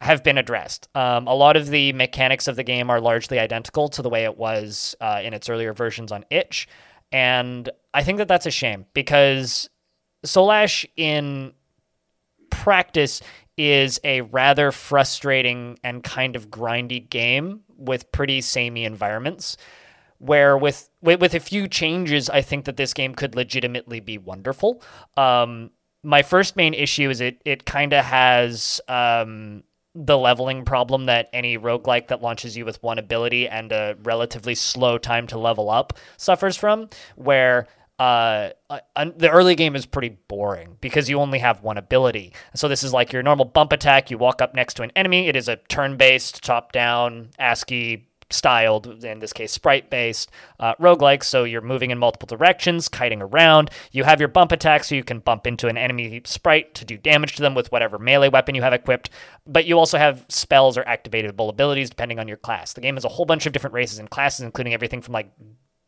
[0.00, 0.88] have been addressed.
[0.96, 4.24] Um, a lot of the mechanics of the game are largely identical to the way
[4.24, 6.66] it was uh, in its earlier versions on Itch,
[7.12, 9.70] and I think that that's a shame because
[10.26, 11.52] Soulash in
[12.50, 13.20] practice
[13.56, 19.56] is a rather frustrating and kind of grindy game with pretty samey environments.
[20.18, 24.18] Where with, with with a few changes, I think that this game could legitimately be
[24.18, 24.82] wonderful.
[25.16, 25.70] Um,
[26.02, 29.62] my first main issue is it it kind of has um,
[29.94, 34.54] the leveling problem that any roguelike that launches you with one ability and a relatively
[34.54, 37.66] slow time to level up suffers from, where
[37.98, 42.32] uh, uh, the early game is pretty boring because you only have one ability.
[42.54, 44.10] So this is like your normal bump attack.
[44.10, 45.26] You walk up next to an enemy.
[45.26, 51.22] It is a turn-based, top-down, ASCII styled, in this case, sprite based uh, roguelike.
[51.24, 53.70] So you're moving in multiple directions, kiting around.
[53.92, 56.96] You have your bump attack, so you can bump into an enemy sprite to do
[56.96, 59.10] damage to them with whatever melee weapon you have equipped.
[59.46, 62.72] But you also have spells or activatable abilities depending on your class.
[62.72, 65.30] The game has a whole bunch of different races and classes, including everything from like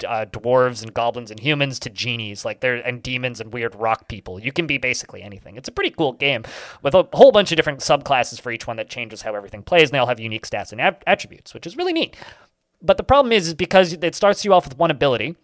[0.05, 4.09] uh, dwarves and goblins and humans to genies, like there and demons and weird rock
[4.09, 4.41] people.
[4.41, 5.57] You can be basically anything.
[5.57, 6.45] It's a pretty cool game
[6.83, 9.89] with a whole bunch of different subclasses for each one that changes how everything plays,
[9.89, 12.17] and they all have unique stats and ab- attributes, which is really neat.
[12.83, 15.37] But the problem is, is because it starts you off with one ability,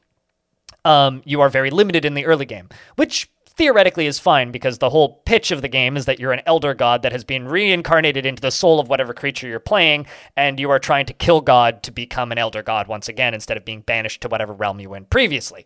[0.85, 4.91] um, you are very limited in the early game, which theoretically is fine because the
[4.91, 8.27] whole pitch of the game is that you're an elder god that has been reincarnated
[8.27, 11.83] into the soul of whatever creature you're playing, and you are trying to kill God
[11.85, 14.95] to become an elder god once again instead of being banished to whatever realm you
[14.95, 15.65] in previously.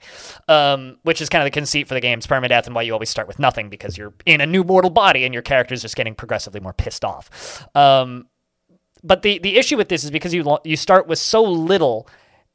[0.49, 3.11] Um, which is kind of the conceit for the game's permadeath and why you always
[3.11, 5.97] start with nothing because you're in a new mortal body and your character is just
[5.97, 7.67] getting progressively more pissed off.
[7.75, 8.29] Um,
[9.03, 12.07] but the, the issue with this is because you you start with so little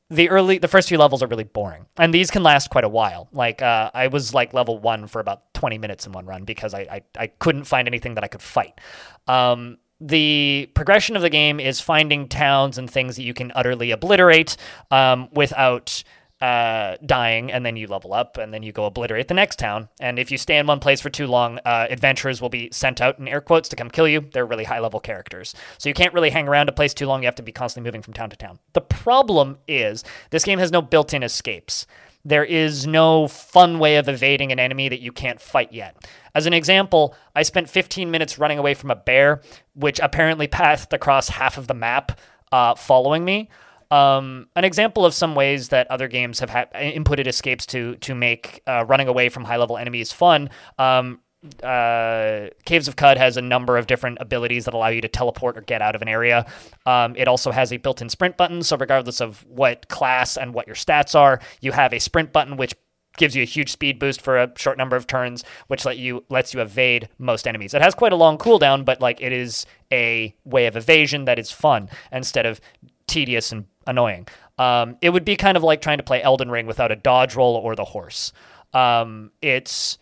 [0.09, 1.85] the early the first few levels are really boring.
[1.97, 3.27] And these can last quite a while.
[3.31, 6.73] Like uh, i was like level one for about 20 minutes in one run because
[6.73, 8.79] i i, I couldn't find anything that i could fight.
[9.27, 13.91] Um, the progression of the game is finding towns and things that you can utterly
[13.91, 14.57] obliterate
[14.91, 16.03] um, without
[16.41, 19.87] uh, dying, and then you level up, and then you go obliterate the next town.
[19.99, 22.99] And if you stay in one place for too long, uh, adventurers will be sent
[23.01, 24.25] out in air quotes to come kill you.
[24.33, 25.55] They're really high level characters.
[25.77, 27.21] So you can't really hang around a place too long.
[27.21, 28.59] You have to be constantly moving from town to town.
[28.73, 31.87] The problem is this game has no built in escapes.
[32.25, 35.95] There is no fun way of evading an enemy that you can't fight yet.
[36.33, 39.41] As an example, I spent 15 minutes running away from a bear,
[39.75, 42.19] which apparently passed across half of the map
[42.51, 43.49] uh, following me.
[43.95, 48.13] Um, an example of some ways that other games have ha- inputted escapes to to
[48.13, 50.49] make uh, running away from high level enemies fun.
[50.77, 51.21] Um,
[51.63, 55.57] uh, Caves of Qud has a number of different abilities that allow you to teleport
[55.57, 56.45] or get out of an area.
[56.85, 60.65] Um, it also has a built-in sprint button, so regardless of what class and what
[60.65, 62.73] your stats are, you have a sprint button which
[63.17, 66.25] gives you a huge speed boost for a short number of turns, which let you
[66.29, 67.73] lets you evade most enemies.
[67.73, 71.39] It has quite a long cooldown, but like it is a way of evasion that
[71.39, 72.59] is fun instead of
[73.07, 74.27] tedious and annoying.
[74.57, 77.35] Um, it would be kind of like trying to play Elden Ring without a dodge
[77.35, 78.31] roll or the horse.
[78.73, 79.97] Um, it's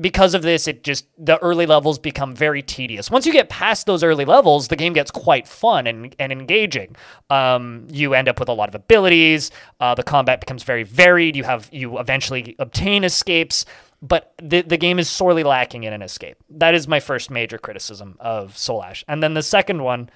[0.00, 3.10] because of this, it just the early levels become very tedious.
[3.10, 6.96] Once you get past those early levels, the game gets quite fun and, and engaging.
[7.30, 9.50] Um, you end up with a lot of abilities.
[9.78, 11.36] Uh, the combat becomes very varied.
[11.36, 13.64] You have you eventually obtain escapes,
[14.02, 16.38] but the the game is sorely lacking in an escape.
[16.50, 19.04] That is my first major criticism of Soulash.
[19.06, 20.10] And then the second one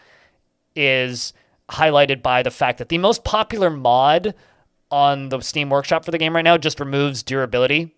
[0.74, 1.32] is
[1.71, 4.35] highlighted by the fact that the most popular mod
[4.91, 7.95] on the Steam Workshop for the game right now just removes durability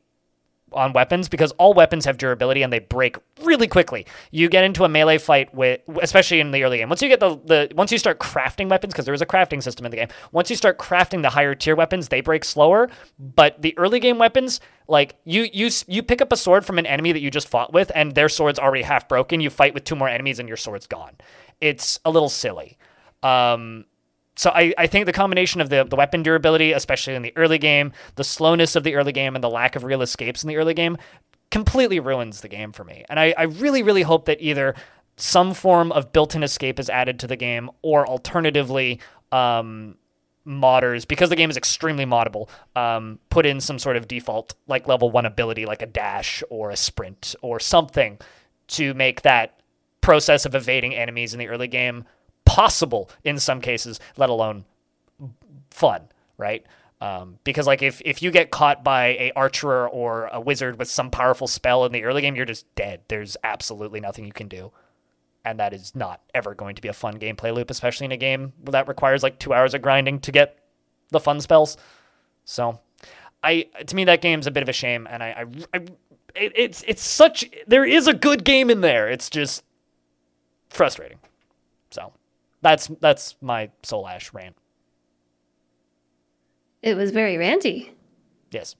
[0.72, 4.06] on weapons because all weapons have durability and they break really quickly.
[4.30, 6.88] You get into a melee fight with especially in the early game.
[6.88, 9.62] Once you get the, the once you start crafting weapons because there is a crafting
[9.62, 10.08] system in the game.
[10.32, 14.18] Once you start crafting the higher tier weapons, they break slower, but the early game
[14.18, 17.48] weapons like you you you pick up a sword from an enemy that you just
[17.48, 20.48] fought with and their sword's already half broken, you fight with two more enemies and
[20.48, 21.16] your sword's gone.
[21.60, 22.78] It's a little silly.
[23.22, 23.84] Um,
[24.36, 27.58] so I, I think the combination of the, the weapon durability, especially in the early
[27.58, 30.56] game, the slowness of the early game, and the lack of real escapes in the
[30.56, 30.96] early game
[31.50, 33.04] completely ruins the game for me.
[33.08, 34.74] And I, I really, really hope that either
[35.16, 39.00] some form of built-in escape is added to the game, or alternatively,
[39.30, 39.96] um,
[40.46, 42.48] modders because the game is extremely moddable.
[42.74, 46.70] Um, put in some sort of default like level one ability, like a dash or
[46.70, 48.18] a sprint or something,
[48.68, 49.60] to make that
[50.00, 52.04] process of evading enemies in the early game
[52.50, 54.64] possible in some cases, let alone
[55.70, 56.02] fun,
[56.36, 56.66] right?
[57.00, 60.90] Um, because like if if you get caught by a archer or a wizard with
[60.90, 63.02] some powerful spell in the early game, you're just dead.
[63.06, 64.72] There's absolutely nothing you can do,
[65.44, 68.16] and that is not ever going to be a fun gameplay loop, especially in a
[68.16, 70.58] game that requires like two hours of grinding to get
[71.10, 71.76] the fun spells.
[72.44, 72.80] So,
[73.44, 75.78] I to me that game's a bit of a shame, and I, I, I
[76.34, 79.08] it, it's it's such there is a good game in there.
[79.08, 79.62] It's just
[80.68, 81.20] frustrating.
[82.62, 84.56] That's that's my Soulash rant.
[86.82, 87.90] It was very ranty.
[88.50, 88.76] Yes.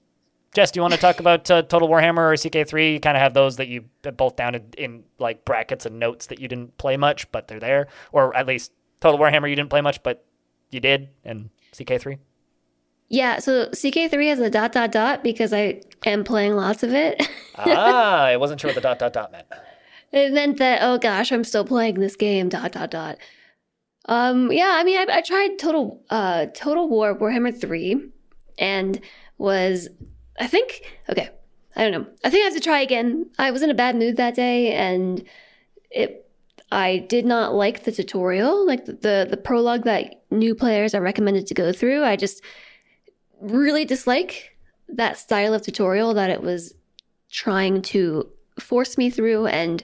[0.53, 2.93] Jess, do you want to talk about uh, Total Warhammer or CK3?
[2.93, 3.85] You kind of have those that you
[4.17, 7.59] both down in, in like brackets and notes that you didn't play much, but they're
[7.59, 10.25] there, or at least Total Warhammer you didn't play much, but
[10.69, 12.17] you did, and CK3.
[13.07, 17.25] Yeah, so CK3 has a dot dot dot because I am playing lots of it.
[17.57, 19.47] ah, I wasn't sure what the dot dot dot meant.
[20.11, 22.49] it meant that oh gosh, I'm still playing this game.
[22.49, 23.17] Dot dot dot.
[24.05, 28.09] Um, yeah, I mean, I, I tried Total uh Total War Warhammer three,
[28.57, 28.99] and
[29.37, 29.87] was
[30.39, 31.29] I think okay.
[31.75, 32.07] I don't know.
[32.23, 33.29] I think I have to try again.
[33.39, 35.23] I was in a bad mood that day, and
[35.89, 36.27] it.
[36.73, 41.01] I did not like the tutorial, like the the, the prologue that new players are
[41.01, 42.03] recommended to go through.
[42.03, 42.41] I just
[43.41, 44.55] really dislike
[44.87, 46.73] that style of tutorial that it was
[47.29, 48.29] trying to
[48.59, 49.83] force me through and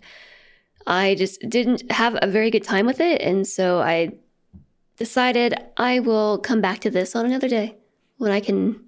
[0.88, 4.14] I just didn't have a very good time with it and so I
[4.98, 7.76] decided I will come back to this on another day
[8.18, 8.84] when I can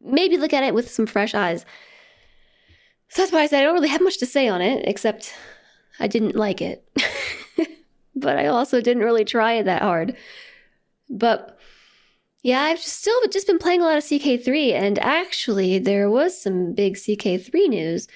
[0.00, 1.64] maybe look at it with some fresh eyes.
[3.08, 5.34] So that's why I said I don't really have much to say on it except
[5.98, 6.86] I didn't like it.
[8.14, 10.16] but I also didn't really try it that hard.
[11.08, 11.58] But
[12.42, 16.72] yeah, I've still just been playing a lot of CK3, and actually, there was some
[16.72, 18.08] big CK3 news.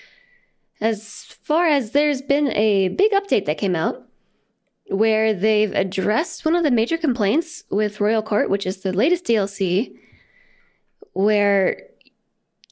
[0.81, 4.03] As far as there's been a big update that came out
[4.89, 9.25] where they've addressed one of the major complaints with Royal Court, which is the latest
[9.25, 9.97] DLC,
[11.12, 11.81] where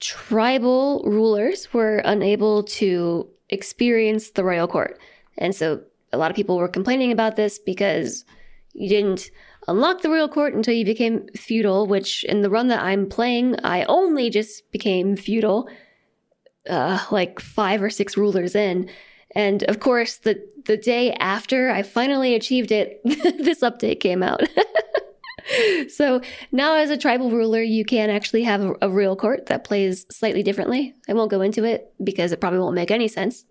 [0.01, 4.99] tribal rulers were unable to experience the Royal Court.
[5.39, 5.83] And so
[6.13, 8.25] a lot of people were complaining about this because
[8.75, 9.31] you didn't
[9.69, 13.57] unlock the royal court until you became feudal, which in the run that I'm playing,
[13.65, 15.69] I only just became feudal,
[16.69, 18.89] uh, like five or six rulers in.
[19.35, 24.43] And of course, the, the day after I finally achieved it, this update came out.
[25.89, 29.65] so now, as a tribal ruler, you can actually have a, a royal court that
[29.65, 30.95] plays slightly differently.
[31.09, 33.45] I won't go into it because it probably won't make any sense.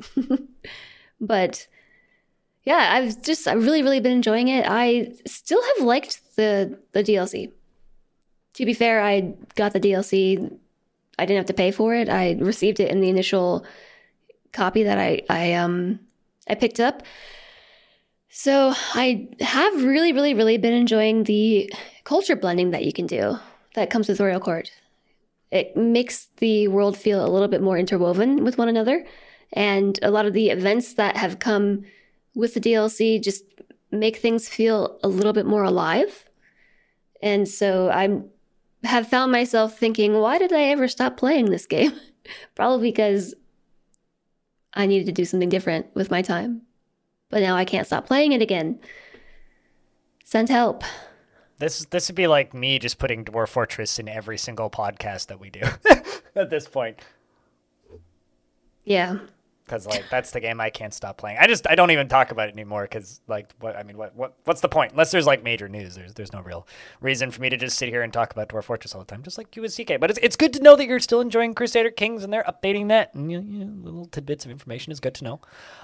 [1.22, 1.68] but
[2.64, 4.66] yeah, I've just I've really really been enjoying it.
[4.68, 7.52] I still have liked the the DLC.
[8.56, 10.58] To be fair, I got the DLC.
[11.18, 12.10] I didn't have to pay for it.
[12.10, 13.66] I received it in the initial
[14.52, 16.00] copy that I I um
[16.48, 17.04] I picked up.
[18.30, 21.72] So I have really really really been enjoying the
[22.04, 23.38] culture blending that you can do
[23.76, 24.72] that comes with Royal Court.
[25.52, 29.06] It makes the world feel a little bit more interwoven with one another,
[29.54, 31.84] and a lot of the events that have come
[32.36, 33.44] with the DLC just
[33.92, 36.26] make things feel a little bit more alive.
[37.22, 38.22] And so I
[38.84, 41.94] have found myself thinking, why did I ever stop playing this game?
[42.56, 43.36] Probably because
[44.74, 46.64] I needed to do something different with my time.
[47.30, 48.80] But now I can't stop playing it again.
[50.24, 50.84] Send help.
[51.60, 55.40] This this would be like me just putting Dwarf Fortress in every single podcast that
[55.40, 55.62] we do
[56.36, 57.00] at this point.
[58.84, 59.20] Yeah.
[59.72, 61.38] Because like that's the game I can't stop playing.
[61.40, 62.84] I just I don't even talk about it anymore.
[62.84, 64.92] Because like what I mean what what what's the point?
[64.92, 66.68] Unless there's like major news, there's there's no real
[67.00, 69.24] reason for me to just sit here and talk about Dwarf Fortress all the time,
[69.24, 69.98] just like you with CK.
[69.98, 72.90] But it's it's good to know that you're still enjoying Crusader Kings and they're updating
[72.90, 73.14] that.
[73.14, 75.40] And you know, you know, little tidbits of information is good to know.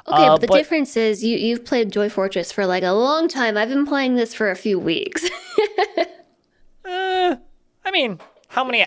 [0.05, 3.29] Okay, Uh, but the difference is you you've played Joy Fortress for like a long
[3.29, 3.55] time.
[3.55, 5.29] I've been playing this for a few weeks.
[6.85, 7.35] Uh,
[7.83, 8.17] I mean,
[8.47, 8.85] how many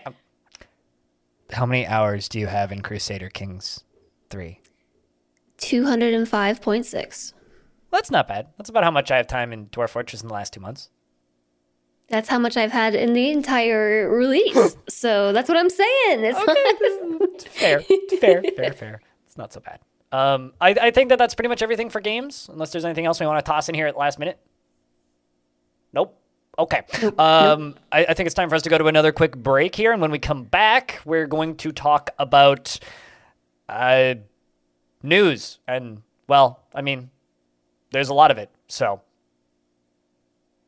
[1.52, 3.84] how many hours do you have in Crusader Kings
[4.30, 4.58] three?
[5.60, 7.32] 205.6.
[7.90, 8.48] Well, that's not bad.
[8.56, 10.90] That's about how much I have time in Dwarf Fortress in the last two months.
[12.08, 14.76] That's how much I've had in the entire release.
[14.88, 16.24] so that's what I'm saying.
[16.24, 17.80] It's not fair,
[18.20, 19.00] fair, fair, fair.
[19.26, 19.80] It's not so bad.
[20.12, 22.48] Um, I, I think that that's pretty much everything for games.
[22.52, 24.40] Unless there's anything else we want to toss in here at the last minute.
[25.92, 26.16] Nope.
[26.58, 26.82] Okay.
[27.16, 29.92] Um, I, I think it's time for us to go to another quick break here,
[29.92, 32.78] and when we come back, we're going to talk about
[33.68, 34.14] uh,
[35.02, 35.58] news.
[35.66, 37.10] And well, I mean,
[37.92, 38.50] there's a lot of it.
[38.68, 39.02] So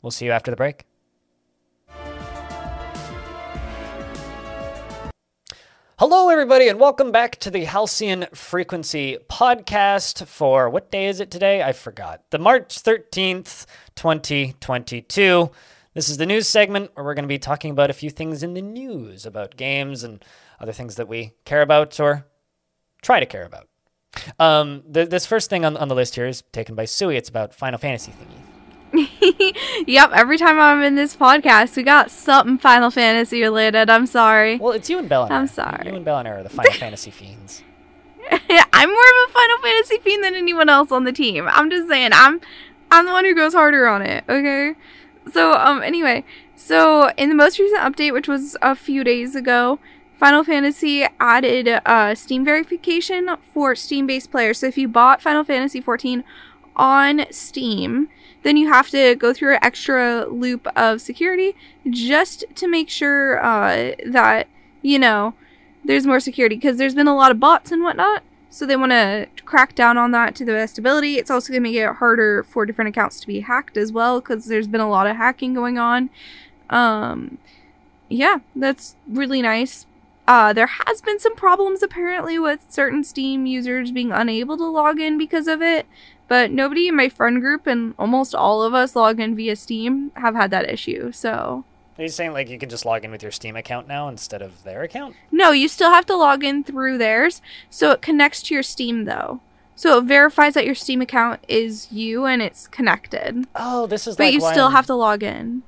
[0.01, 0.85] we'll see you after the break.
[5.99, 11.31] Hello, everybody, and welcome back to the Halcyon Frequency podcast for what day is it
[11.31, 11.63] today?
[11.63, 12.23] I forgot.
[12.31, 15.51] The March 13th, 2022.
[15.95, 18.43] This is the news segment where we're going to be talking about a few things
[18.43, 20.25] in the news about games and
[20.59, 22.27] other things that we care about or
[23.01, 23.69] try to care about.
[24.39, 27.17] Um, th- this first thing on, on the list here is taken by Suwey.
[27.17, 28.43] It's about Final Fantasy thingy.
[29.87, 33.89] yep, every time I'm in this podcast, we got something Final Fantasy related.
[33.89, 34.59] I'm sorry.
[34.59, 35.29] Well, it's you and Bell.
[35.31, 35.87] I'm sorry.
[35.89, 37.63] You and Bell are the Final Fantasy fiends.
[38.31, 41.49] I'm more of a Final Fantasy fiend than anyone else on the team.
[41.49, 42.41] I'm just saying, I'm
[42.91, 44.75] I'm the one who goes harder on it, okay?
[45.33, 46.25] So, um anyway,
[46.57, 49.79] so in the most recent update, which was a few days ago,
[50.23, 54.61] Final Fantasy added uh, Steam verification for Steam based players.
[54.61, 56.23] So if you bought Final Fantasy 14
[56.77, 58.09] on Steam,
[58.45, 61.57] then you have to go through an extra loop of security
[61.91, 64.47] just to make sure uh, that,
[64.81, 65.35] you know,
[65.85, 68.23] there's more security because there's been a lot of bots and whatnot.
[68.49, 71.17] So they want to crack down on that to the best ability.
[71.17, 74.21] It's also going to make it harder for different accounts to be hacked as well
[74.21, 76.11] because there's been a lot of hacking going on.
[76.71, 77.39] Um,
[78.09, 79.87] yeah, that's really nice.
[80.27, 85.01] Uh, there has been some problems apparently with certain Steam users being unable to log
[85.01, 85.87] in because of it,
[86.29, 90.13] but nobody in my friend group and almost all of us log in via Steam
[90.17, 91.11] have had that issue.
[91.13, 91.65] So
[91.99, 94.43] Are you saying like you can just log in with your Steam account now instead
[94.43, 95.17] of their account?
[95.33, 97.43] no, you still have to log in through theirs.
[97.69, 99.41] So it connects to your Steam though.
[99.75, 104.17] So it verifies that your Steam account is you and it's connected, Oh, this is
[104.17, 105.65] but like you still have to log in.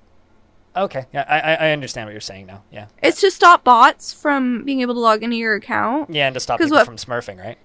[0.77, 2.63] Okay, yeah, I I- understand what you're saying now.
[2.73, 6.11] Yeah, It's to stop bots from being able to log into your account.
[6.11, 7.59] yeah, and to stop people what- from smurfing, right?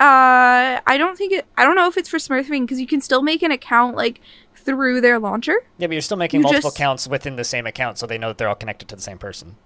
[0.00, 1.46] Uh, I don't think it.
[1.56, 4.20] I don't know if it's for smurfing because you can still make an account like
[4.56, 5.54] through their launcher.
[5.78, 8.16] Yeah, but you're still making You multiple just- accounts within the same account, so they
[8.18, 9.56] know that they're all connected to the same person.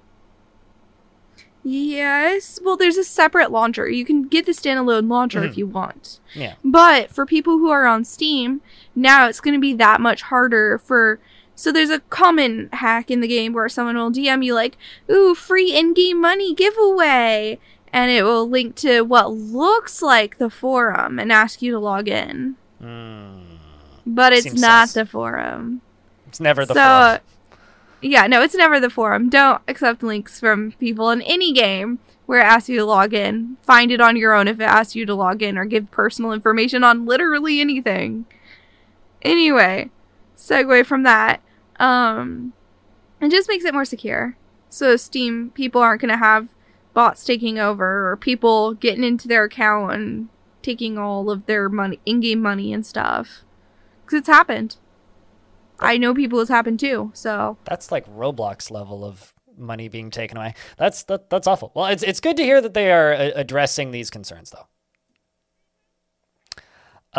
[1.62, 2.58] Yes.
[2.62, 3.88] Well, there's a separate launcher.
[3.88, 5.56] You can get the standalone launcher if Mhm.
[5.56, 6.20] you want.
[6.34, 6.54] Yeah.
[6.62, 8.60] But for people who are on Steam,
[8.94, 11.20] now it's going to be that much harder for.
[11.56, 14.76] So there's a common hack in the game where someone will DM you like,
[15.10, 17.58] "Ooh, free in-game money giveaway,"
[17.92, 22.08] and it will link to what looks like the forum and ask you to log
[22.08, 22.56] in.
[22.82, 23.40] Mm,
[24.06, 24.94] But it's Seems not sus.
[24.94, 25.80] the forum.
[26.26, 27.60] it's never the so, forum.
[28.02, 29.28] yeah, no, it's never the forum.
[29.30, 33.56] Don't accept links from people in any game where it asks you to log in.
[33.62, 36.32] Find it on your own if it asks you to log in or give personal
[36.32, 38.24] information on literally anything.
[39.22, 39.90] Anyway,
[40.48, 41.42] segue from that.
[41.80, 42.52] Um,
[43.20, 44.36] it just makes it more secure.
[44.68, 46.48] So Steam people aren't going to have
[46.92, 50.28] bots taking over or people getting into their account and
[50.62, 53.44] taking all of their money, in-game money and stuff.
[54.04, 54.76] Because it's happened.
[55.80, 57.10] I know people it's happened too.
[57.14, 60.54] So That's like Roblox level of money being taken away.
[60.76, 61.72] That's that, that's awful.
[61.74, 64.66] Well, it's it's good to hear that they are uh, addressing these concerns, though.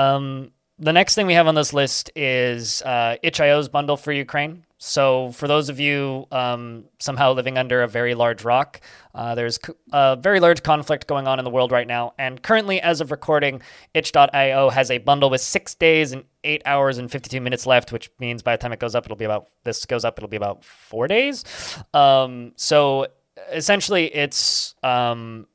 [0.01, 4.65] Um, the next thing we have on this list is uh, itch.io's bundle for Ukraine.
[4.78, 8.82] So, for those of you um, somehow living under a very large rock,
[9.13, 9.57] uh, there's
[9.93, 12.13] a very large conflict going on in the world right now.
[12.19, 13.61] And currently, as of recording,
[13.93, 18.11] itch.io has a bundle with six days and eight hours and 52 minutes left, which
[18.19, 20.38] means by the time it goes up, it'll be about, this goes up, it'll be
[20.38, 21.45] about four days.
[21.93, 23.07] Um, so,
[23.51, 24.76] essentially, it's.
[24.84, 25.47] Um,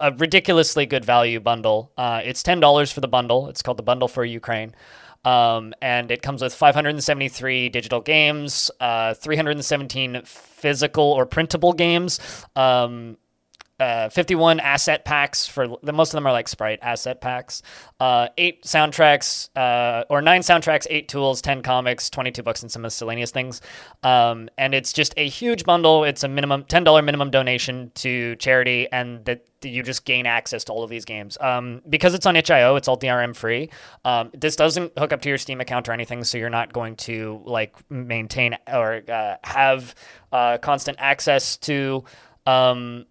[0.00, 1.92] a ridiculously good value bundle.
[1.96, 3.48] Uh, it's ten dollars for the bundle.
[3.48, 4.74] It's called the bundle for Ukraine,
[5.24, 12.20] um, and it comes with 573 digital games, uh, 317 physical or printable games.
[12.56, 13.18] Um,
[13.80, 17.62] uh, 51 asset packs for the most of them are like sprite asset packs.
[18.00, 22.82] Uh, eight soundtracks uh, or nine soundtracks eight tools 10 comics 22 books and some
[22.82, 23.60] miscellaneous things.
[24.02, 26.04] Um, and it's just a huge bundle.
[26.04, 30.72] It's a minimum $10 minimum donation to charity and that you just gain access to
[30.72, 31.38] all of these games.
[31.40, 33.70] Um, because it's on itch.io it's all drm free.
[34.04, 36.96] Um, this doesn't hook up to your steam account or anything so you're not going
[36.96, 39.94] to like maintain or uh, have
[40.32, 42.04] uh, constant access to
[42.48, 43.04] um,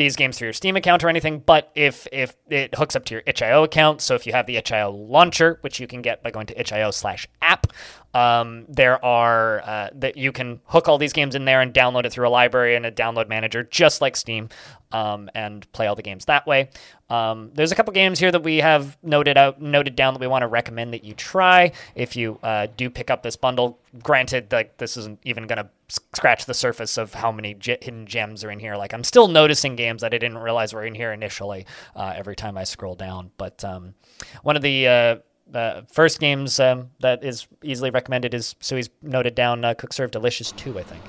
[0.00, 3.14] these games through your Steam account or anything, but if if it hooks up to
[3.14, 6.30] your itch.io account, so if you have the itch.io launcher, which you can get by
[6.30, 7.66] going to itch.io slash app,
[8.14, 12.04] um, there are uh, that you can hook all these games in there and download
[12.04, 14.48] it through a library and a download manager, just like Steam,
[14.92, 16.70] um, and play all the games that way.
[17.08, 20.26] Um, there's a couple games here that we have noted out, noted down that we
[20.26, 23.78] want to recommend that you try if you uh, do pick up this bundle.
[24.02, 28.06] Granted, like this isn't even going to scratch the surface of how many ge- hidden
[28.06, 28.76] gems are in here.
[28.76, 32.36] Like I'm still noticing games that I didn't realize were in here initially uh, every
[32.36, 33.30] time I scroll down.
[33.36, 33.94] But um,
[34.42, 35.22] one of the
[35.54, 40.10] uh, first games um, that is easily recommended is he's noted down uh, Cook Serve
[40.10, 41.02] Delicious 2, I think.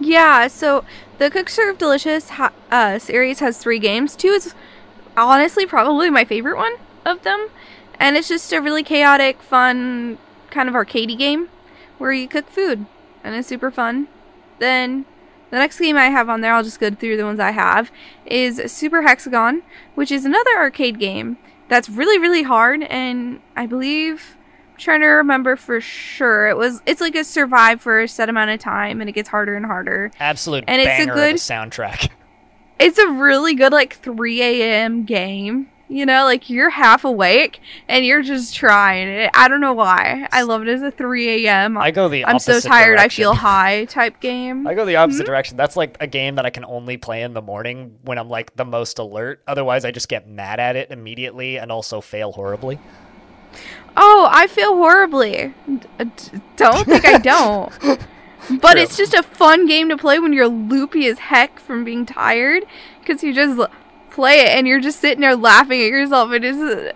[0.00, 0.84] yeah, so
[1.18, 4.14] the Cook Serve Delicious ha- uh, series has three games.
[4.16, 4.54] Two is
[5.16, 7.48] honestly probably my favorite one of them,
[7.98, 10.18] and it's just a really chaotic, fun
[10.50, 11.48] kind of arcadey game
[11.98, 12.86] where you cook food,
[13.24, 14.06] and it's super fun.
[14.60, 15.04] Then
[15.50, 17.90] the next game I have on there, I'll just go through the ones I have,
[18.24, 19.62] is Super Hexagon,
[19.94, 21.38] which is another arcade game
[21.68, 24.36] that's really really hard, and I believe
[24.72, 28.28] I'm trying to remember for sure it was it's like a survive for a set
[28.28, 30.10] amount of time, and it gets harder and harder.
[30.20, 32.10] Absolute And it's a good- soundtrack.
[32.78, 35.04] It's a really good like 3 a.m.
[35.04, 39.30] game You know, like you're half awake and you're just trying it.
[39.32, 40.28] I don't know why.
[40.30, 41.78] I love it as a 3 a.m.
[41.78, 42.98] I go the I'm so tired.
[42.98, 44.66] I feel high type game.
[44.66, 45.30] I go the opposite mm-hmm.
[45.30, 45.56] direction.
[45.56, 48.54] That's like a game that I can only play in the morning when I'm like
[48.54, 49.42] the most alert.
[49.46, 52.78] Otherwise, I just get mad at it immediately and also fail horribly.
[53.96, 55.54] Oh, I feel horribly.
[55.66, 56.10] D-
[56.56, 57.72] don't think I don't.
[58.48, 58.82] But True.
[58.82, 62.64] it's just a fun game to play when you're loopy as heck from being tired
[63.00, 63.58] because you just
[64.18, 66.32] play it and you're just sitting there laughing at yourself.
[66.32, 66.92] It is,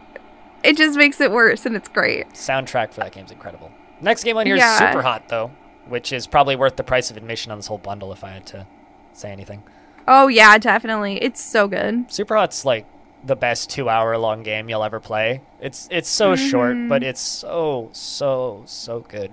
[0.65, 2.29] it just makes it worse and it's great.
[2.31, 3.71] Soundtrack for that game's incredible.
[4.01, 4.91] Next game on here is Yeah.
[4.91, 5.53] Super Hot though,
[5.87, 8.47] which is probably worth the price of admission on this whole bundle if I had
[8.47, 8.67] to
[9.13, 9.63] say anything.
[10.09, 11.23] Oh yeah, definitely.
[11.23, 12.11] It's so good.
[12.11, 12.87] Super Hot's like
[13.25, 15.43] the best two hour long game you'll ever play.
[15.61, 19.31] It's it's so short, but it's so so so good.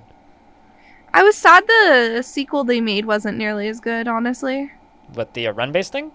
[1.12, 4.72] I was sad the sequel they made wasn't nearly as good, honestly.
[5.12, 6.12] But the uh, run based thing,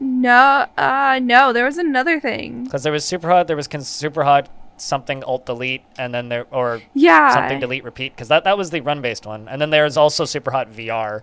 [0.00, 2.64] No, uh, no, there was another thing.
[2.64, 6.28] because there was Super Hot, there was con- Super Hot something alt delete, and then
[6.28, 7.32] there or Yeah.
[7.32, 10.24] something delete repeat, because that that was the run based one, and then there's also
[10.24, 11.22] Super Hot VR.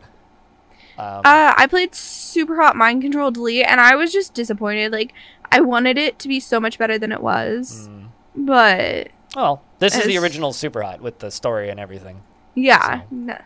[0.97, 4.91] Um, Uh, I played Super Hot Mind Control Delete, and I was just disappointed.
[4.91, 5.13] Like,
[5.51, 8.07] I wanted it to be so much better than it was, mm.
[8.35, 12.21] but well, this is the original Super Hot with the story and everything.
[12.55, 12.99] yeah.
[13.01, 13.37] So- No.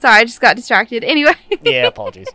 [0.00, 1.04] Sorry, I just got distracted.
[1.12, 2.26] Anyway, Yeah, apologies.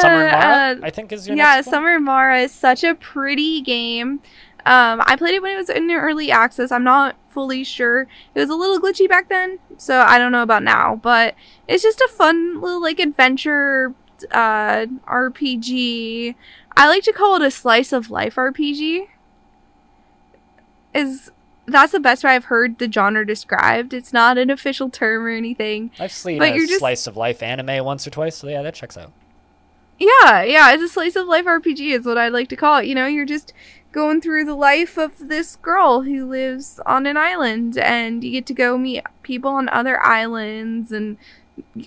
[0.00, 1.60] Summer Mara, uh, I think is your yeah?
[1.60, 4.20] Summer Mara is such a pretty game.
[4.66, 6.72] Um, I played it when it was in early access.
[6.72, 8.02] I'm not fully sure.
[8.34, 10.96] It was a little glitchy back then, so I don't know about now.
[10.96, 11.34] But
[11.68, 13.94] it's just a fun little like adventure
[14.30, 16.34] uh, RPG.
[16.76, 19.08] I like to call it a slice of life RPG.
[20.94, 21.30] Is
[21.66, 23.92] that's the best way I've heard the genre described.
[23.94, 25.90] It's not an official term or anything.
[25.98, 28.62] I've seen but a you're just- slice of life anime once or twice, so yeah,
[28.62, 29.12] that checks out.
[29.98, 32.86] Yeah, yeah, it's a slice of life RPG is what I'd like to call it.
[32.86, 33.52] You know, you're just
[33.92, 38.44] going through the life of this girl who lives on an island and you get
[38.46, 41.16] to go meet people on other islands and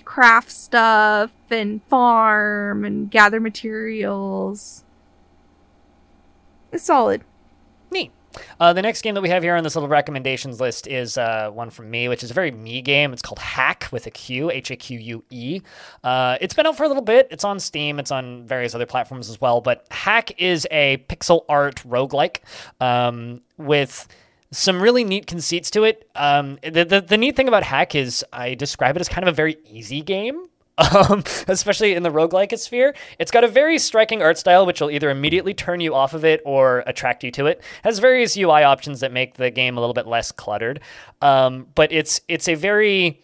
[0.06, 4.84] craft stuff and farm and gather materials.
[6.72, 7.22] It's solid.
[8.60, 11.50] Uh, the next game that we have here on this little recommendations list is uh,
[11.50, 13.12] one from me, which is a very me game.
[13.12, 15.60] It's called Haque with a Q, H A Q U E.
[16.04, 17.28] Uh, it's been out for a little bit.
[17.30, 17.98] It's on Steam.
[17.98, 19.60] It's on various other platforms as well.
[19.60, 22.38] But Haque is a pixel art roguelike
[22.80, 24.06] um, with
[24.50, 26.08] some really neat conceits to it.
[26.14, 29.32] Um, the, the, the neat thing about Haque is I describe it as kind of
[29.32, 30.47] a very easy game.
[30.78, 32.94] Um, especially in the roguelike sphere.
[33.18, 36.24] It's got a very striking art style, which will either immediately turn you off of
[36.24, 37.60] it or attract you to it.
[37.82, 40.80] Has various UI options that make the game a little bit less cluttered.
[41.20, 43.20] Um, but it's it's a very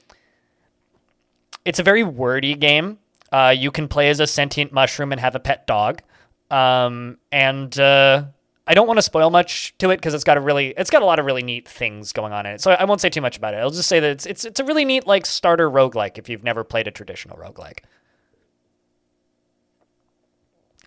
[1.65, 2.99] it's a very wordy game.
[3.33, 6.03] Uh, you can play as a sentient mushroom and have a pet dog.
[6.51, 8.25] Um, and uh,
[8.67, 11.03] I don't want to spoil much to it because it's got a really it's got
[11.03, 12.61] a lot of really neat things going on in it.
[12.61, 13.59] So I won't say too much about it.
[13.59, 16.45] I'll just say that it's it's it's a really neat like starter roguelike if you've
[16.45, 17.81] never played a traditional roguelike.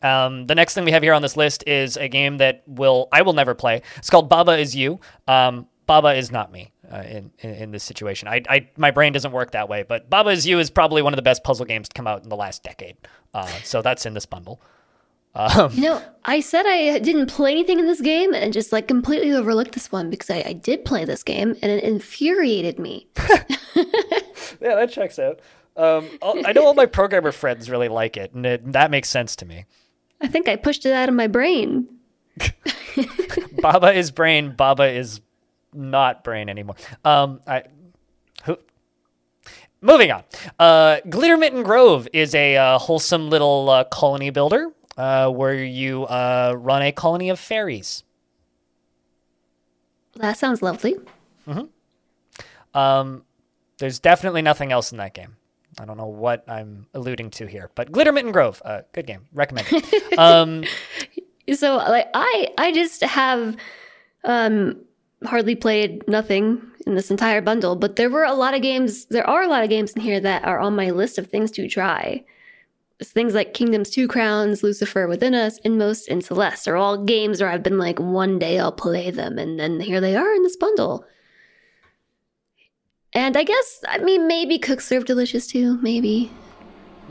[0.01, 3.09] Um, the next thing we have here on this list is a game that will
[3.11, 3.81] I will never play.
[3.97, 4.99] It's called Baba is You.
[5.27, 8.27] Um, Baba is not me uh, in, in in this situation.
[8.27, 9.83] I, I my brain doesn't work that way.
[9.83, 12.23] But Baba is You is probably one of the best puzzle games to come out
[12.23, 12.97] in the last decade.
[13.33, 14.61] Uh, so that's in this bundle.
[15.35, 18.87] Um, You know, I said I didn't play anything in this game and just like
[18.87, 23.07] completely overlooked this one because I, I did play this game and it infuriated me.
[24.61, 25.39] yeah, that checks out.
[25.75, 29.35] Um, I know all my programmer friends really like it, and it, that makes sense
[29.37, 29.65] to me.
[30.19, 31.87] I think I pushed it out of my brain.
[33.61, 34.55] Baba is brain.
[34.55, 35.21] Baba is
[35.73, 36.77] not brain anymore.
[37.05, 37.63] Um, I.
[38.45, 38.57] Who,
[39.81, 40.23] moving on.
[40.57, 46.55] Uh, Glittermitten Grove is a uh, wholesome little uh, colony builder uh, where you uh,
[46.57, 48.03] run a colony of fairies.
[50.15, 50.95] That sounds lovely.
[52.73, 53.23] Um,
[53.77, 55.37] there's definitely nothing else in that game.
[55.79, 59.67] I don't know what I'm alluding to here, but Glittermitten Grove, uh, good game, recommend
[59.71, 60.19] it.
[60.19, 60.63] um,
[61.53, 63.55] So like I I just have
[64.23, 64.81] um
[65.25, 69.27] hardly played nothing in this entire bundle, but there were a lot of games there
[69.27, 71.67] are a lot of games in here that are on my list of things to
[71.67, 72.23] try.
[72.99, 77.39] It's things like Kingdoms Two Crowns, Lucifer Within Us, Inmost, and Celeste are all games
[77.41, 80.41] where I've been like, one day I'll play them, and then here they are in
[80.43, 81.05] this bundle.
[83.13, 86.31] And I guess, I mean, maybe Cook Serve Delicious too, maybe.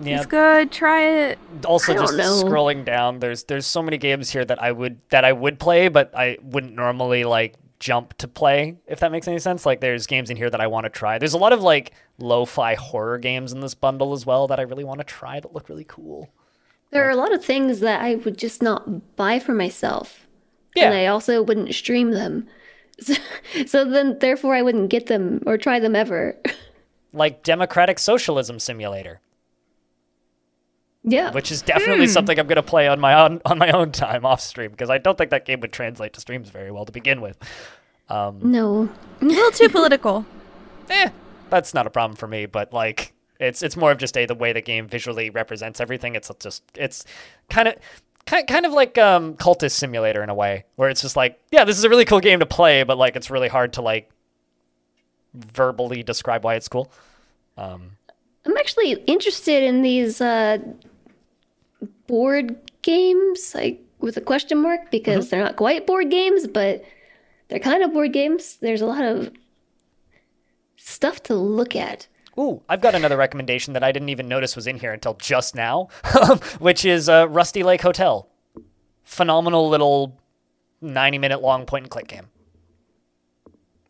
[0.02, 0.70] yeah, It's good.
[0.72, 1.38] Try it.
[1.64, 2.42] also just know.
[2.44, 5.88] scrolling down there's there's so many games here that i would that i would play
[5.88, 10.06] but i wouldn't normally like jump to play if that makes any sense like there's
[10.06, 13.18] games in here that i want to try there's a lot of like lo-fi horror
[13.18, 15.84] games in this bundle as well that i really want to try that look really
[15.84, 16.30] cool
[16.90, 20.26] There are a lot of things that I would just not buy for myself.
[20.74, 20.84] Yeah.
[20.84, 22.46] And I also wouldn't stream them.
[23.00, 23.14] So,
[23.66, 26.36] so then, therefore, I wouldn't get them or try them ever.
[27.12, 29.20] like Democratic Socialism Simulator,
[31.06, 31.30] yeah.
[31.30, 34.26] which is definitely something I'm going to play on my own on my own time
[34.26, 36.92] off stream because I don't think that game would translate to streams very well to
[36.92, 37.38] begin with.
[38.42, 38.88] no.
[39.20, 40.26] A little too political.
[40.88, 41.10] Eh,
[41.50, 44.36] that's not a problem for me, but like it's it's more of just a the
[44.36, 46.14] way the game visually represents everything.
[46.14, 47.04] It's just it's
[47.50, 47.74] kind of
[48.24, 51.64] kind kind of like um cultist simulator in a way where it's just like yeah
[51.64, 54.08] this is a really cool game to play but like it's really hard to like
[55.34, 56.92] verbally describe why it's cool
[57.58, 57.96] um
[58.46, 60.58] I'm actually interested in these uh,
[62.06, 66.84] board games, like with a question mark, because they're not quite board games, but
[67.48, 68.56] they're kind of board games.
[68.56, 69.32] There's a lot of
[70.76, 72.08] stuff to look at.
[72.38, 75.54] Ooh, I've got another recommendation that I didn't even notice was in here until just
[75.54, 75.88] now,
[76.58, 78.28] which is uh, Rusty Lake Hotel.
[79.04, 80.20] Phenomenal little
[80.82, 82.28] 90 minute long point and click game.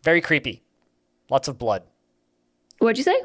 [0.05, 0.63] Very creepy.
[1.29, 1.83] Lots of blood.
[2.79, 3.21] What'd you say?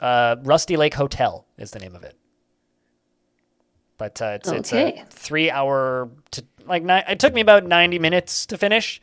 [0.00, 2.16] Uh, Rusty Lake Hotel is the name of it.
[3.98, 7.98] But uh, it's it's a three hour to like ni- it took me about ninety
[7.98, 9.00] minutes to finish.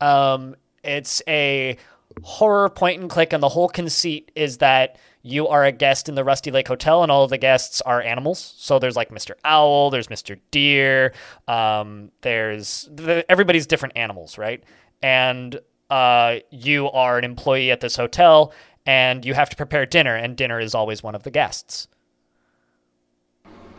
[0.00, 1.76] Um, it's a
[2.22, 6.14] horror point and click, and the whole conceit is that you are a guest in
[6.14, 8.54] the Rusty Lake Hotel, and all of the guests are animals.
[8.56, 9.32] So there's like Mr.
[9.44, 10.38] Owl, there's Mr.
[10.52, 11.12] Deer,
[11.48, 14.62] um, there's the, everybody's different animals, right?
[15.02, 15.58] And
[15.90, 18.52] uh, you are an employee at this hotel,
[18.86, 21.88] and you have to prepare dinner, and dinner is always one of the guests.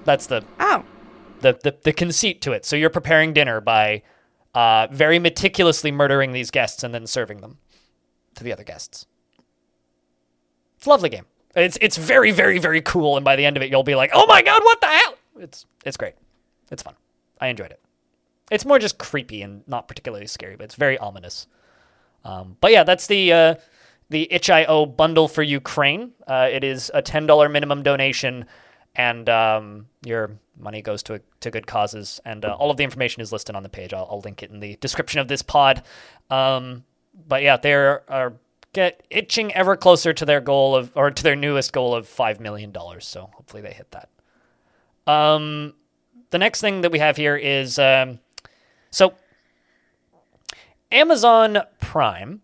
[0.07, 0.83] That's the Oh.
[1.41, 2.65] the, the, the conceit to it.
[2.65, 4.01] So you're preparing dinner by
[4.55, 7.57] uh, very meticulously murdering these guests and then serving them
[8.35, 9.05] to the other guests.
[10.77, 11.25] It's a lovely game.
[11.55, 14.11] It's it's very very very cool, and by the end of it, you'll be like,
[14.13, 16.13] "Oh my god, what the hell!" It's it's great.
[16.71, 16.93] It's fun.
[17.41, 17.81] I enjoyed it.
[18.51, 21.47] It's more just creepy and not particularly scary, but it's very ominous.
[22.23, 23.55] Um, but yeah, that's the uh,
[24.09, 26.11] the itch.io bundle for Ukraine.
[26.27, 28.45] Uh, it is a ten dollar minimum donation,
[28.97, 32.19] and um, your money goes to to good causes.
[32.25, 33.93] And uh, all of the information is listed on the page.
[33.93, 35.83] I'll, I'll link it in the description of this pod.
[36.29, 36.83] Um,
[37.27, 38.33] but yeah, they are
[38.73, 42.39] get itching ever closer to their goal of or to their newest goal of five
[42.39, 43.05] million dollars.
[43.05, 44.09] So hopefully they hit that.
[45.11, 45.73] Um,
[46.31, 48.19] the next thing that we have here is um,
[48.91, 49.13] so
[50.91, 52.41] Amazon Prime.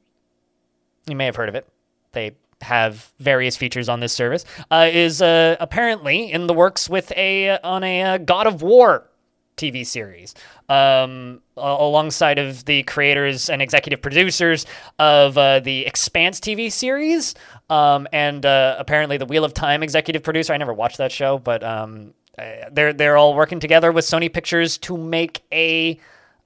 [1.07, 1.67] You may have heard of it.
[2.13, 4.45] They have various features on this service.
[4.71, 9.09] Uh, is uh, apparently in the works with a on a uh, God of War
[9.57, 10.33] TV series,
[10.69, 14.65] um, alongside of the creators and executive producers
[14.99, 17.35] of uh, the Expanse TV series,
[17.69, 20.53] um, and uh, apparently the Wheel of Time executive producer.
[20.53, 24.31] I never watched that show, but um, uh, they're they're all working together with Sony
[24.31, 25.99] Pictures to make a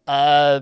[0.06, 0.62] uh,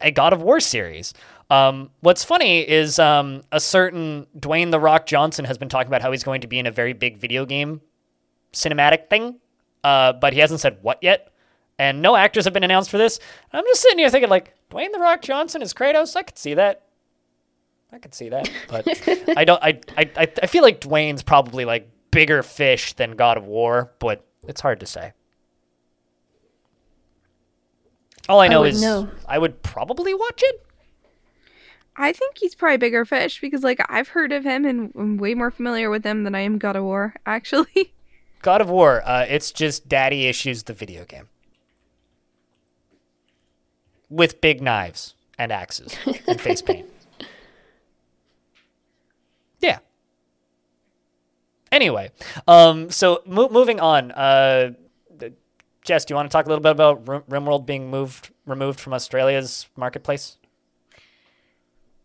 [0.00, 1.14] a God of War series.
[1.52, 6.00] Um, what's funny is um, a certain Dwayne the Rock Johnson has been talking about
[6.00, 7.82] how he's going to be in a very big video game
[8.54, 9.38] cinematic thing,
[9.84, 11.30] uh, but he hasn't said what yet.
[11.78, 13.20] And no actors have been announced for this.
[13.52, 16.16] I'm just sitting here thinking, like, Dwayne the Rock Johnson is Kratos.
[16.16, 16.86] I could see that.
[17.92, 18.88] I could see that, but
[19.36, 19.62] I don't.
[19.62, 23.92] I, I I I feel like Dwayne's probably like bigger fish than God of War,
[23.98, 25.12] but it's hard to say.
[28.30, 29.10] All I know wouldn't is know.
[29.28, 30.66] I would probably watch it.
[31.96, 35.34] I think he's probably bigger fish because, like, I've heard of him and I'm way
[35.34, 37.92] more familiar with him than I am God of War, actually.
[38.40, 41.28] God of War, uh, it's just Daddy Issues, the video game.
[44.08, 45.96] With big knives and axes
[46.26, 46.86] and face paint.
[49.60, 49.78] Yeah.
[51.70, 52.10] Anyway,
[52.46, 54.10] um, so mo- moving on.
[54.12, 54.72] Uh,
[55.82, 58.78] Jess, do you want to talk a little bit about Rim- RimWorld being moved, removed
[58.78, 60.36] from Australia's marketplace?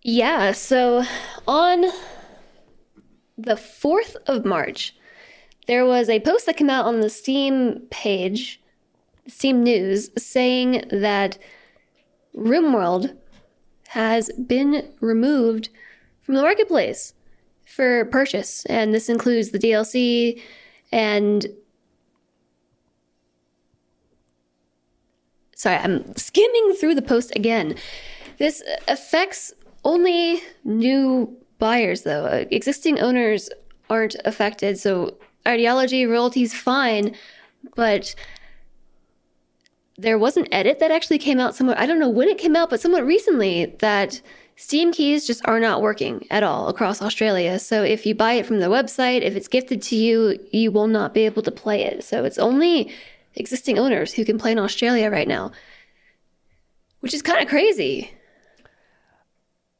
[0.09, 1.03] Yeah, so
[1.49, 1.81] on
[3.37, 4.95] the 4th of March,
[5.67, 8.61] there was a post that came out on the Steam page,
[9.27, 11.37] Steam News, saying that
[12.33, 13.17] RimWorld
[13.89, 15.67] has been removed
[16.21, 17.13] from the marketplace
[17.65, 18.65] for purchase.
[18.67, 20.41] And this includes the DLC
[20.89, 21.47] and.
[25.53, 27.75] Sorry, I'm skimming through the post again.
[28.37, 29.53] This affects
[29.87, 32.25] only new buyers, though.
[32.25, 33.49] Uh, Existing owners
[33.89, 37.15] aren't affected, so ideology, royalties, fine,
[37.75, 38.13] but
[39.97, 41.79] there was an edit that actually came out somewhere.
[41.79, 44.21] I don't know when it came out, but somewhat recently that
[44.57, 47.57] Steam keys just are not working at all across Australia.
[47.57, 50.87] So if you buy it from the website, if it's gifted to you, you will
[50.87, 52.03] not be able to play it.
[52.03, 52.91] So it's only
[53.35, 55.51] existing owners who can play in Australia right now,
[56.99, 58.11] which is kind of crazy.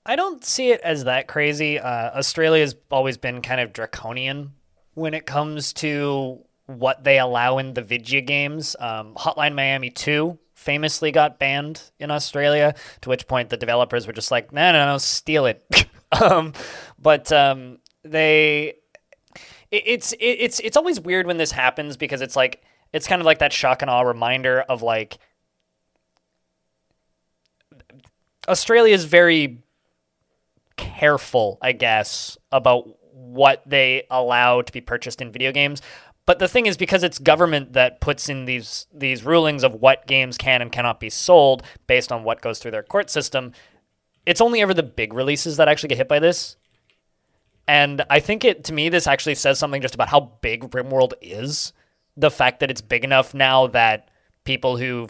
[0.08, 1.80] I don't see it as that crazy.
[1.80, 4.54] Uh, Australia's always been kind of draconian
[4.94, 8.76] when it comes to what they allow in the video games.
[8.80, 14.14] Um, Hotline Miami 2 famously got banned in Australia, to which point the developers were
[14.14, 15.66] just like, no, no, no, steal it.
[16.22, 16.54] um,
[16.98, 18.76] but um, they.
[19.72, 22.64] it- It's it, it's it's always weird when this happens because it's like
[22.94, 25.18] it's kind of like that shock and awe reminder of like
[28.48, 29.62] Australia is very
[30.78, 35.82] careful, I guess, about what they allow to be purchased in video games.
[36.26, 40.08] But the thing is, because it's government that puts in these these rulings of what
[40.08, 43.54] games can and cannot be sold based on what goes through their court system,
[44.26, 46.58] it's only ever the big releases that actually get hit by this.
[47.66, 51.14] And I think it to me this actually says something just about how big RimWorld
[51.22, 51.74] is.
[52.18, 54.10] The fact that it's big enough now that
[54.44, 55.08] people who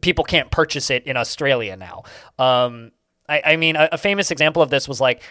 [0.00, 2.04] people can't purchase it in Australia now.
[2.38, 2.92] Um,
[3.28, 5.22] I, I mean, a, a famous example of this was like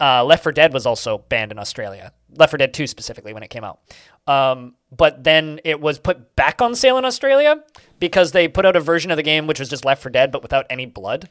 [0.00, 2.12] uh, Left 4 Dead was also banned in Australia.
[2.36, 3.80] Left 4 Dead 2 specifically when it came out.
[4.26, 7.62] Um, but then it was put back on sale in Australia
[8.00, 10.32] because they put out a version of the game which was just Left 4 Dead
[10.32, 11.30] but without any blood.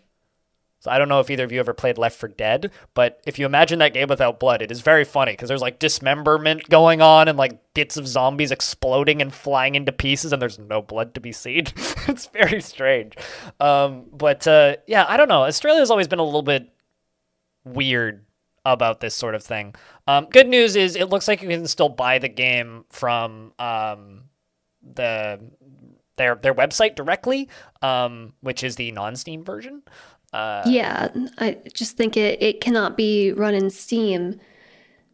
[0.83, 3.39] So I don't know if either of you ever played Left 4 Dead, but if
[3.39, 7.01] you imagine that game without blood, it is very funny because there's like dismemberment going
[7.01, 11.13] on and like bits of zombies exploding and flying into pieces, and there's no blood
[11.13, 11.67] to be seen.
[12.09, 13.15] it's very strange.
[13.61, 15.43] Um, but uh, yeah, I don't know.
[15.43, 16.69] Australia's always been a little bit
[17.63, 18.25] weird
[18.65, 19.75] about this sort of thing.
[20.05, 24.23] Um, good news is it looks like you can still buy the game from um,
[24.81, 25.39] the
[26.17, 27.49] their their website directly,
[27.81, 29.81] um, which is the non-Steam version.
[30.33, 34.39] Uh, Yeah, I just think it, it cannot be run in Steam.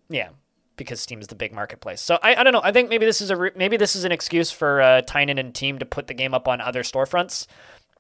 [0.10, 0.30] Yeah,
[0.78, 2.02] because Steam is the big marketplace.
[2.02, 2.62] So I, I don't know.
[2.64, 5.38] I think maybe this is a re- maybe this is an excuse for uh, Tynan
[5.38, 7.48] and team to put the game up on other storefronts,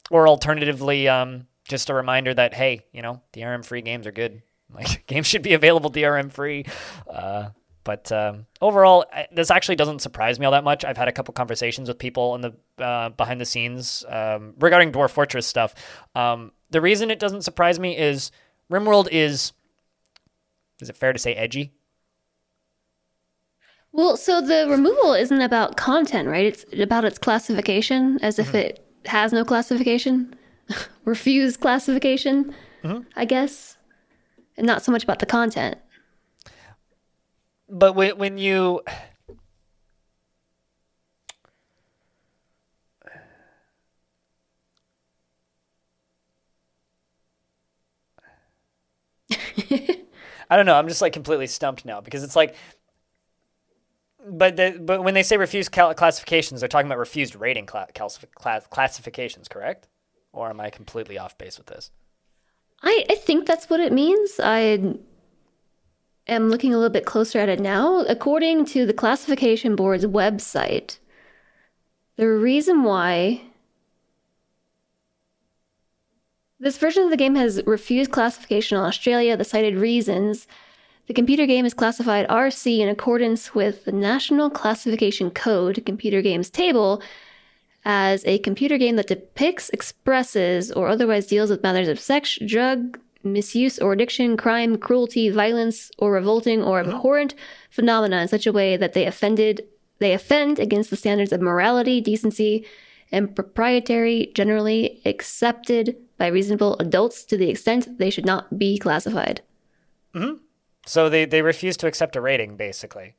[0.09, 4.41] or alternatively, um, just a reminder that hey, you know, DRM free games are good.
[4.71, 6.63] Like games should be available DRM free.
[7.09, 7.49] Uh,
[7.89, 10.85] but um, overall, I- this actually doesn't surprise me all that much.
[10.85, 12.53] I've had a couple conversations with people in the
[12.83, 15.73] uh, behind the scenes um, regarding Dwarf Fortress stuff.
[16.13, 18.29] Um, the reason it doesn't surprise me is
[18.71, 19.53] RimWorld is.
[20.79, 21.71] Is it fair to say edgy?
[23.91, 26.45] Well, so the removal isn't about content, right?
[26.45, 30.35] It's about its classification, as if it has no classification,
[31.05, 32.53] refuse classification,
[33.15, 33.77] I guess,
[34.57, 35.79] and not so much about the content.
[37.69, 38.81] But when when you
[50.49, 50.75] I don't know.
[50.75, 52.55] I'm just like completely stumped now because it's like,
[54.27, 58.31] but the, but when they say refused cal- classifications, they're talking about refused rating calcif-
[58.33, 59.87] class- classifications, correct?
[60.33, 61.91] Or am I completely off base with this?
[62.81, 64.39] I, I think that's what it means.
[64.41, 64.95] I
[66.29, 68.01] am looking a little bit closer at it now.
[68.07, 70.97] According to the classification board's website,
[72.15, 73.41] the reason why
[76.59, 80.47] this version of the game has refused classification in Australia, the cited reasons
[81.09, 86.51] the computer game is classified RC in accordance with the National Classification Code computer games
[86.51, 87.01] table
[87.83, 92.99] as a computer game that depicts, expresses, or otherwise deals with matters of sex, drug
[93.23, 96.83] misuse or addiction, crime, cruelty, violence, or revolting or oh.
[96.83, 97.35] abhorrent
[97.69, 99.65] phenomena in such a way that they offended
[99.99, 102.65] they offend against the standards of morality, decency,
[103.11, 109.41] and proprietary generally accepted by reasonable adults to the extent they should not be classified.
[110.15, 110.37] Mm-hmm.
[110.85, 113.15] So they, they refuse to accept a rating, basically.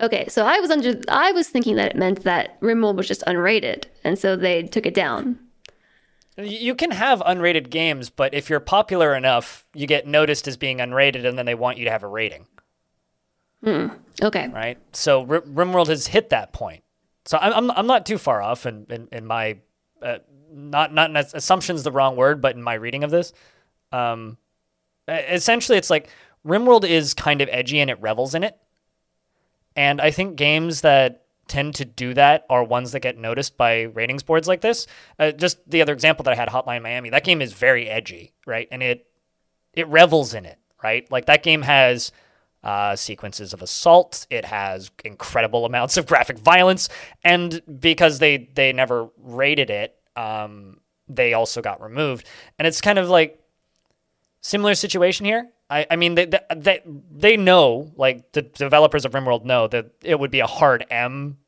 [0.00, 3.24] Okay, so I was under I was thinking that it meant that Rimworld was just
[3.26, 5.38] unrated, and so they took it down.
[6.38, 10.78] You can have unrated games, but if you're popular enough, you get noticed as being
[10.78, 12.46] unrated, and then they want you to have a rating,
[13.64, 14.48] Okay.
[14.48, 14.78] right?
[14.92, 16.82] So R- RimWorld has hit that point.
[17.24, 19.56] So I'm I'm, I'm not too far off in in, in my
[20.02, 20.18] uh,
[20.52, 23.32] not not in assumption's the wrong word, but in my reading of this,
[23.92, 24.36] um,
[25.08, 26.08] essentially it's like
[26.46, 28.56] RimWorld is kind of edgy and it revels in it,
[29.74, 33.82] and I think games that tend to do that are ones that get noticed by
[33.82, 34.86] ratings boards like this.
[35.18, 38.32] Uh, just the other example that I had, Hotline Miami, that game is very edgy,
[38.46, 38.68] right?
[38.70, 39.06] And it
[39.72, 41.10] it revels in it, right?
[41.10, 42.12] Like that game has
[42.64, 44.26] uh, sequences of assault.
[44.30, 46.88] It has incredible amounts of graphic violence,
[47.24, 52.26] and because they they never rated it, um, they also got removed.
[52.58, 53.40] And it's kind of like
[54.40, 55.48] similar situation here.
[55.68, 56.80] I, I mean, they, they
[57.10, 61.38] they know, like the developers of RimWorld know that it would be a hard M,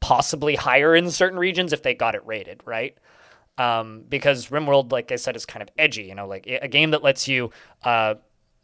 [0.00, 2.96] possibly higher in certain regions if they got it rated, right?
[3.56, 6.02] Um, because RimWorld, like I said, is kind of edgy.
[6.02, 7.50] You know, like a game that lets you
[7.84, 8.16] uh,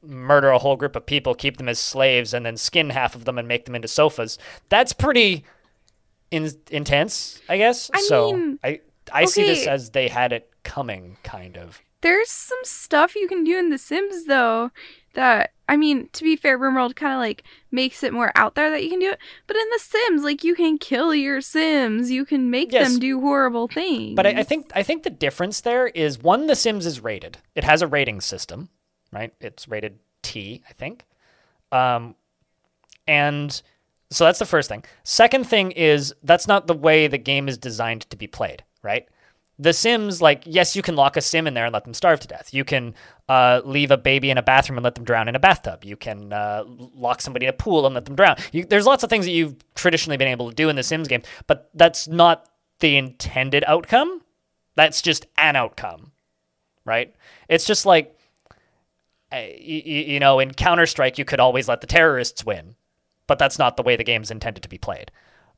[0.02, 3.24] murder a whole group of people, keep them as slaves, and then skin half of
[3.24, 4.38] them and make them into sofas.
[4.68, 5.44] That's pretty
[6.30, 7.90] in- intense, I guess.
[7.94, 8.80] I so mean, I
[9.12, 11.80] I see this as they had it coming, kind of.
[12.00, 14.70] There's some stuff you can do in The Sims though
[15.14, 18.70] that I mean, to be fair, RimWorld kind of like makes it more out there
[18.70, 19.18] that you can do it.
[19.46, 22.88] But in The Sims, like you can kill your Sims, you can make Yes.
[22.88, 24.14] them do horrible things.
[24.14, 27.38] But I, I think I think the difference there is one, The Sims is rated.
[27.54, 28.68] It has a rating system,
[29.12, 29.34] right?
[29.40, 31.04] It's rated T, I think.
[31.72, 32.14] Um,
[33.06, 33.60] and
[34.10, 34.84] so that's the first thing.
[35.04, 39.06] Second thing is that's not the way the game is designed to be played, right?
[39.60, 42.20] The Sims, like, yes, you can lock a Sim in there and let them starve
[42.20, 42.54] to death.
[42.54, 42.94] You can
[43.28, 45.84] uh, leave a baby in a bathroom and let them drown in a bathtub.
[45.84, 48.36] You can uh, lock somebody in a pool and let them drown.
[48.52, 51.08] You, there's lots of things that you've traditionally been able to do in the Sims
[51.08, 52.48] game, but that's not
[52.78, 54.22] the intended outcome.
[54.76, 56.12] That's just an outcome,
[56.84, 57.12] right?
[57.48, 58.16] It's just like,
[59.32, 62.76] uh, you, you know, in Counter Strike, you could always let the terrorists win,
[63.26, 65.10] but that's not the way the game's intended to be played.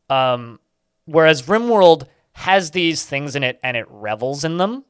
[0.09, 0.59] Um,
[1.05, 2.07] whereas RimWorld
[2.41, 4.85] has these things in it and it revels in them,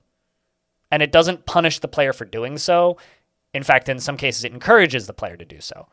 [0.90, 2.96] and it doesn't punish the player for doing so.
[3.52, 5.88] In fact, in some cases, it encourages the player to do so.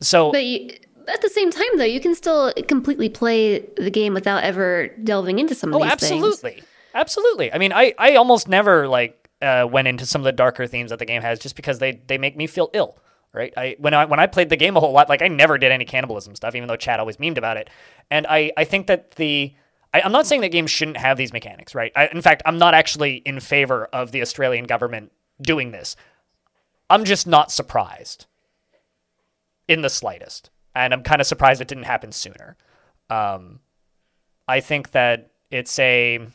[0.00, 0.70] So, But you,
[1.08, 5.38] at the same time, though, you can still completely play the game without ever delving
[5.38, 6.24] into some of oh, these things.
[6.24, 6.62] absolutely,
[6.94, 7.52] absolutely.
[7.52, 10.90] I mean, I, I almost never like uh, went into some of the darker themes
[10.90, 12.98] that the game has just because they they make me feel ill.
[13.32, 13.52] Right.
[13.56, 15.70] I when I when I played the game a whole lot, like I never did
[15.70, 17.70] any cannibalism stuff, even though Chad always memed about it.
[18.10, 19.54] And I I think that the
[19.92, 21.92] I, I'm not saying that games shouldn't have these mechanics, right?
[21.96, 25.96] I, in fact, I'm not actually in favor of the Australian government doing this.
[26.88, 28.26] I'm just not surprised
[29.68, 30.50] in the slightest.
[30.74, 32.56] And I'm kind of surprised it didn't happen sooner.
[33.08, 33.60] Um,
[34.46, 36.26] I think that it's a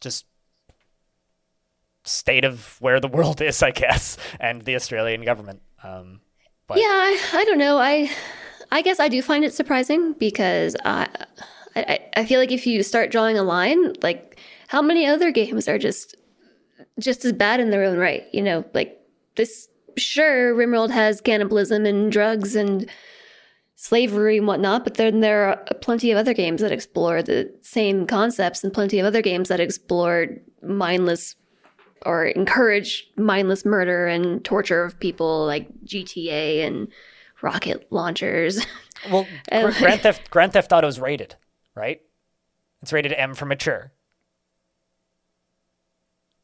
[0.00, 0.24] just
[2.04, 5.62] state of where the world is, I guess, and the Australian government.
[5.82, 6.20] Um,
[6.66, 7.78] but Yeah, I, I don't know.
[7.78, 8.10] I
[8.72, 11.06] I guess I do find it surprising because uh,
[11.76, 14.38] I, I I feel like if you start drawing a line, like
[14.68, 16.16] how many other games are just
[16.98, 18.24] just as bad in their own right?
[18.32, 18.98] You know, like
[19.36, 19.68] this.
[19.96, 22.88] Sure, Rimworld has cannibalism and drugs and
[23.74, 28.06] slavery and whatnot, but then there are plenty of other games that explore the same
[28.06, 30.28] concepts and plenty of other games that explore
[30.62, 31.34] mindless
[32.06, 36.88] or encourage mindless murder and torture of people like GTA and
[37.42, 38.64] rocket launchers.
[39.10, 41.36] well, Gr- Grand Theft Grand Theft Auto is rated,
[41.74, 42.00] right?
[42.82, 43.92] It's rated M for mature.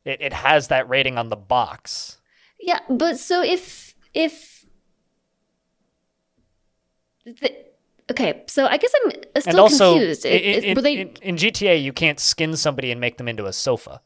[0.04, 2.18] It it has that rating on the box.
[2.60, 4.64] yeah, but so if if
[7.24, 7.50] the,
[8.10, 9.10] okay, so I guess I'm
[9.40, 10.24] still and also, confused.
[10.24, 10.98] in, It- it- they?
[11.00, 14.00] in- in GTA, you can't skin somebody and make them into a sofa.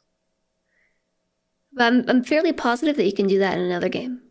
[1.78, 4.22] I'm I'm fairly positive that you can do that in another game.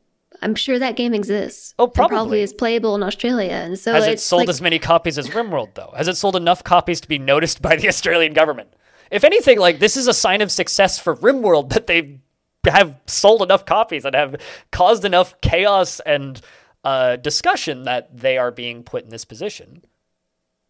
[0.41, 1.73] I'm sure that game exists.
[1.77, 2.41] Oh, probably probably.
[2.41, 5.75] is playable in Australia, and so Has it sold like, as many copies as RimWorld,
[5.75, 5.93] though?
[5.95, 8.69] Has it sold enough copies to be noticed by the Australian government?
[9.11, 12.19] If anything, like this is a sign of success for RimWorld that they
[12.65, 14.35] have sold enough copies and have
[14.71, 16.39] caused enough chaos and
[16.83, 19.81] uh, discussion that they are being put in this position.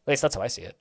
[0.08, 0.78] At least that's how I see it.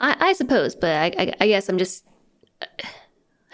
[0.00, 2.04] I, I suppose, but I, I, I guess I'm just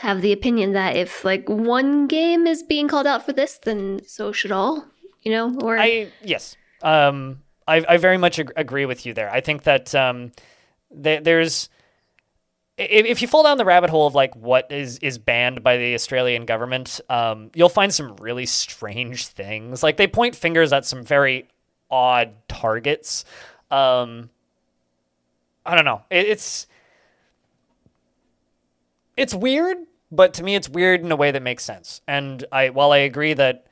[0.01, 4.01] have the opinion that if like one game is being called out for this, then
[4.07, 4.87] so should all.
[5.23, 9.31] You know, or I yes, um, I I very much ag- agree with you there.
[9.31, 10.33] I think that um,
[11.03, 11.69] th- there's
[12.79, 15.77] if, if you fall down the rabbit hole of like what is is banned by
[15.77, 19.83] the Australian government, um, you'll find some really strange things.
[19.83, 21.47] Like they point fingers at some very
[21.91, 23.25] odd targets.
[23.71, 24.31] Um,
[25.67, 26.03] I don't know.
[26.09, 26.67] It, it's
[29.17, 29.77] it's weird,
[30.13, 32.01] but to me, it's weird in a way that makes sense.
[32.07, 33.67] And I while I agree that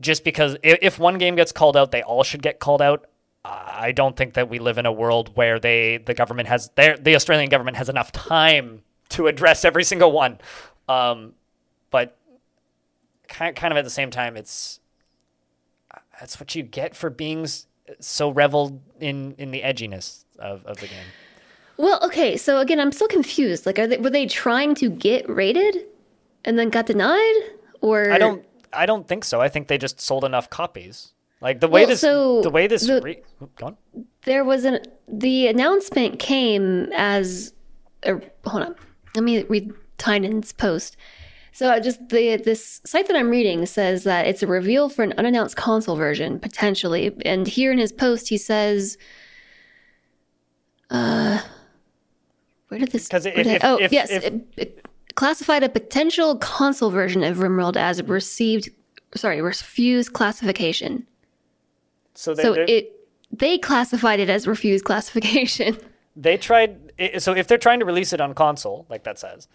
[0.00, 3.06] just because if, one game gets called out, they all should get called out.
[3.44, 6.96] I don't think that we live in a world where they the government has their
[6.96, 10.38] the Australian government has enough time to address every single one.
[10.88, 11.34] Um,
[11.90, 12.18] but
[13.28, 14.80] kind kind of at the same time, it's
[16.18, 17.46] that's what you get for being
[18.00, 21.06] so reveled in in the edginess of, of the game.
[21.78, 22.36] Well, okay.
[22.36, 23.66] So again, I'm still confused.
[23.66, 25.84] Like, are they were they trying to get rated,
[26.44, 27.34] and then got denied,
[27.80, 28.44] Or I don't.
[28.72, 29.40] I don't think so.
[29.40, 31.12] I think they just sold enough copies.
[31.40, 33.22] Like the way Well, this, so the way this, the- re-
[33.56, 33.76] go on.
[34.24, 37.52] there was an the announcement came as
[38.06, 38.74] or hold on
[39.14, 40.96] let me read tynan's post
[41.52, 45.02] so I just the this site that i'm reading says that it's a reveal for
[45.02, 48.96] an unannounced console version potentially and here in his post he says
[50.90, 51.40] uh
[52.68, 54.86] where did this 'Cause where if- did I- if- oh if- yes if- it, it
[55.14, 58.70] classified a potential console version of rimworld as received
[59.14, 61.06] sorry refused classification
[62.14, 62.92] So, they, so it
[63.32, 65.76] they classified it as refused classification.
[66.16, 66.92] they tried.
[67.18, 69.48] So if they're trying to release it on console, like that says,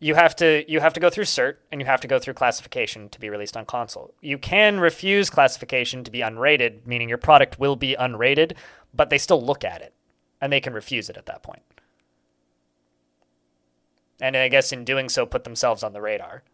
[0.00, 2.34] you have to you have to go through cert and you have to go through
[2.34, 4.12] classification to be released on console.
[4.20, 8.52] You can refuse classification to be unrated, meaning your product will be unrated,
[8.92, 9.94] but they still look at it
[10.40, 11.62] and they can refuse it at that point.
[14.22, 16.44] And I guess in doing so, put themselves on the radar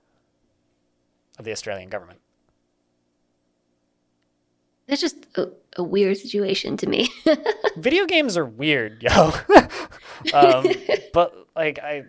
[1.39, 2.19] of the Australian government.
[4.87, 7.11] That's just a, a weird situation to me.
[7.77, 9.33] video games are weird, yo.
[10.33, 10.67] um,
[11.13, 12.05] but like I,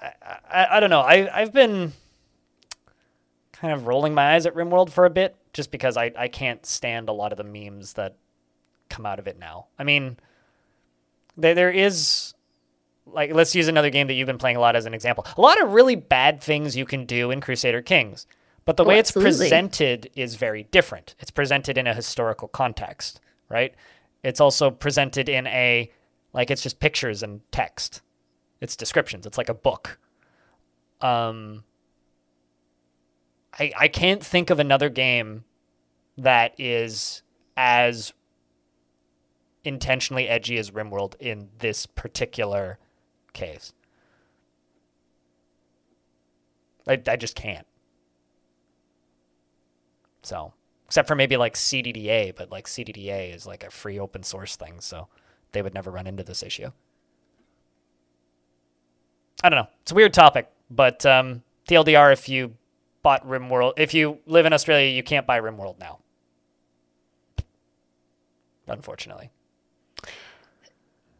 [0.00, 0.12] I,
[0.50, 1.02] I, I don't know.
[1.02, 1.92] I I've been
[3.52, 6.64] kind of rolling my eyes at RimWorld for a bit, just because I I can't
[6.64, 8.16] stand a lot of the memes that
[8.88, 9.66] come out of it now.
[9.78, 10.16] I mean,
[11.36, 12.32] there there is.
[13.12, 15.26] Like, let's use another game that you've been playing a lot as an example.
[15.36, 18.26] A lot of really bad things you can do in Crusader Kings,
[18.64, 19.30] but the Oh, way it's absolutely.
[19.46, 21.14] presented is very different.
[21.18, 23.74] It's presented in a historical context, right?
[24.22, 25.90] It's also presented in a
[26.32, 28.02] like it's just pictures and text.
[28.60, 29.26] It's descriptions.
[29.26, 29.98] It's like a book.
[31.00, 31.64] Um
[33.58, 35.44] I I can't think of another game
[36.18, 37.22] that is
[37.56, 38.12] as
[39.64, 42.78] intentionally edgy as RimWorld in this particular
[43.32, 43.72] case.
[46.88, 47.66] I, I just can't.
[50.22, 50.52] So,
[50.86, 54.80] except for maybe like CDDA, but like CDDA is like a free open source thing,
[54.80, 55.08] so
[55.52, 56.70] they would never run into this issue.
[59.42, 59.68] I don't know.
[59.82, 62.54] It's a weird topic, but um, TLDR, if you
[63.02, 66.00] bought RimWorld, if you live in Australia, you can't buy RimWorld now.
[68.68, 69.30] Unfortunately.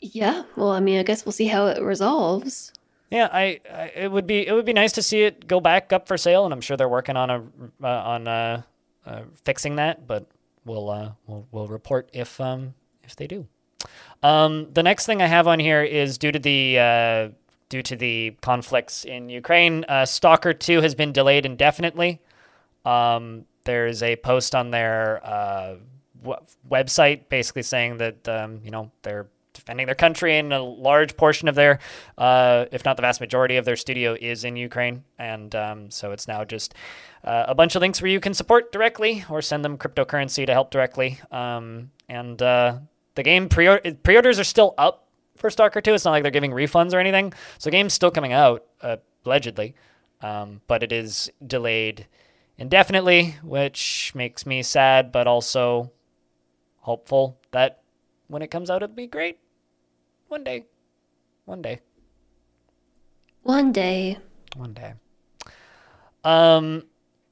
[0.01, 2.73] Yeah, well, I mean, I guess we'll see how it resolves.
[3.11, 5.93] Yeah, I, I it would be it would be nice to see it go back
[5.93, 7.43] up for sale, and I'm sure they're working on a
[7.83, 8.63] uh, on uh,
[9.05, 10.07] uh, fixing that.
[10.07, 10.27] But
[10.65, 13.47] we'll uh, we'll we'll report if um if they do.
[14.23, 17.29] Um, the next thing I have on here is due to the uh,
[17.69, 22.21] due to the conflicts in Ukraine, uh, Stalker Two has been delayed indefinitely.
[22.85, 25.77] Um, there's a post on their uh,
[26.71, 31.49] website basically saying that um, you know they're defending their country and a large portion
[31.49, 31.79] of their,
[32.19, 36.13] uh, if not the vast majority of their studio is in Ukraine, and um, so
[36.13, 36.75] it's now just
[37.25, 40.53] uh, a bunch of links where you can support directly or send them cryptocurrency to
[40.53, 41.19] help directly.
[41.31, 42.79] Um, and uh,
[43.15, 45.95] the game pre pre-orders are still up for Stalker 2.
[45.95, 48.65] It's not like they're giving refunds or anything, so the game's still coming out
[49.25, 49.75] allegedly,
[50.23, 52.07] um, but it is delayed
[52.59, 55.91] indefinitely, which makes me sad, but also
[56.81, 57.83] hopeful that
[58.31, 59.39] when it comes out, it'll be great.
[60.29, 60.65] One day.
[61.45, 61.81] One day.
[63.43, 64.19] One day.
[64.57, 64.95] One day.
[66.25, 66.85] Um,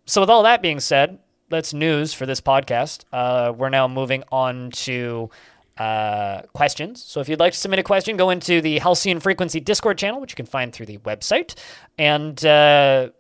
[0.06, 1.18] so with all that being said,
[1.50, 3.04] that's news for this podcast.
[3.12, 5.30] Uh, we're now moving on to
[5.76, 7.02] uh, questions.
[7.02, 10.20] So if you'd like to submit a question, go into the Halcyon Frequency Discord channel,
[10.20, 11.54] which you can find through the website,
[11.98, 13.10] and uh,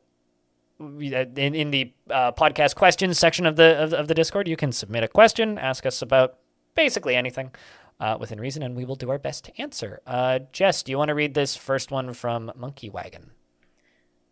[0.80, 4.56] in, in the uh, podcast questions section of the of, the- of the Discord, you
[4.56, 6.38] can submit a question, ask us about
[6.78, 7.50] basically anything
[7.98, 10.00] uh, within reason, and we will do our best to answer.
[10.06, 13.32] Uh, Jess, do you want to read this first one from Monkey Wagon?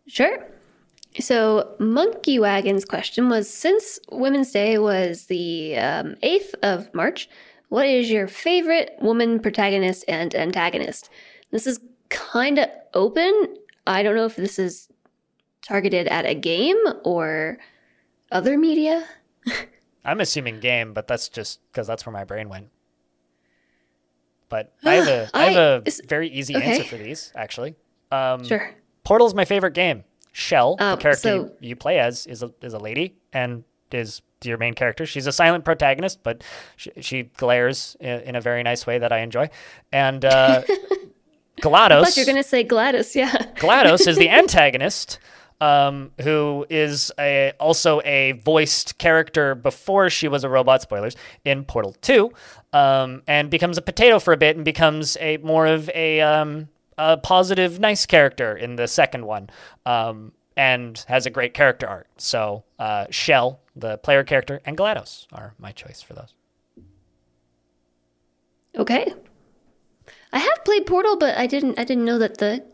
[0.07, 0.47] Sure.
[1.19, 7.29] So, Monkey Wagon's question was Since Women's Day was the um, 8th of March,
[7.67, 11.09] what is your favorite woman protagonist and antagonist?
[11.51, 13.57] This is kind of open.
[13.85, 14.87] I don't know if this is
[15.61, 17.57] targeted at a game or
[18.31, 19.05] other media.
[20.07, 22.69] I'm assuming game, but that's just because that's where my brain went.
[24.49, 26.65] But I have a I have I- a is- very easy okay.
[26.77, 27.75] answer for these actually.
[28.11, 28.73] Um, Sure.
[29.03, 30.03] Portal's my favorite game.
[30.33, 33.63] Chell, the Um, character so- you, you play as, is a is a lady and
[33.91, 35.05] is your main character.
[35.05, 36.43] She's a silent protagonist, but
[36.75, 39.49] she, she glares in, in a very nice way that I enjoy.
[39.91, 40.61] And uh,
[41.61, 42.03] GLaDOS.
[42.03, 43.15] thought you're going to say Gladys.
[43.15, 43.31] Yeah.
[43.55, 45.17] GLaDOS is the antagonist,
[45.61, 50.81] um, who is a, also a voiced character before she was a robot.
[50.81, 51.15] Spoilers
[51.45, 52.31] in Portal Two,
[52.73, 56.69] um, and becomes a potato for a bit and becomes a more of a, um,
[56.97, 59.49] a positive, nice character in the second one.
[59.85, 62.07] Um, and has a great character art.
[62.17, 66.33] So uh, Chell, the player character, and GLaDOS are my choice for those.
[68.75, 69.13] Okay.
[70.33, 72.65] I have played Portal, but I didn't I didn't know that the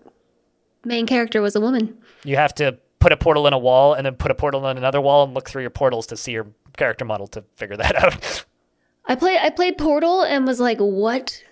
[0.86, 1.98] main character was a woman.
[2.24, 4.78] You have to put a portal in a wall and then put a portal in
[4.78, 6.48] another wall and look through your portals to see your
[6.78, 8.46] character model to figure that out.
[9.06, 11.44] I played I played Portal and was like, "What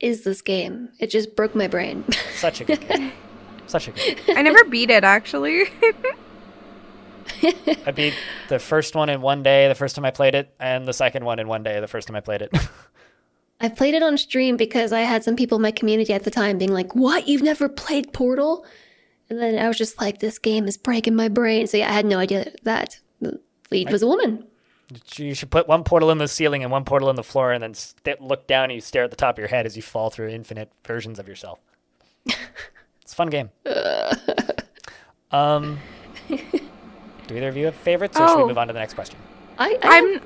[0.00, 2.04] is this game?" It just broke my brain.
[2.34, 3.12] Such a good game.
[3.66, 4.36] Such a good game.
[4.36, 5.64] I never beat it actually.
[7.86, 8.14] I beat
[8.48, 11.24] the first one in one day the first time I played it, and the second
[11.24, 12.52] one in one day the first time I played it.
[13.60, 16.30] I played it on stream because I had some people in my community at the
[16.30, 17.28] time being like, "What?
[17.28, 18.66] You've never played Portal?"
[19.28, 21.92] And then I was just like, "This game is breaking my brain." So yeah, I
[21.94, 23.40] had no idea that the
[23.70, 24.46] lead was a woman.
[25.16, 27.60] you should put one portal in the ceiling and one portal in the floor, and
[27.62, 29.82] then st- look down and you stare at the top of your head as you
[29.82, 31.58] fall through infinite versions of yourself.
[32.26, 33.50] it's a fun game.
[35.32, 35.78] um,
[36.28, 38.48] do either of you have favorites, or should we Oh.
[38.48, 39.18] move on to the next question?
[39.58, 40.20] I, I I'm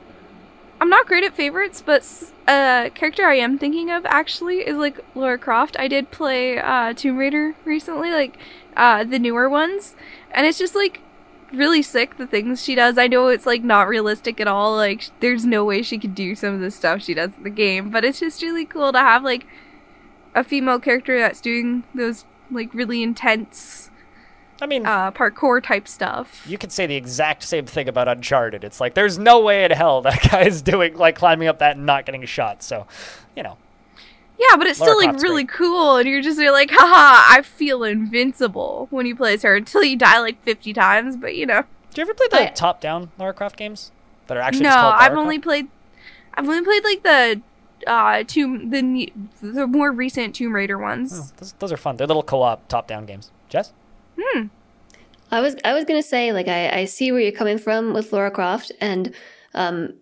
[0.83, 2.03] I'm not great at favorites, but
[2.49, 5.77] a character I am thinking of actually is like Lara Croft.
[5.79, 8.39] I did play uh, Tomb Raider recently, like
[8.77, 9.95] uh, the newer ones,
[10.31, 11.01] and it's just like
[11.53, 12.97] really sick the things she does.
[12.99, 14.77] I know it's like not realistic at all.
[14.77, 17.51] Like there's no way she could do some of the stuff she does in the
[17.51, 19.47] game, but it's just really cool to have like
[20.35, 23.91] a female character that's doing those like really intense
[24.63, 26.45] I mean, uh, parkour type stuff.
[26.47, 28.63] you could say the exact same thing about Uncharted.
[28.63, 31.77] It's like there's no way in hell that guy is doing like climbing up that
[31.77, 32.63] and not getting shot.
[32.63, 32.87] So,
[33.35, 33.57] you know,
[34.41, 37.37] Yeah, but it's Lara still like Croft's really cool, and you're just you're like, haha,
[37.37, 41.17] I feel invincible when you play as her until you die like 50 times.
[41.17, 41.63] But you know,
[41.93, 43.93] do you ever play the I- top-down Lara Croft games
[44.29, 45.45] that are actually no, just called I've only Croft?
[45.45, 45.69] played,
[46.35, 47.43] I've only played like the
[47.87, 49.13] uh tomb the
[49.43, 51.13] the more recent Tomb Raider ones.
[51.15, 51.97] Oh, those, those are fun.
[51.97, 53.31] They're little co-op top-down games.
[53.51, 53.73] Jess?
[54.19, 54.47] Hmm.
[55.31, 58.13] I was I was gonna say like I, I see where you're coming from with
[58.13, 59.15] Laura Croft and
[59.55, 59.95] um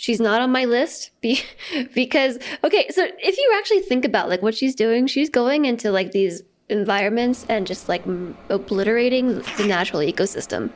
[0.00, 1.42] she's not on my list be,
[1.94, 5.90] because okay so if you actually think about like what she's doing she's going into
[5.90, 10.70] like these environments and just like m- obliterating the natural ecosystem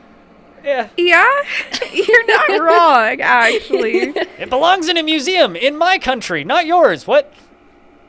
[0.63, 0.89] Yeah.
[0.97, 1.31] Yeah,
[1.93, 4.13] you're not wrong, actually.
[4.41, 7.05] It belongs in a museum in my country, not yours.
[7.07, 7.31] What?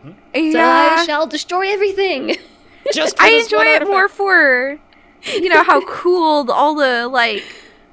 [0.04, 2.36] so yeah, I shall destroy everything
[2.94, 3.90] Just for I this enjoy one it artifact.
[3.90, 4.78] more for
[5.42, 7.42] you know how cool all the like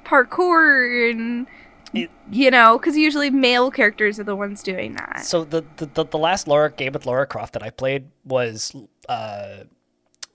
[0.04, 1.46] parkour and
[1.94, 5.24] It- you know because usually male characters are the ones doing that.
[5.24, 8.74] So the, the the the last Laura game with Laura Croft that I played was
[9.08, 9.64] uh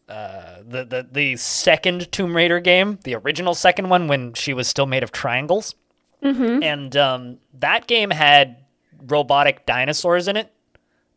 [0.07, 4.67] uh the the the second Tomb Raider game, the original second one when she was
[4.67, 5.75] still made of triangles.
[6.23, 6.63] Mm-hmm.
[6.63, 8.57] And um that game had
[9.05, 10.51] robotic dinosaurs in it.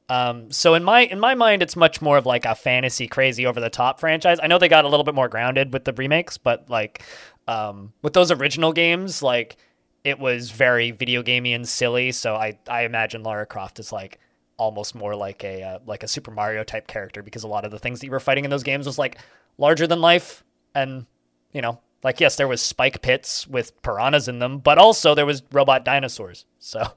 [0.09, 3.47] Um, so in my in my mind, it's much more of like a fantasy, crazy,
[3.47, 4.39] over the top franchise.
[4.43, 7.03] I know they got a little bit more grounded with the remakes, but like
[7.49, 9.57] um, with those original games, like
[10.05, 12.13] it was very video gamey and silly.
[12.13, 14.19] So I I imagine Lara Croft is like
[14.57, 17.71] almost more like a uh, like a Super Mario type character because a lot of
[17.71, 19.19] the things that you were fighting in those games was like
[19.59, 21.07] larger than life and
[21.53, 25.27] you know like yes there was spike pits with piranhas in them but also there
[25.27, 26.93] was robot dinosaurs so.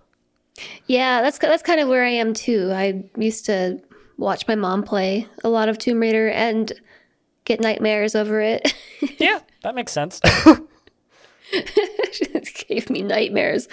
[0.88, 2.72] Yeah that's that's kind of where I am too.
[2.72, 3.82] I used to
[4.18, 6.72] watch my mom play a lot of Tomb Raider and
[7.44, 8.73] get nightmares over it.
[9.19, 10.22] Yeah that makes sense
[11.52, 13.68] it gave me nightmares.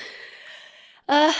[1.08, 1.32] Uh,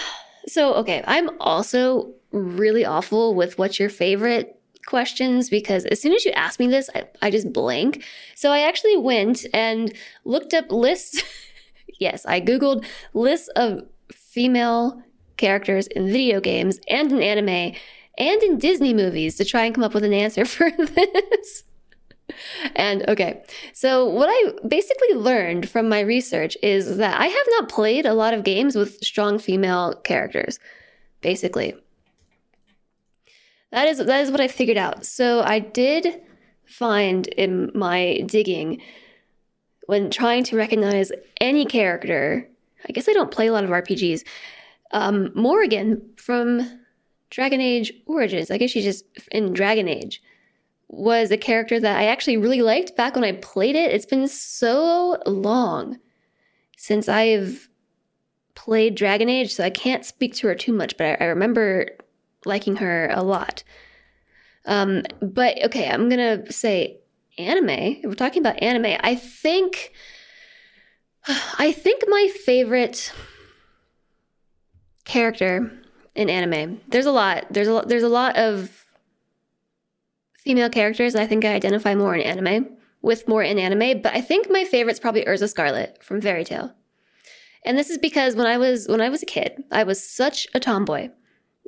[0.47, 6.25] so okay, I'm also really awful with what's your favorite questions because as soon as
[6.25, 8.05] you ask me this, I, I just blank.
[8.35, 9.93] So I actually went and
[10.25, 11.23] looked up lists.
[12.01, 12.85] yes, I googled
[13.15, 13.83] lists of
[14.13, 15.03] female
[15.37, 17.75] characters in video games and in anime
[18.19, 21.65] and in Disney movies to try and come up with an answer for this.
[22.75, 23.43] And okay,
[23.73, 28.15] so what I basically learned from my research is that I have not played a
[28.15, 30.59] lot of games with strong female characters.
[31.21, 31.75] Basically,
[33.71, 35.07] that is that is what I figured out.
[35.07, 36.21] So I did
[36.67, 38.81] find in my digging
[39.87, 42.49] when trying to recognize any character.
[42.89, 44.25] I guess I don't play a lot of RPGs.
[44.91, 46.81] Um, Morrigan from
[47.31, 48.51] Dragon Age Origins.
[48.51, 50.23] I guess she's just in Dragon Age
[50.93, 53.93] was a character that I actually really liked back when I played it.
[53.93, 55.99] It's been so long
[56.77, 57.69] since I've
[58.55, 61.89] played Dragon Age, so I can't speak to her too much, but I, I remember
[62.45, 63.65] liking her a lot.
[64.67, 67.01] Um, but okay, I'm gonna say
[67.39, 67.71] anime.
[67.71, 69.93] If we're talking about anime, I think
[71.59, 73.13] I think my favorite
[75.05, 75.73] character
[76.15, 76.81] in anime.
[76.89, 77.47] There's a lot.
[77.51, 77.89] There's a lot.
[77.89, 78.82] there's a lot of
[80.45, 84.21] female characters I think I identify more in anime with more in anime, but I
[84.21, 86.73] think my favorite's probably Erza Scarlet from Fairy Tail.
[87.65, 90.47] And this is because when I was when I was a kid, I was such
[90.55, 91.11] a tomboy.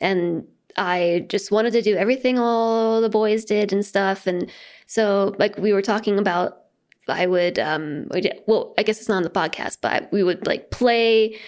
[0.01, 0.47] And
[0.77, 4.27] I just wanted to do everything all the boys did and stuff.
[4.27, 4.51] And
[4.87, 6.59] so like we were talking about
[7.07, 8.09] I would um
[8.47, 11.39] well, I guess it's not on the podcast, but we would like play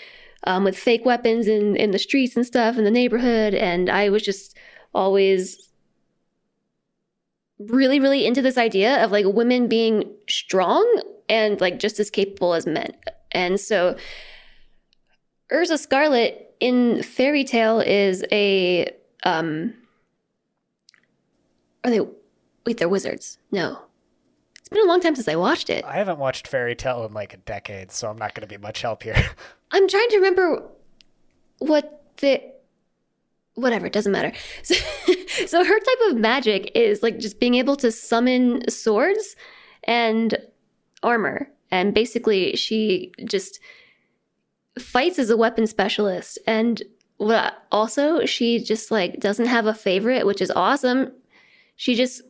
[0.46, 4.10] um, with fake weapons in in the streets and stuff in the neighborhood and I
[4.10, 4.56] was just
[4.94, 5.65] always
[7.58, 12.54] really really into this idea of like women being strong and like just as capable
[12.54, 12.92] as men.
[13.32, 13.96] And so
[15.52, 18.90] Erza Scarlet in Fairy Tail is a
[19.24, 19.74] um
[21.84, 22.00] are they
[22.66, 23.38] wait, they're wizards.
[23.50, 23.82] No.
[24.58, 25.84] It's been a long time since I watched it.
[25.84, 28.60] I haven't watched Fairy Tail in like a decade, so I'm not going to be
[28.60, 29.14] much help here.
[29.70, 30.62] I'm trying to remember
[31.58, 32.42] what the
[33.56, 34.32] whatever, it doesn't matter.
[34.62, 34.74] So,
[35.46, 39.34] so her type of magic is like just being able to summon swords
[39.84, 40.38] and
[41.02, 41.50] armor.
[41.70, 43.58] And basically she just
[44.78, 46.82] fights as a weapon specialist and
[47.72, 51.12] also she just like doesn't have a favorite, which is awesome.
[51.76, 52.22] She just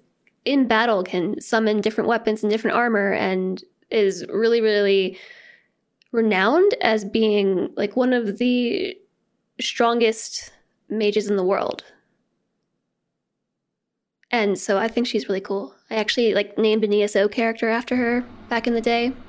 [0.45, 5.19] in battle can summon different weapons and different armor and is really really
[6.13, 8.97] renowned as being like one of the
[9.61, 10.53] strongest
[10.89, 11.85] mages in the world.
[14.31, 15.75] And so I think she's really cool.
[15.91, 19.13] I actually like named an ESO character after her back in the day.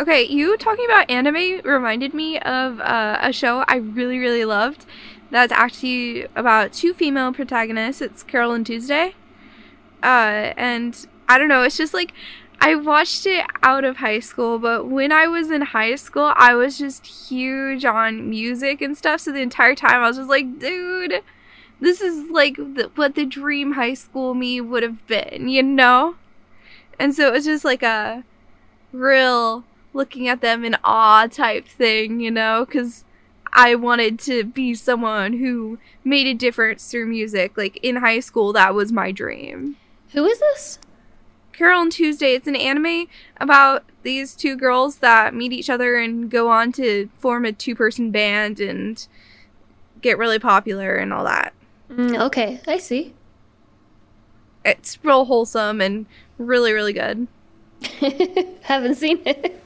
[0.00, 4.86] Okay, you talking about anime reminded me of uh, a show I really, really loved.
[5.30, 8.00] That's actually about two female protagonists.
[8.00, 9.14] It's Carol and Tuesday.
[10.02, 12.12] Uh, and I don't know, it's just like
[12.60, 16.54] I watched it out of high school, but when I was in high school, I
[16.54, 19.20] was just huge on music and stuff.
[19.20, 21.22] So the entire time I was just like, dude,
[21.80, 26.16] this is like the, what the dream high school me would have been, you know?
[26.98, 28.24] And so it was just like a
[28.92, 33.04] real looking at them in awe type thing, you know, because
[33.52, 37.56] I wanted to be someone who made a difference through music.
[37.56, 39.76] Like in high school, that was my dream.
[40.12, 40.78] Who is this?
[41.58, 43.08] Carol and Tuesday, it's an anime
[43.40, 47.74] about these two girls that meet each other and go on to form a two
[47.74, 49.08] person band and
[50.00, 51.52] get really popular and all that.
[51.90, 53.12] Mm, okay, I see.
[54.64, 56.06] It's real wholesome and
[56.38, 57.26] really, really good.
[58.62, 59.60] haven't seen it.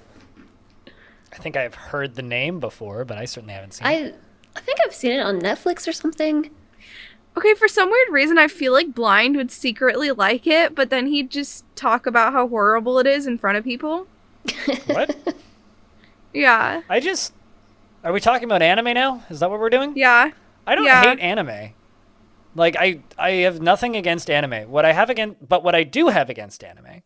[1.31, 4.15] I think I've heard the name before, but I certainly haven't seen it.
[4.57, 6.49] I I think I've seen it on Netflix or something.
[7.37, 11.07] Okay, for some weird reason, I feel like Blind would secretly like it, but then
[11.07, 14.07] he'd just talk about how horrible it is in front of people.
[14.87, 15.35] What?
[16.35, 16.83] Yeah.
[16.89, 17.33] I just.
[18.05, 19.23] Are we talking about anime now?
[19.31, 19.93] Is that what we're doing?
[19.97, 20.31] Yeah.
[20.67, 21.03] I don't Yeah.
[21.03, 21.73] hate anime.
[22.55, 24.71] Like I I have nothing against anime.
[24.71, 27.03] What I have against but what I do have against anime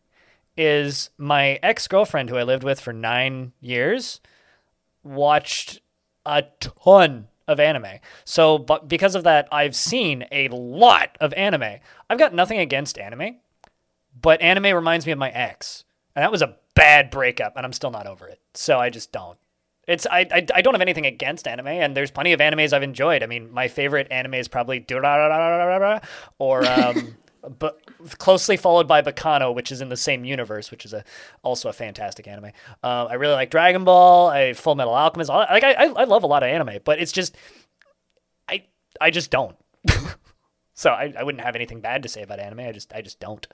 [0.57, 4.19] is my ex-girlfriend who I lived with for 9 years
[5.03, 5.81] watched
[6.25, 7.99] a ton of anime.
[8.25, 11.79] So but because of that I've seen a lot of anime.
[12.09, 13.37] I've got nothing against anime,
[14.19, 15.83] but anime reminds me of my ex.
[16.15, 18.39] And that was a bad breakup and I'm still not over it.
[18.53, 19.37] So I just don't.
[19.87, 22.83] It's I, I I don't have anything against anime, and there's plenty of animes I've
[22.83, 23.23] enjoyed.
[23.23, 24.79] I mean, my favorite anime is probably
[26.39, 27.15] or um,
[27.59, 27.79] but
[28.17, 31.03] closely followed by Baccano, which is in the same universe, which is a
[31.43, 32.51] also a fantastic anime.
[32.83, 35.29] Uh, I really like Dragon Ball, I Full Metal Alchemist.
[35.29, 37.35] all- Like I, I love a lot of anime, but it's just
[38.49, 38.65] I
[39.01, 39.55] I just don't.
[40.73, 42.59] so I, I wouldn't have anything bad to say about anime.
[42.61, 43.45] I just I just don't.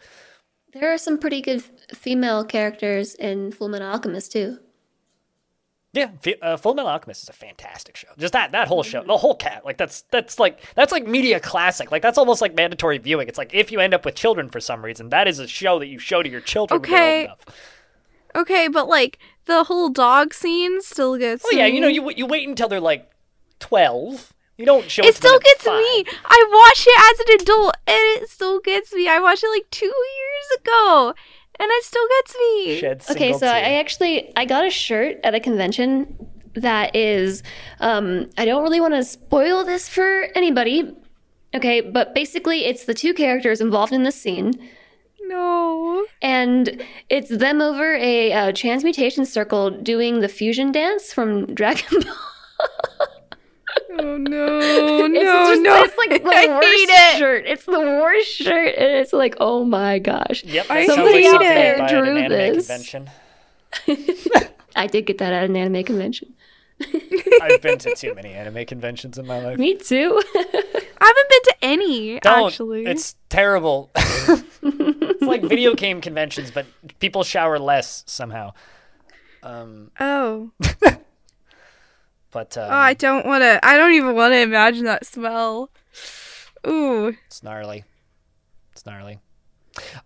[0.73, 1.61] There are some pretty good
[1.93, 4.57] female characters in Full Metal Alchemist too.
[5.93, 8.07] Yeah, F- uh, Full Metal Alchemist is a fantastic show.
[8.17, 11.39] Just that that whole show, the whole cat, like that's that's like that's like media
[11.39, 11.91] classic.
[11.91, 13.27] Like that's almost like mandatory viewing.
[13.27, 15.77] It's like if you end up with children for some reason, that is a show
[15.79, 17.19] that you show to your children Okay.
[17.21, 17.45] old enough.
[18.35, 21.45] Okay, but like the whole dog scene still gets.
[21.45, 23.11] Oh yeah, you know you you wait until they're like
[23.59, 24.33] twelve.
[24.57, 25.09] You don't show it.
[25.09, 25.77] It still gets five.
[25.77, 26.05] me.
[26.25, 29.07] I watch it as an adult, and it still gets me.
[29.07, 31.13] I watched it like two years ago,
[31.72, 32.80] it still gets me.
[32.80, 33.69] Shed Okay, so I tear.
[33.69, 36.15] I actually I got a shirt at a convention
[36.56, 37.41] that is
[37.80, 40.95] um I don't really want to spoil this for anybody.
[41.56, 44.53] Okay, but basically it's the two characters involved in the scene
[45.27, 46.06] No.
[46.22, 53.07] and it's them over a uh, transmutation circle doing the fusion dance from Dragon Ball.
[53.99, 54.59] Oh no!
[55.05, 55.49] It's no!
[55.49, 55.81] just- no!
[55.83, 57.17] It's like the I worst hate it.
[57.17, 57.45] shirt.
[57.45, 60.43] It's the worst shirt, and it's like, oh my gosh.
[60.43, 61.75] Yep, I that Somebody like hate something it.
[61.75, 62.67] I'd buy at drew an this.
[62.67, 63.09] convention.
[64.75, 66.33] I did get that at an anime convention.
[67.41, 69.57] I've been to too many anime conventions in my life.
[69.59, 70.21] Me too.
[70.35, 72.47] I haven't been to any Don't.
[72.47, 72.85] actually.
[72.85, 73.91] It's terrible.
[73.95, 76.65] It's like video game conventions, but
[76.99, 78.53] people shower less somehow.
[79.43, 80.51] Um, Oh.
[82.34, 83.60] But um, Oh, I don't want to.
[83.64, 85.69] I don't even want to imagine that smell.
[86.68, 87.15] Ooh.
[87.27, 87.84] it's gnarly.
[88.72, 89.19] It's gnarly.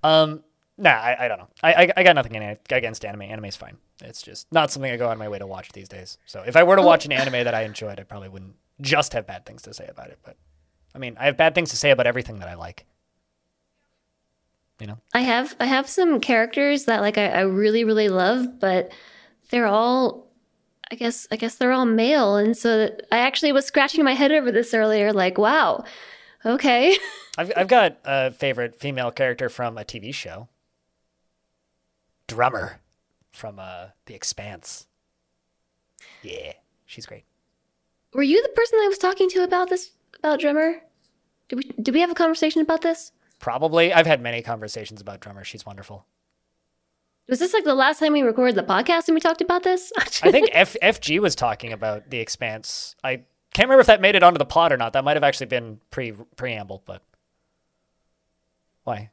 [0.03, 0.43] Um,
[0.77, 1.49] nah, I, I don't know.
[1.63, 3.23] I, I I got nothing in against anime.
[3.23, 3.77] Anime's fine.
[4.03, 6.17] It's just not something I go on my way to watch these days.
[6.25, 9.13] So if I were to watch an anime that I enjoyed, I probably wouldn't just
[9.13, 10.19] have bad things to say about it.
[10.23, 10.37] But
[10.93, 12.85] I mean, I have bad things to say about everything that I like.
[14.79, 14.97] You know.
[15.13, 18.91] I have I have some characters that like I, I really really love, but
[19.49, 20.26] they're all
[20.91, 24.31] I guess I guess they're all male, and so I actually was scratching my head
[24.31, 25.11] over this earlier.
[25.11, 25.83] Like, wow,
[26.45, 26.97] okay,
[27.37, 30.47] I've I've got a favorite female character from a TV show.
[32.27, 32.79] Drummer
[33.31, 34.87] from uh, The Expanse.
[36.21, 36.53] Yeah,
[36.85, 37.23] she's great.
[38.13, 40.81] were you the person I was talking to about this about drummer?
[41.49, 43.11] Did we did we have a conversation about this?
[43.39, 43.93] Probably.
[43.93, 45.43] I've had many conversations about Drummer.
[45.43, 46.05] She's wonderful.
[47.29, 49.91] Was this like the last time we recorded the podcast and we talked about this?
[49.97, 52.95] I think F- FG was talking about The Expanse.
[53.03, 53.17] I
[53.53, 54.93] can't remember if that made it onto the pod or not.
[54.93, 57.03] That might have actually been pre preamble, but
[58.83, 59.11] why?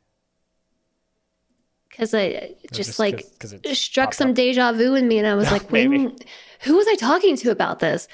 [1.91, 4.35] because I uh, just, just like 'cause- 'cause it struck some up.
[4.37, 6.17] deja vu in me, and I was like, when, hmm,
[6.63, 8.09] who was I talking to about this?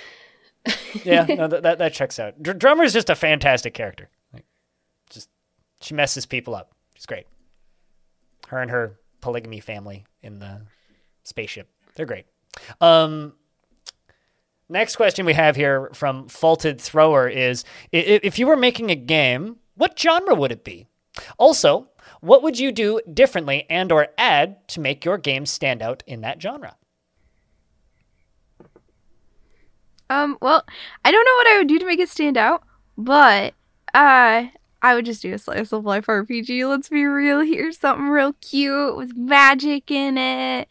[1.05, 2.43] Yeah, no, that, that that checks out.
[2.43, 4.11] Dr- Drummer is just a fantastic character.
[4.35, 4.45] Like,
[5.09, 5.31] just
[5.81, 6.73] she messes people up.
[6.95, 7.27] She's great.
[8.49, 10.63] Her and her polygamy family in the
[11.25, 11.69] spaceship.
[11.95, 12.27] They're great.
[12.81, 13.35] Um,
[14.69, 19.57] next question we have here from Faulted Thrower is: If you were making a game,
[19.75, 20.87] what genre would it be?
[21.39, 21.89] Also,
[22.21, 26.41] what would you do differently and/or add to make your game stand out in that
[26.41, 26.77] genre?
[30.09, 30.39] Um.
[30.41, 30.65] Well,
[31.05, 32.63] I don't know what I would do to make it stand out,
[32.97, 33.55] but
[33.95, 34.47] uh,
[34.83, 36.69] I would just do a slice of life RPG.
[36.69, 37.71] Let's be real here.
[37.73, 40.69] Something real cute with magic in it.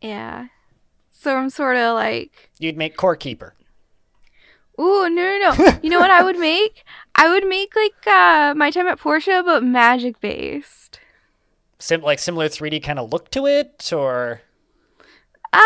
[0.00, 0.46] Yeah.
[1.10, 3.54] So I'm sort of like, You'd make Core Keeper.
[4.80, 5.78] ooh, no, no, no.
[5.82, 6.84] you know what I would make?
[7.14, 11.00] I would make like uh my time at Portia, but magic based.
[11.78, 14.42] Sim- like similar 3D kind of look to it, or
[15.52, 15.58] Uh,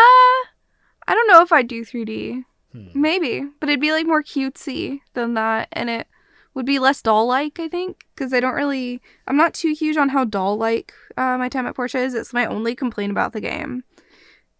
[1.07, 2.43] I don't know if I'd do 3D.
[2.71, 2.87] Hmm.
[2.93, 6.07] Maybe, but it'd be like more cutesy than that, and it
[6.53, 9.01] would be less doll-like, I think, because I don't really.
[9.27, 12.13] I'm not too huge on how doll-like uh, my time at Portia is.
[12.13, 13.83] It's my only complaint about the game.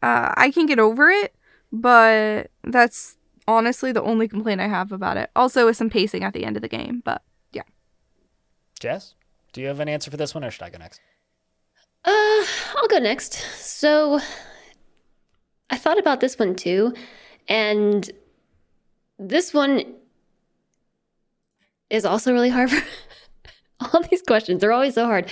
[0.02, 1.36] Uh, I can get over it,
[1.72, 5.30] but that's honestly the only complaint I have about it.
[5.36, 7.64] Also, with some pacing at the end of the game, but yeah.
[8.80, 9.16] Jess?
[9.54, 11.02] Do you have an answer for this one, or should I go next?
[12.06, 12.46] Uh,
[12.78, 13.34] I'll go next.
[13.34, 14.20] So,
[15.70, 16.94] I thought about this one too,
[17.48, 18.10] and
[19.20, 19.84] this one
[21.92, 22.72] is also really hard.
[22.72, 22.84] For
[23.94, 25.30] all these questions are always so hard.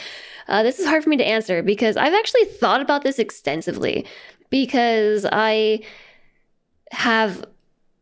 [0.47, 4.05] Uh, this is hard for me to answer because I've actually thought about this extensively
[4.49, 5.81] because I
[6.91, 7.45] have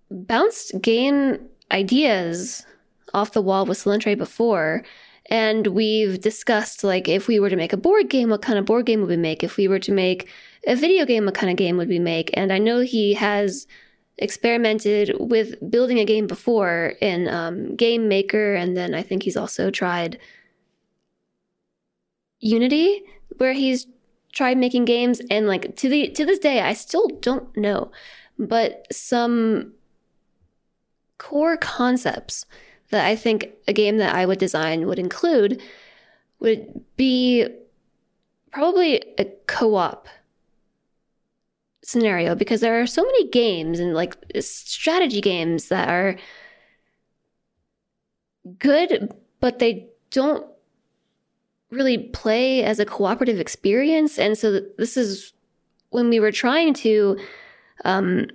[0.09, 1.39] bounced game
[1.71, 2.65] ideas
[3.13, 4.83] off the wall with Solentre before.
[5.29, 8.65] And we've discussed like if we were to make a board game, what kind of
[8.65, 9.43] board game would we make?
[9.43, 10.29] If we were to make
[10.65, 12.29] a video game, what kind of game would we make?
[12.33, 13.67] And I know he has
[14.17, 19.37] experimented with building a game before in um, Game Maker, and then I think he's
[19.37, 20.19] also tried
[22.39, 23.03] Unity,
[23.37, 23.87] where he's
[24.33, 25.21] tried making games.
[25.29, 27.91] And like to the to this day, I still don't know,
[28.37, 29.73] but some
[31.17, 32.45] core concepts
[32.89, 35.61] that I think a game that I would design would include
[36.39, 37.47] would be
[38.51, 40.07] probably a co-op
[41.87, 46.17] scenario because there are so many games and like strategy games that are
[48.59, 50.45] good but they don't
[51.71, 55.33] really play as a cooperative experience and so this is
[55.89, 57.17] when we were trying to
[57.85, 58.27] um,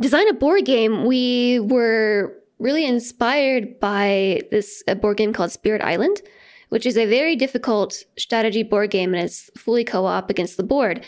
[0.00, 2.32] design a board game we were
[2.62, 6.22] really inspired by this a board game called Spirit Island,
[6.68, 11.04] which is a very difficult strategy board game and it's fully co-op against the board.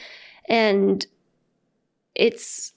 [0.48, 1.06] And
[2.14, 2.72] it's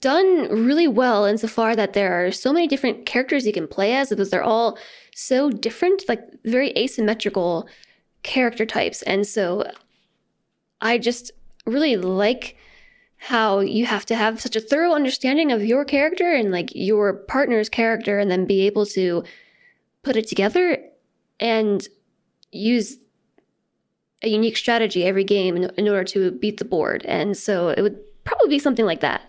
[0.00, 4.10] done really well insofar that there are so many different characters you can play as
[4.10, 4.78] because they're all
[5.14, 7.68] so different, like very asymmetrical
[8.22, 9.02] character types.
[9.02, 9.64] And so
[10.80, 11.32] I just
[11.66, 12.56] really like
[13.16, 17.14] how you have to have such a thorough understanding of your character and like your
[17.14, 19.24] partner's character and then be able to
[20.04, 20.78] put it together
[21.40, 21.88] and
[22.52, 22.98] use
[24.22, 27.04] a unique strategy every game in, in order to beat the board.
[27.06, 29.22] And so it would probably be something like that.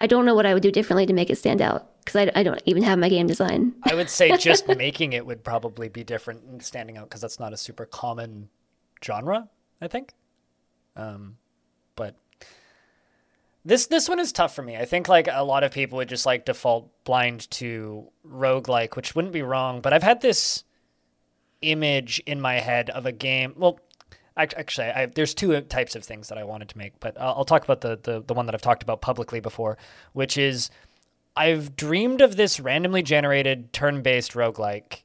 [0.00, 1.90] I don't know what I would do differently to make it stand out.
[2.04, 3.74] because I, I don't even have my game design.
[3.84, 7.38] I would say just making it would probably be different and standing out because that's
[7.38, 8.48] not a super common
[9.04, 9.48] genre,
[9.80, 10.14] I think.
[10.96, 11.36] Um,
[11.96, 12.16] but
[13.64, 14.76] this this one is tough for me.
[14.76, 19.14] I think like a lot of people would just like default blind to roguelike, which
[19.14, 20.64] wouldn't be wrong, but I've had this
[21.62, 23.54] image in my head of a game.
[23.56, 23.80] Well,
[24.36, 27.44] actually, I, there's two types of things that I wanted to make, but I'll, I'll
[27.44, 29.76] talk about the, the the one that I've talked about publicly before,
[30.12, 30.70] which is
[31.36, 35.02] I've dreamed of this randomly generated turn-based roguelike,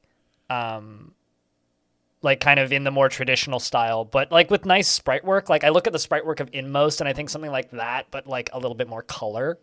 [0.50, 1.12] um,
[2.22, 5.48] like kind of in the more traditional style, but like with nice sprite work.
[5.48, 8.06] Like I look at the sprite work of Inmost, and I think something like that,
[8.10, 9.58] but like a little bit more color,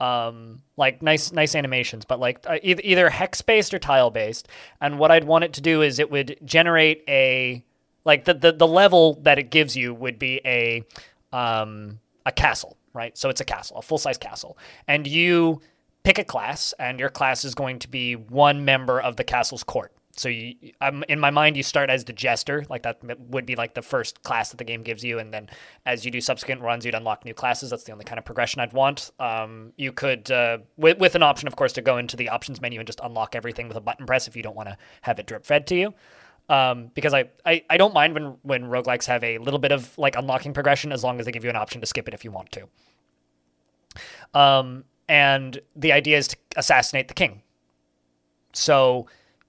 [0.00, 4.48] um, like nice nice animations, but like uh, either, either hex based or tile based.
[4.80, 7.64] And what I'd want it to do is it would generate a
[8.04, 10.84] like the the, the level that it gives you would be a
[11.32, 13.16] um, a castle, right?
[13.18, 14.56] So it's a castle, a full size castle,
[14.86, 15.60] and you
[16.04, 19.64] pick a class, and your class is going to be one member of the castle's
[19.64, 19.92] court.
[20.18, 22.98] So you, um, in my mind, you start as the jester, like that
[23.30, 25.48] would be like the first class that the game gives you, and then
[25.86, 27.70] as you do subsequent runs, you'd unlock new classes.
[27.70, 29.10] That's the only kind of progression I'd want.
[29.20, 32.60] Um, you could, uh, with, with an option, of course, to go into the options
[32.60, 35.18] menu and just unlock everything with a button press if you don't want to have
[35.18, 35.94] it drip fed to you.
[36.48, 39.96] Um, because I, I, I don't mind when when roguelikes have a little bit of
[39.98, 42.24] like unlocking progression as long as they give you an option to skip it if
[42.24, 42.66] you want to.
[44.32, 47.42] Um, and the idea is to assassinate the king.
[48.54, 49.08] So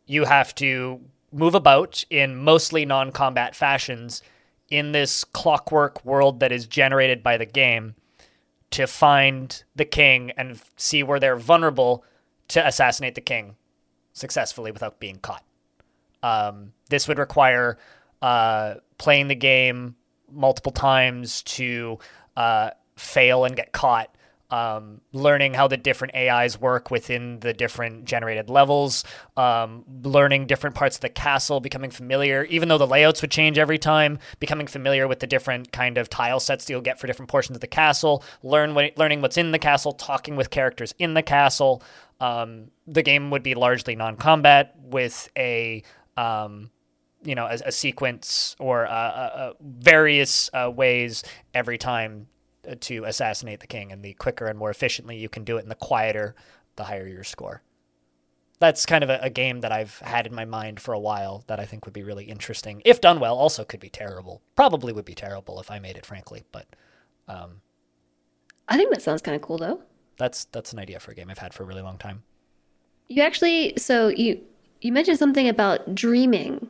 [0.09, 0.99] you have to
[1.31, 4.23] move about in mostly non combat fashions
[4.69, 7.93] in this clockwork world that is generated by the game
[8.71, 12.03] to find the king and see where they're vulnerable
[12.47, 13.55] to assassinate the king
[14.13, 15.43] successfully without being caught.
[16.23, 17.77] Um, this would require
[18.23, 19.95] uh, playing the game
[20.31, 21.99] multiple times to
[22.35, 24.13] uh, fail and get caught
[24.51, 29.03] um, learning how the different AIs work within the different generated levels,
[29.37, 33.57] um, learning different parts of the castle, becoming familiar, even though the layouts would change
[33.57, 37.07] every time, becoming familiar with the different kind of tile sets that you'll get for
[37.07, 40.93] different portions of the castle, learn what, learning what's in the castle, talking with characters
[40.97, 41.83] in the castle.
[42.19, 45.83] Um, the game would be largely non-combat with a
[46.17, 46.71] um,
[47.23, 51.23] you know, a, a, sequence or uh, uh, various uh, ways
[51.53, 52.27] every time
[52.79, 53.91] to assassinate the king.
[53.91, 56.35] And the quicker and more efficiently you can do it, and the quieter,
[56.75, 57.61] the higher your score.
[58.59, 61.45] That's kind of a, a, game that I've had in my mind for a while
[61.47, 62.81] that I think would be really interesting.
[62.83, 64.41] If done well, also could be terrible.
[64.55, 66.43] Probably would be terrible if I made it, frankly.
[66.51, 66.67] But
[67.29, 67.61] um,
[68.67, 69.81] I think that sounds kind of cool, though.
[70.17, 72.23] That's that's an idea for a game I've had for a really long time.
[73.07, 74.41] You actually, so you
[74.81, 76.69] you mentioned something about dreaming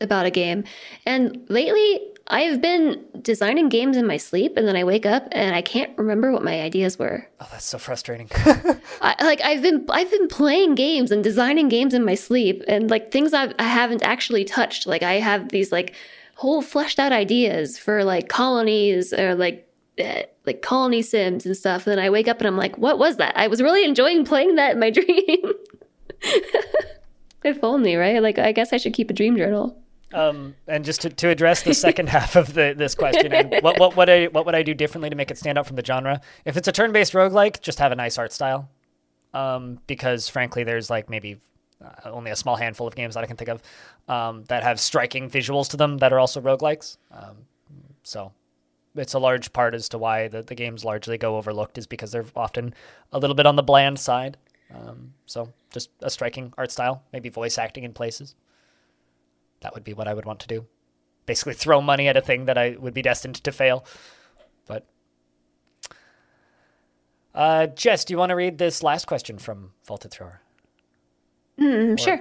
[0.00, 0.64] about a game,
[1.06, 5.54] and lately I've been designing games in my sleep, and then I wake up and
[5.54, 7.28] I can't remember what my ideas were.
[7.40, 8.28] Oh, that's so frustrating.
[9.00, 12.90] I, like I've been I've been playing games and designing games in my sleep, and
[12.90, 14.86] like things I've, I haven't actually touched.
[14.86, 15.94] Like I have these like
[16.34, 19.68] whole fleshed out ideas for like colonies or like
[20.02, 21.86] uh, like colony sims and stuff.
[21.86, 23.36] And then I wake up and I'm like, what was that?
[23.36, 25.52] I was really enjoying playing that in my dream.
[27.44, 28.20] if only, right?
[28.20, 29.80] Like I guess I should keep a dream journal.
[30.14, 33.78] Um, and just to, to address the second half of the, this question, and what,
[33.78, 35.84] what, what, I, what would I do differently to make it stand out from the
[35.84, 36.20] genre?
[36.44, 38.68] If it's a turn based roguelike, just have a nice art style.
[39.34, 41.38] Um, because frankly, there's like maybe
[41.84, 43.62] uh, only a small handful of games that I can think of
[44.08, 46.96] um, that have striking visuals to them that are also roguelikes.
[47.12, 47.36] Um,
[48.02, 48.32] so
[48.94, 52.12] it's a large part as to why the, the games largely go overlooked is because
[52.12, 52.74] they're often
[53.12, 54.38] a little bit on the bland side.
[54.74, 58.34] Um, so just a striking art style, maybe voice acting in places
[59.66, 60.64] that would be what I would want to do.
[61.26, 63.84] Basically, throw money at a thing that I would be destined to fail.
[64.64, 64.86] But,
[67.34, 70.40] uh, Jess, do you want to read this last question from Vaulted Thrower?
[71.60, 71.98] Mm, or...
[71.98, 72.20] Sure.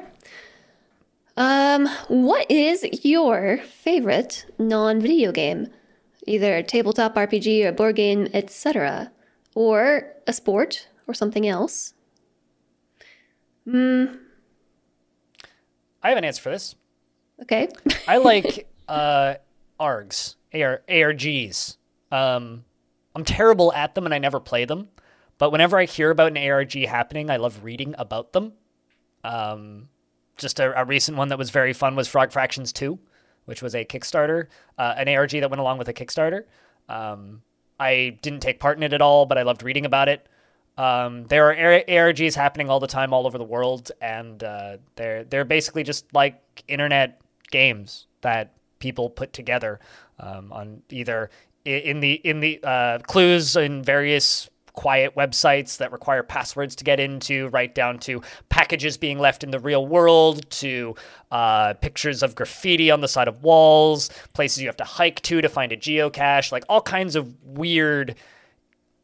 [1.37, 5.67] Um, what is your favorite non-video game?
[6.25, 9.11] Either tabletop RPG or board game, etc.,
[9.53, 11.93] or a sport or something else.
[13.69, 14.05] Hmm.
[16.01, 16.73] I have an answer for this.
[17.41, 17.69] Okay.
[18.07, 19.35] I like uh,
[19.79, 21.77] ARGs, AR, ARGs.
[22.11, 22.63] Um,
[23.15, 24.89] I'm terrible at them and I never play them.
[25.37, 28.53] But whenever I hear about an ARG happening, I love reading about them.
[29.23, 29.89] Um,
[30.37, 32.97] just a, a, recent one that was very fun was Frog Fractions 2,
[33.45, 34.47] which was a Kickstarter,
[34.77, 36.43] uh, an ARG that went along with a Kickstarter.
[36.87, 37.41] Um,
[37.79, 40.27] I didn't take part in it at all, but I loved reading about it.
[40.77, 45.23] Um, there are ARGs happening all the time all over the world, and uh, they're
[45.23, 47.21] they're basically just like internet
[47.55, 49.79] games that people put together
[50.19, 51.29] um, on either
[51.63, 56.99] in the in the uh, clues in various quiet websites that require passwords to get
[56.99, 60.93] into, right down to packages being left in the real world, to
[61.31, 65.39] uh, pictures of graffiti on the side of walls, places you have to hike to
[65.39, 68.15] to find a geocache, like all kinds of weird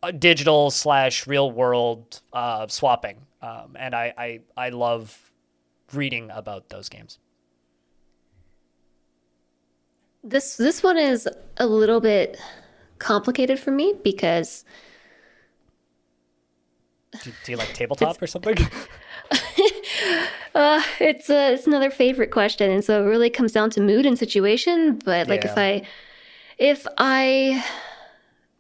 [0.04, 3.18] uh, digital slash real world uh, swapping.
[3.42, 5.32] Um, and I, I, I love
[5.94, 7.18] reading about those games.
[10.24, 11.28] This this one is
[11.58, 12.40] a little bit
[13.00, 14.64] complicated for me because
[17.24, 18.58] Do, do you like tabletop or something?
[20.56, 24.06] uh, it's a, it's another favorite question, and so it really comes down to mood
[24.06, 25.00] and situation.
[25.04, 25.88] But like if I
[26.58, 27.64] if I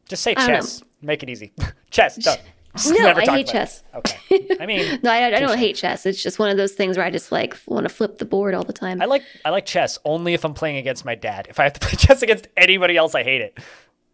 [0.10, 0.56] Just say I don't know.
[0.62, 0.84] chess.
[1.02, 1.54] Make it easy.
[1.92, 2.16] chess.
[2.18, 2.40] Done.
[2.88, 3.48] No, I hate about it.
[3.48, 3.84] chess.
[3.96, 4.48] Okay.
[4.60, 6.06] I mean, No, I, I don't hate chess.
[6.06, 8.54] It's just one of those things where I just like want to flip the board
[8.54, 9.02] all the time.
[9.02, 11.48] I like I like chess only if I'm playing against my dad.
[11.50, 13.58] If I have to play chess against anybody else, I hate it.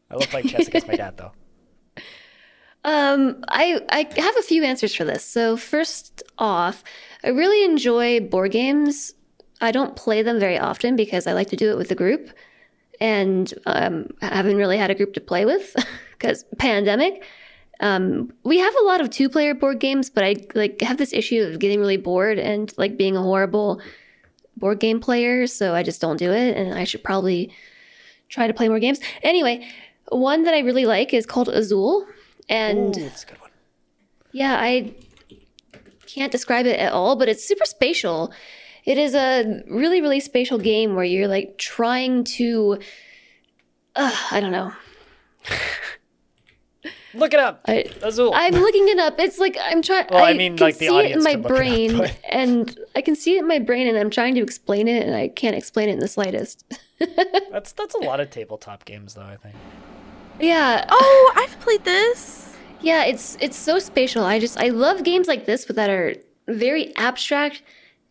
[0.10, 1.32] I love playing chess against my dad though.
[2.84, 5.26] Um, I I have a few answers for this.
[5.26, 6.86] So first off,
[7.22, 9.14] I really enjoy board games.
[9.60, 12.30] I don't play them very often because I like to do it with a group,
[13.02, 15.76] and um, I haven't really had a group to play with
[16.12, 17.26] because pandemic.
[17.80, 21.44] Um, we have a lot of two-player board games, but I like have this issue
[21.44, 23.82] of getting really bored and like being a horrible
[24.56, 25.46] board game player.
[25.48, 27.54] So I just don't do it, and I should probably
[28.30, 29.00] try to play more games.
[29.22, 29.68] Anyway,
[30.10, 32.08] one that I really like is called Azul,
[32.50, 33.52] and Ooh, that's a good one.
[34.32, 34.94] yeah, I
[36.08, 38.32] can't describe it at all, but it's super spatial.
[38.86, 42.80] It is a really, really spatial game where you're like trying to.
[43.96, 44.72] Uh, I don't know.
[47.14, 47.62] Look it up.
[47.68, 48.34] I, Azul.
[48.36, 49.20] I'm looking it up.
[49.20, 50.08] It's like I'm trying.
[50.12, 51.54] Well, I I, mean, can like, the see it in audience my can look it
[51.54, 54.42] up, brain, but- and I can see it in my brain, and I'm trying to
[54.42, 56.64] explain it, and I can't explain it in the slightest.
[57.52, 59.22] that's that's a lot of tabletop games though.
[59.22, 59.56] I think.
[60.40, 60.86] yeah.
[60.90, 62.56] Oh, I've played this.
[62.82, 64.24] Yeah, it's it's so spatial.
[64.24, 66.16] I just I love games like this, but that are
[66.48, 67.64] very abstract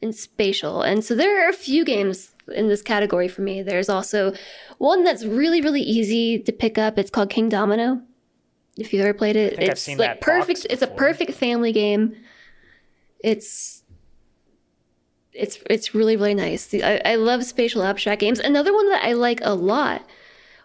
[0.02, 0.82] and spatial.
[0.82, 3.62] And so there are a few games in this category for me.
[3.62, 4.32] There's also
[4.78, 6.98] one that's really really easy to pick up.
[6.98, 8.02] It's called King Domino.
[8.76, 10.66] If you've ever played it, it's seen like perfect.
[10.68, 12.14] It's a perfect family game.
[13.20, 13.82] It's
[15.32, 16.72] it's it's really really nice.
[16.74, 18.38] I, I love spatial abstract games.
[18.38, 20.06] Another one that I like a lot,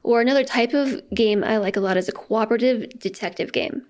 [0.04, 3.84] or another type of game I like a lot, is a cooperative detective game.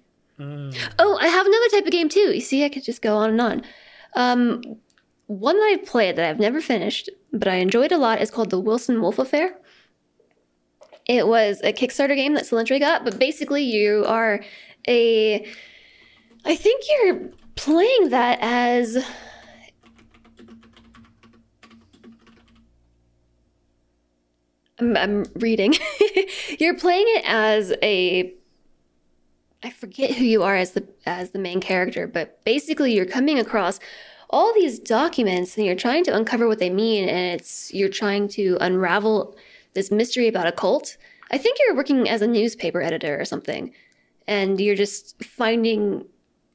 [0.97, 2.33] Oh, I have another type of game too.
[2.33, 3.63] You see, I could just go on and on.
[4.15, 4.61] Um,
[5.27, 8.49] one that I've played that I've never finished, but I enjoyed a lot is called
[8.49, 9.55] the Wilson Wolf Affair.
[11.11, 14.39] It was a Kickstarter game that Cilantro got, but basically you are
[14.87, 15.45] a.
[16.45, 18.97] I think you're playing that as.
[24.79, 25.73] I'm, I'm reading.
[26.59, 28.33] you're playing it as a
[29.63, 33.37] I forget who you are as the as the main character, but basically you're coming
[33.37, 33.81] across
[34.29, 38.29] all these documents and you're trying to uncover what they mean and it's you're trying
[38.29, 39.35] to unravel
[39.73, 40.97] this mystery about a cult.
[41.31, 43.73] I think you're working as a newspaper editor or something
[44.27, 46.05] and you're just finding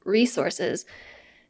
[0.05, 0.85] resources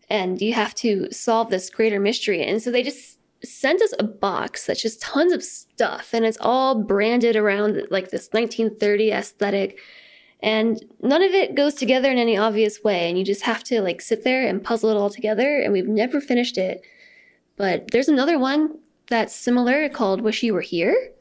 [0.09, 2.41] and you have to solve this greater mystery.
[2.43, 6.37] And so they just sent us a box that's just tons of stuff and it's
[6.39, 9.79] all branded around like this 1930 aesthetic.
[10.39, 13.81] And none of it goes together in any obvious way and you just have to
[13.81, 16.81] like sit there and puzzle it all together and we've never finished it.
[17.57, 18.79] But there's another one
[19.09, 21.11] that's similar called wish you were here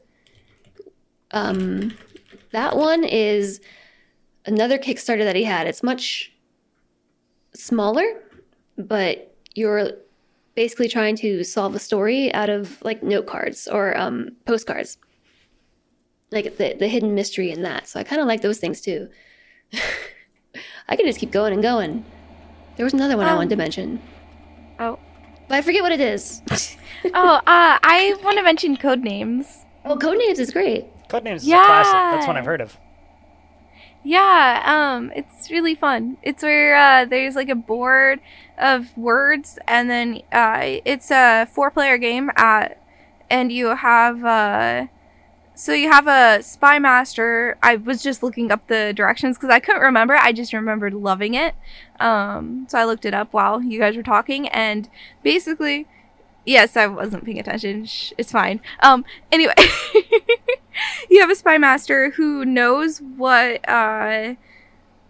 [1.31, 1.93] um
[2.51, 3.59] that one is
[4.45, 6.31] another kickstarter that he had it's much
[7.53, 8.03] smaller
[8.77, 9.91] but you're
[10.55, 14.97] basically trying to solve a story out of like note cards or um postcards
[16.31, 17.87] like the, the hidden mystery in that.
[17.87, 19.07] So I kind of like those things too.
[20.89, 22.03] I can just keep going and going.
[22.75, 24.01] There was another one I wanted to Um, mention,
[24.77, 24.99] Oh.
[25.47, 26.41] but I forget what it is.
[27.13, 29.63] Oh, uh, I want to mention code names.
[29.85, 30.85] Well, code names is great.
[31.09, 31.93] Codenames is a classic.
[31.93, 32.77] That's one I've heard of.
[34.03, 36.17] Yeah, um, it's really fun.
[36.23, 38.19] It's where uh, there's like a board
[38.57, 42.81] of words, and then uh, it's a four-player game at,
[43.29, 44.87] and you have uh,
[45.57, 47.57] so you have a spy master.
[47.63, 50.15] I was just looking up the directions because I couldn't remember.
[50.15, 51.55] I just remembered loving it.
[51.99, 54.87] Um, so I looked it up while you guys were talking, and
[55.23, 55.87] basically,
[56.45, 57.85] yes, I wasn't paying attention.
[57.85, 58.61] Shh, it's fine.
[58.81, 59.55] Um, anyway,
[61.09, 64.35] you have a spy master who knows what uh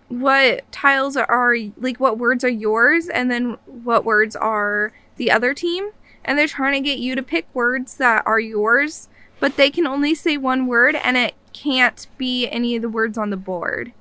[0.10, 5.54] what tiles are, like what words are yours and then what words are the other
[5.54, 5.90] team
[6.24, 9.86] and they're trying to get you to pick words that are yours but they can
[9.86, 13.94] only say one word and it can't be any of the words on the board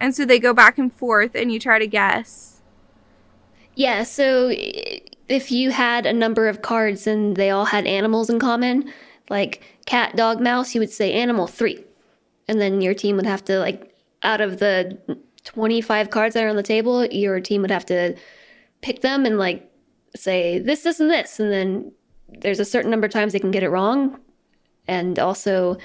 [0.00, 2.60] And so they go back and forth, and you try to guess.
[3.74, 4.50] Yeah, so
[5.28, 8.92] if you had a number of cards and they all had animals in common,
[9.30, 11.84] like cat, dog, mouse, you would say animal three.
[12.48, 14.98] And then your team would have to, like, out of the
[15.44, 18.16] 25 cards that are on the table, your team would have to
[18.80, 19.70] pick them and, like,
[20.14, 21.40] say this, this, and this.
[21.40, 21.92] And then
[22.28, 24.18] there's a certain number of times they can get it wrong.
[24.86, 25.78] And also,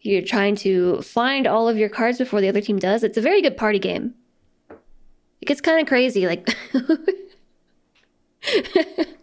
[0.00, 3.02] you're trying to find all of your cards before the other team does.
[3.02, 4.14] It's a very good party game.
[5.40, 6.26] It gets kind of crazy.
[6.26, 6.56] Like,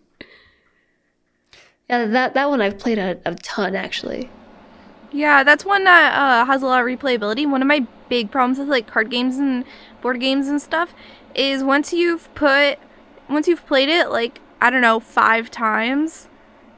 [1.89, 4.30] yeah, that that one I've played a, a ton actually.
[5.11, 7.47] Yeah, that's one that uh, has a lot of replayability.
[7.49, 9.64] One of my big problems with like card games and
[10.01, 10.93] board games and stuff
[11.35, 12.80] is once you've put,
[13.30, 16.30] once you've played it like I don't know five times,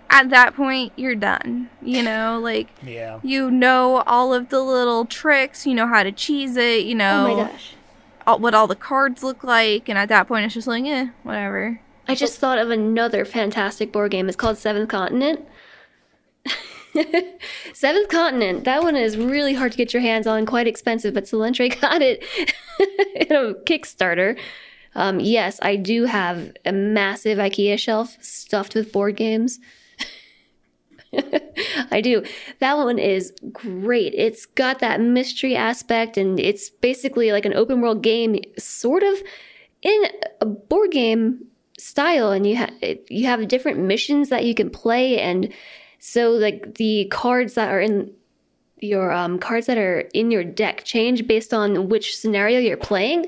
[0.10, 1.70] at that point you're done.
[1.82, 3.20] You know, like Yeah.
[3.24, 5.66] you know all of the little tricks.
[5.66, 6.84] You know how to cheese it.
[6.86, 7.74] You know Oh my gosh.
[8.28, 11.08] all, what all the cards look like, and at that point it's just like eh,
[11.24, 11.80] whatever.
[12.08, 14.28] I just thought of another fantastic board game.
[14.28, 15.48] It's called Seventh Continent.
[17.74, 18.64] Seventh Continent.
[18.64, 22.02] That one is really hard to get your hands on, quite expensive, but Solentre got
[22.02, 22.24] it
[23.16, 24.40] in a Kickstarter.
[24.94, 29.60] Um, yes, I do have a massive IKEA shelf stuffed with board games.
[31.92, 32.24] I do.
[32.60, 34.14] That one is great.
[34.16, 39.22] It's got that mystery aspect, and it's basically like an open world game, sort of
[39.82, 40.04] in
[40.42, 41.46] a board game
[41.78, 42.32] style.
[42.32, 45.52] And you have you have different missions that you can play, and
[46.00, 48.12] so like the cards that are in
[48.80, 53.26] your um, cards that are in your deck change based on which scenario you're playing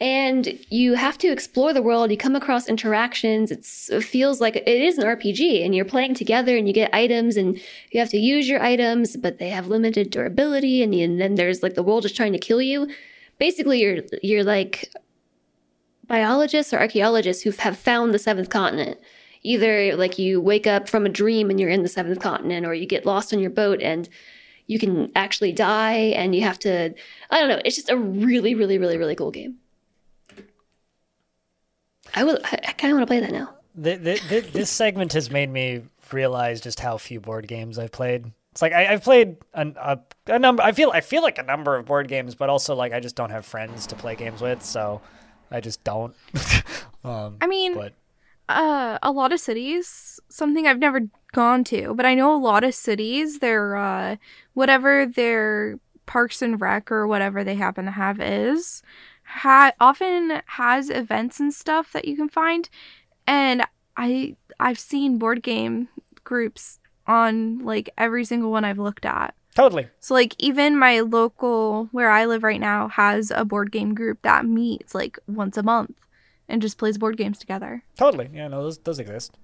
[0.00, 4.56] and you have to explore the world you come across interactions it's, it feels like
[4.56, 8.08] it is an rpg and you're playing together and you get items and you have
[8.08, 11.82] to use your items but they have limited durability and, and then there's like the
[11.82, 12.88] world is trying to kill you
[13.38, 14.92] basically you're you're like
[16.06, 18.98] biologists or archaeologists who have found the seventh continent
[19.42, 22.74] either like you wake up from a dream and you're in the seventh continent or
[22.74, 24.08] you get lost on your boat and
[24.66, 26.94] you can actually die and you have to
[27.30, 29.56] i don't know it's just a really really really really cool game
[32.14, 34.70] i will i, I kind of want to play that now Th th th this
[34.70, 35.82] segment has made me
[36.12, 38.30] realize just how few board games I've played.
[38.52, 39.98] It's like I, I've played an, a,
[40.28, 40.62] a number.
[40.62, 43.16] I feel I feel like a number of board games, but also like I just
[43.16, 45.00] don't have friends to play games with, so
[45.50, 46.14] I just don't.
[47.04, 47.92] um, I mean, but
[48.48, 51.02] uh, a lot of cities, something I've never
[51.32, 54.16] gone to, but I know a lot of cities, their uh,
[54.54, 58.82] whatever their parks and rec or whatever they happen to have is,
[59.24, 62.68] ha- often has events and stuff that you can find,
[63.26, 63.64] and
[63.96, 65.88] I I've seen board game
[66.24, 69.34] groups on like every single one I've looked at.
[69.54, 69.88] Totally.
[70.00, 74.22] So like even my local where I live right now has a board game group
[74.22, 75.96] that meets like once a month
[76.48, 77.82] and just plays board games together.
[77.96, 78.28] Totally.
[78.32, 79.36] Yeah, no, those those exist.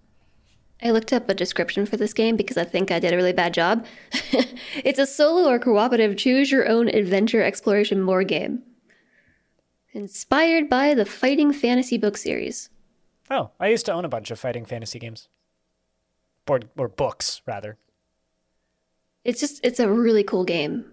[0.82, 3.34] I looked up a description for this game because I think I did a really
[3.34, 3.84] bad job.
[4.82, 8.62] it's a solo or cooperative choose your own adventure exploration board game.
[9.92, 12.70] Inspired by the Fighting Fantasy book series.
[13.30, 15.28] Oh, I used to own a bunch of fighting fantasy games.
[16.46, 17.76] Board or books rather.
[19.24, 20.84] It's just, it's a really cool game.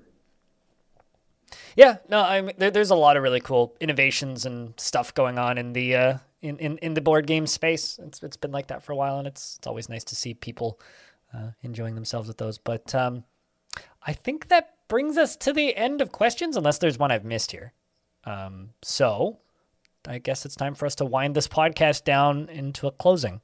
[1.75, 5.37] Yeah, no, I mean, there, there's a lot of really cool innovations and stuff going
[5.37, 7.99] on in the uh, in, in in the board game space.
[8.01, 10.33] It's it's been like that for a while, and it's it's always nice to see
[10.33, 10.79] people
[11.33, 12.57] uh, enjoying themselves with those.
[12.57, 13.23] But um,
[14.05, 17.51] I think that brings us to the end of questions, unless there's one I've missed
[17.51, 17.73] here.
[18.23, 19.37] Um, so
[20.07, 23.41] I guess it's time for us to wind this podcast down into a closing.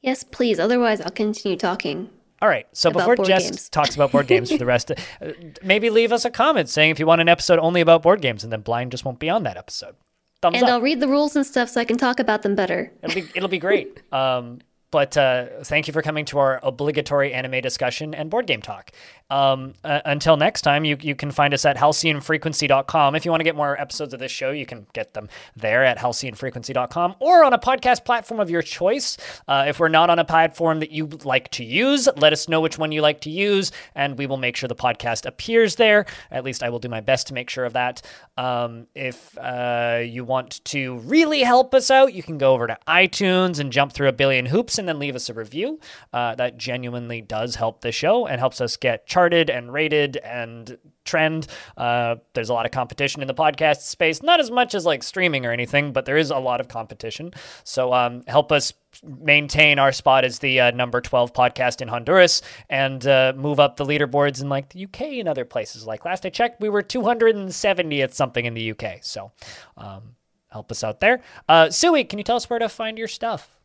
[0.00, 0.58] Yes, please.
[0.58, 2.08] Otherwise, I'll continue talking.
[2.40, 2.66] All right.
[2.72, 3.68] So About before Jess games.
[3.68, 5.32] talks about board games for the rest, of, uh,
[5.62, 8.44] maybe leave us a comment saying if you want an episode only about board games,
[8.44, 9.96] and then Blind just won't be on that episode.
[10.40, 10.70] Thumbs And up.
[10.70, 12.92] I'll read the rules and stuff so I can talk about them better.
[13.02, 14.02] It'll be it'll be great.
[14.12, 14.60] Um,
[14.90, 18.90] but uh, thank you for coming to our obligatory anime discussion and board game talk.
[19.30, 23.14] Um, uh, until next time, you, you can find us at halcyonfrequency.com.
[23.14, 25.84] If you want to get more episodes of this show, you can get them there
[25.84, 29.18] at halcyonfrequency.com or on a podcast platform of your choice.
[29.46, 32.60] Uh, if we're not on a platform that you like to use, let us know
[32.62, 36.06] which one you like to use, and we will make sure the podcast appears there.
[36.30, 38.00] At least I will do my best to make sure of that.
[38.38, 42.78] Um, if uh, you want to really help us out, you can go over to
[42.88, 45.80] iTunes and jump through a billion hoops and then leave us a review.
[46.12, 50.78] Uh, that genuinely does help the show and helps us get charted and rated and
[51.08, 51.46] trend.
[51.76, 55.02] Uh, there's a lot of competition in the podcast space, not as much as like
[55.02, 57.32] streaming or anything, but there is a lot of competition.
[57.64, 58.72] So um, help us
[59.04, 63.76] maintain our spot as the uh, number 12 podcast in Honduras and uh, move up
[63.76, 65.86] the leaderboards in like the UK and other places.
[65.86, 68.98] Like last I checked, we were 270th something in the UK.
[69.02, 69.32] So
[69.76, 70.14] um,
[70.50, 71.22] help us out there.
[71.48, 73.57] Uh, Suwey, can you tell us where to find your stuff?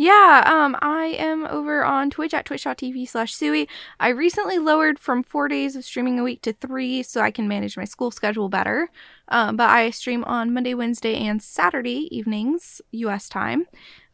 [0.00, 3.68] Yeah, um, I am over on Twitch at twitch.tv slash Suwey.
[4.00, 7.46] I recently lowered from four days of streaming a week to three so I can
[7.46, 8.88] manage my school schedule better.
[9.28, 13.66] Um, but I stream on Monday, Wednesday, and Saturday evenings, US time.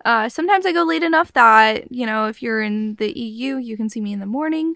[0.05, 3.77] Uh, sometimes I go late enough that, you know, if you're in the EU, you
[3.77, 4.75] can see me in the morning.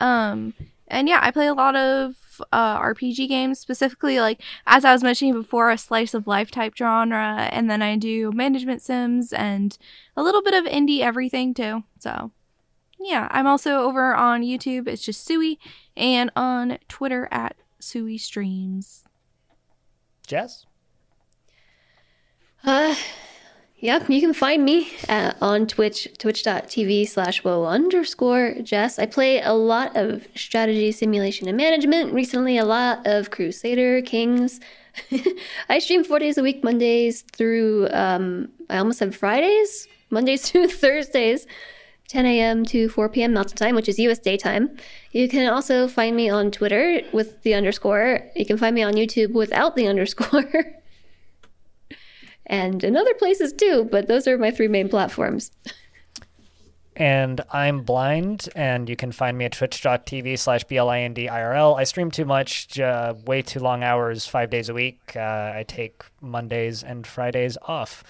[0.00, 0.54] Um,
[0.88, 2.16] and yeah, I play a lot of
[2.52, 6.76] uh, RPG games, specifically like as I was mentioning before, a slice of life type
[6.76, 9.76] genre, and then I do management sims and
[10.16, 11.84] a little bit of indie everything too.
[11.98, 12.32] So
[12.98, 14.88] yeah, I'm also over on YouTube.
[14.88, 15.58] It's just Suwey,
[15.96, 19.04] and on Twitter at Suwey Streams.
[20.26, 20.66] Jess?
[22.64, 22.94] Uh,
[23.80, 28.98] yep, you can find me uh, on Twitch, twitch.tv slash woe underscore Jess.
[28.98, 32.12] I play a lot of strategy, simulation, and management.
[32.12, 34.60] Recently, a lot of Crusader Kings.
[35.68, 40.68] I stream four days a week, Mondays through, um, I almost said Fridays, Mondays through
[40.68, 41.46] Thursdays.
[42.08, 42.64] 10 a.m.
[42.64, 43.34] to 4 p.m.
[43.34, 44.74] Mountain Time, which is US daytime.
[45.12, 48.20] You can also find me on Twitter with the underscore.
[48.34, 50.74] You can find me on YouTube without the underscore.
[52.48, 55.50] and in other places too, but those are my three main platforms.
[56.96, 61.76] and I'm blind, and you can find me at twitch.tv slash BLINDIRL.
[61.78, 65.12] I stream too much, uh, way too long hours, five days a week.
[65.14, 68.02] Uh, I take Mondays and Fridays off.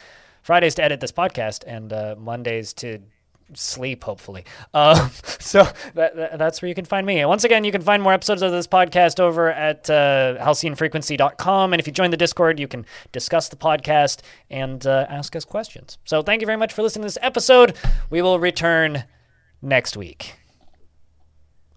[0.43, 3.01] Fridays to edit this podcast, and uh, Mondays to
[3.55, 4.45] sleep, hopefully.
[4.75, 5.65] Um, so
[5.95, 7.21] that, that, that's where you can find me.
[7.21, 11.73] And once again, you can find more episodes of this podcast over at uh, halcyonfrequency.com.
[11.73, 14.21] And if you join the Discord, you can discuss the podcast
[14.51, 15.99] and uh, ask us questions.
[16.05, 17.77] So thank you very much for listening to this episode.
[18.11, 19.05] We will return
[19.63, 20.35] next week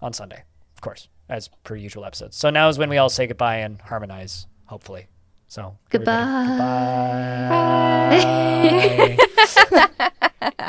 [0.00, 0.42] on Sunday,
[0.74, 2.36] of course, as per usual episodes.
[2.36, 5.08] So now is when we all say goodbye and harmonize, hopefully.
[5.48, 6.24] So Goodbye.
[8.10, 9.02] goodbye.